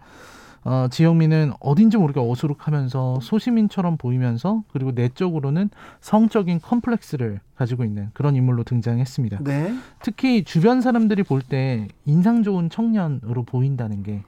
어, 0.68 0.88
지영민은 0.89 1.53
어딘지 1.59 1.95
모르게 1.97 2.20
어수룩하면서 2.20 3.20
소시민처럼 3.22 3.97
보이면서 3.97 4.63
그리고 4.74 4.91
내적으로는 4.91 5.70
성적인 6.01 6.59
컴플렉스를 6.59 7.39
가지고 7.55 7.84
있는 7.84 8.09
그런 8.13 8.36
인물로 8.36 8.63
등장했습니다. 8.63 9.39
네. 9.43 9.74
특히 10.01 10.43
주변 10.43 10.82
사람들이 10.82 11.22
볼 11.24 11.41
때 11.47 11.88
인상 12.05 12.41
좋은 12.41 12.72
청년으로 12.72 13.43
보인다는 13.43 14.01
게 14.01 14.24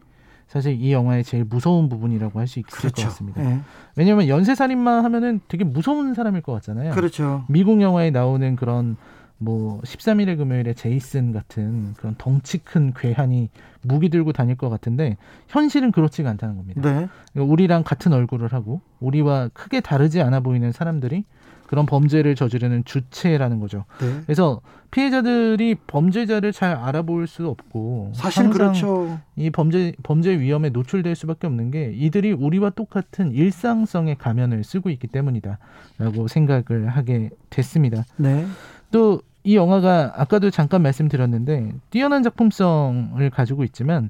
사실 0.47 0.79
이 0.79 0.93
영화의 0.93 1.23
제일 1.23 1.43
무서운 1.43 1.89
부분이라고 1.89 2.39
할 2.39 2.45
수 2.47 2.59
있을 2.59 2.91
것 2.91 3.03
같습니다. 3.03 3.41
네. 3.41 3.59
왜냐하면 3.95 4.27
연쇄살인마 4.27 5.03
하면은 5.05 5.41
되게 5.47 5.63
무서운 5.63 6.13
사람일 6.13 6.41
것 6.41 6.53
같잖아요. 6.53 6.93
그렇죠. 6.93 7.45
미국 7.49 7.81
영화에 7.81 8.11
나오는 8.11 8.55
그런 8.55 8.95
뭐 9.39 9.79
13일의 9.81 10.37
금요일에 10.37 10.73
제이슨 10.73 11.31
같은 11.31 11.93
그런 11.95 12.15
덩치 12.17 12.57
큰 12.59 12.93
괴한이 12.93 13.49
무기 13.83 14.09
들고 14.09 14.33
다닐 14.33 14.55
것 14.55 14.69
같은데 14.69 15.17
현실은 15.47 15.91
그렇지가 15.91 16.29
않다는 16.31 16.57
겁니다. 16.57 16.81
네. 16.81 17.07
그러니까 17.33 17.51
우리랑 17.51 17.83
같은 17.83 18.13
얼굴을 18.13 18.53
하고 18.53 18.81
우리와 18.99 19.49
크게 19.53 19.81
다르지 19.81 20.21
않아 20.21 20.39
보이는 20.39 20.71
사람들이 20.71 21.25
그런 21.67 21.85
범죄를 21.85 22.35
저지르는 22.35 22.85
주체라는 22.85 23.59
거죠. 23.59 23.85
네. 23.99 24.21
그래서 24.25 24.61
피해자들이 24.91 25.75
범죄자를 25.85 26.51
잘 26.51 26.73
알아볼 26.75 27.27
수 27.27 27.47
없고 27.47 28.13
사실 28.15 28.49
그렇죠. 28.49 29.19
이 29.35 29.49
범죄 29.49 29.93
범죄 30.01 30.31
위험에 30.39 30.69
노출될 30.69 31.15
수밖에 31.15 31.45
없는 31.45 31.71
게 31.71 31.91
이들이 31.93 32.31
우리와 32.31 32.71
똑같은 32.71 33.31
일상성의 33.31 34.15
가면을 34.15 34.63
쓰고 34.63 34.89
있기 34.89 35.07
때문이다라고 35.07 36.27
생각을 36.27 36.87
하게 36.87 37.29
됐습니다. 37.49 38.03
네. 38.17 38.45
또 38.91 39.21
이 39.47 39.55
영화가 39.55 40.11
아까도 40.17 40.49
잠깐 40.49 40.81
말씀드렸는데 40.81 41.71
뛰어난 41.89 42.21
작품성을 42.21 43.29
가지고 43.29 43.63
있지만 43.63 44.09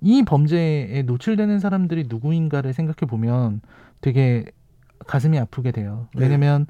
이 0.00 0.24
범죄에 0.24 1.04
노출되는 1.06 1.60
사람들이 1.60 2.06
누구인가를 2.08 2.72
생각해 2.72 3.08
보면 3.08 3.60
되게 4.00 4.44
가슴이 5.06 5.38
아프게 5.38 5.70
돼요. 5.70 6.08
네. 6.16 6.22
왜냐면 6.22 6.66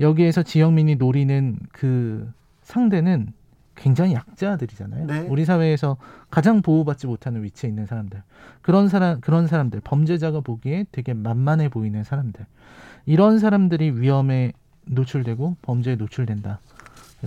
여기에서 0.00 0.42
지영민이 0.42 0.96
노리는 0.96 1.58
그 1.72 2.30
상대는 2.62 3.32
굉장히 3.74 4.14
약자들이잖아요. 4.14 5.06
네. 5.06 5.20
우리 5.28 5.44
사회에서 5.44 5.98
가장 6.30 6.62
보호받지 6.62 7.06
못하는 7.06 7.42
위치에 7.42 7.68
있는 7.68 7.86
사람들. 7.86 8.22
그런 8.62 8.88
사람 8.88 9.20
그런 9.20 9.46
사람들 9.46 9.80
범죄자가 9.84 10.40
보기에 10.40 10.86
되게 10.92 11.12
만만해 11.12 11.68
보이는 11.68 12.02
사람들. 12.02 12.46
이런 13.04 13.38
사람들이 13.38 13.90
위험에 14.00 14.52
노출되고 14.86 15.56
범죄에 15.62 15.96
노출된다. 15.96 16.60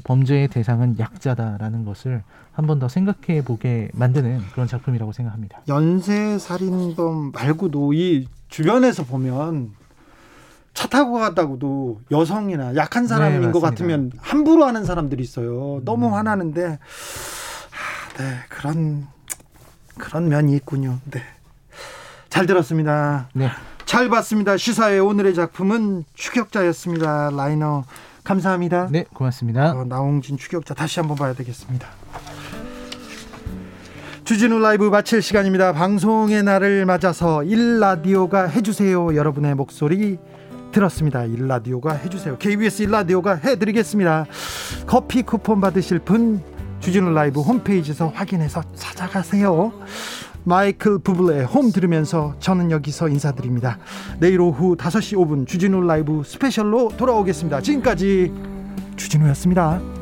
범죄의 0.03 0.47
대상은 0.47 0.97
약자다라는 0.99 1.83
것을 1.85 2.23
한 2.51 2.65
번 2.67 2.79
더 2.79 2.87
생각해 2.89 3.43
보게 3.43 3.89
만드는 3.93 4.39
그런 4.53 4.67
작품이라고 4.67 5.11
생각합니다. 5.13 5.61
연쇄 5.67 6.37
살인범 6.37 7.31
말고도 7.31 7.93
이 7.93 8.27
주변에서 8.49 9.03
보면 9.05 9.71
차 10.73 10.87
타고 10.87 11.13
갔다고도 11.13 12.01
여성이나 12.11 12.75
약한 12.75 13.07
사람인 13.07 13.41
네, 13.41 13.51
것. 13.51 13.59
같으면 13.59 14.11
함부로 14.19 14.65
하는 14.65 14.85
사람들이 14.85 15.21
있어요. 15.23 15.81
너무 15.83 16.07
음. 16.07 16.13
화나는데 16.13 16.65
아, 16.79 18.17
네 18.17 18.35
그런 18.49 19.07
그런 19.97 20.29
면이 20.29 20.55
있군요. 20.55 20.99
네. 21.11 21.21
잘 22.29 22.45
들었습니다. 22.45 23.29
네. 23.33 23.49
잘 23.85 24.07
봤습니다. 24.09 24.55
시사회 24.55 24.99
오늘의 24.99 25.33
작품은 25.33 26.05
추격자였습니다. 26.13 27.31
라이너 27.31 27.83
감사합니다. 28.23 28.87
네, 28.91 29.05
고맙습니다. 29.13 29.71
어, 29.71 29.85
나홍진 29.85 30.37
추격자 30.37 30.75
다시 30.75 30.99
한번 30.99 31.17
봐야 31.17 31.33
되겠습니다. 31.33 31.87
주진우 34.23 34.59
라이브 34.59 34.85
마칠 34.85 35.23
시간입니다. 35.23 35.73
방송의 35.73 36.43
날을 36.43 36.85
맞아서 36.85 37.43
일라디오가 37.43 38.45
해주세요. 38.45 39.15
여러분의 39.15 39.55
목소리 39.55 40.19
들었습니다. 40.71 41.25
일라디오가 41.25 41.93
해주세요. 41.93 42.37
KBS 42.37 42.83
일라디오가 42.83 43.35
해드리겠습니다. 43.35 44.25
커피 44.87 45.23
쿠폰 45.23 45.61
받으실 45.61 45.99
분 45.99 46.41
주진우 46.79 47.11
라이브 47.11 47.41
홈페이지에서 47.41 48.07
확인해서 48.07 48.63
찾아가세요. 48.75 49.73
마이클 50.43 50.99
부블레의 50.99 51.45
홈 51.45 51.71
들으면서 51.71 52.35
저는 52.39 52.71
여기서 52.71 53.09
인사드립니다. 53.09 53.77
내일 54.19 54.39
오후 54.41 54.75
5시 54.75 55.17
5분 55.17 55.45
주진우 55.45 55.81
라이브 55.81 56.23
스페셜로 56.25 56.93
돌아오겠습니다. 56.97 57.61
지금까지 57.61 58.31
주진우였습니다. 58.95 59.98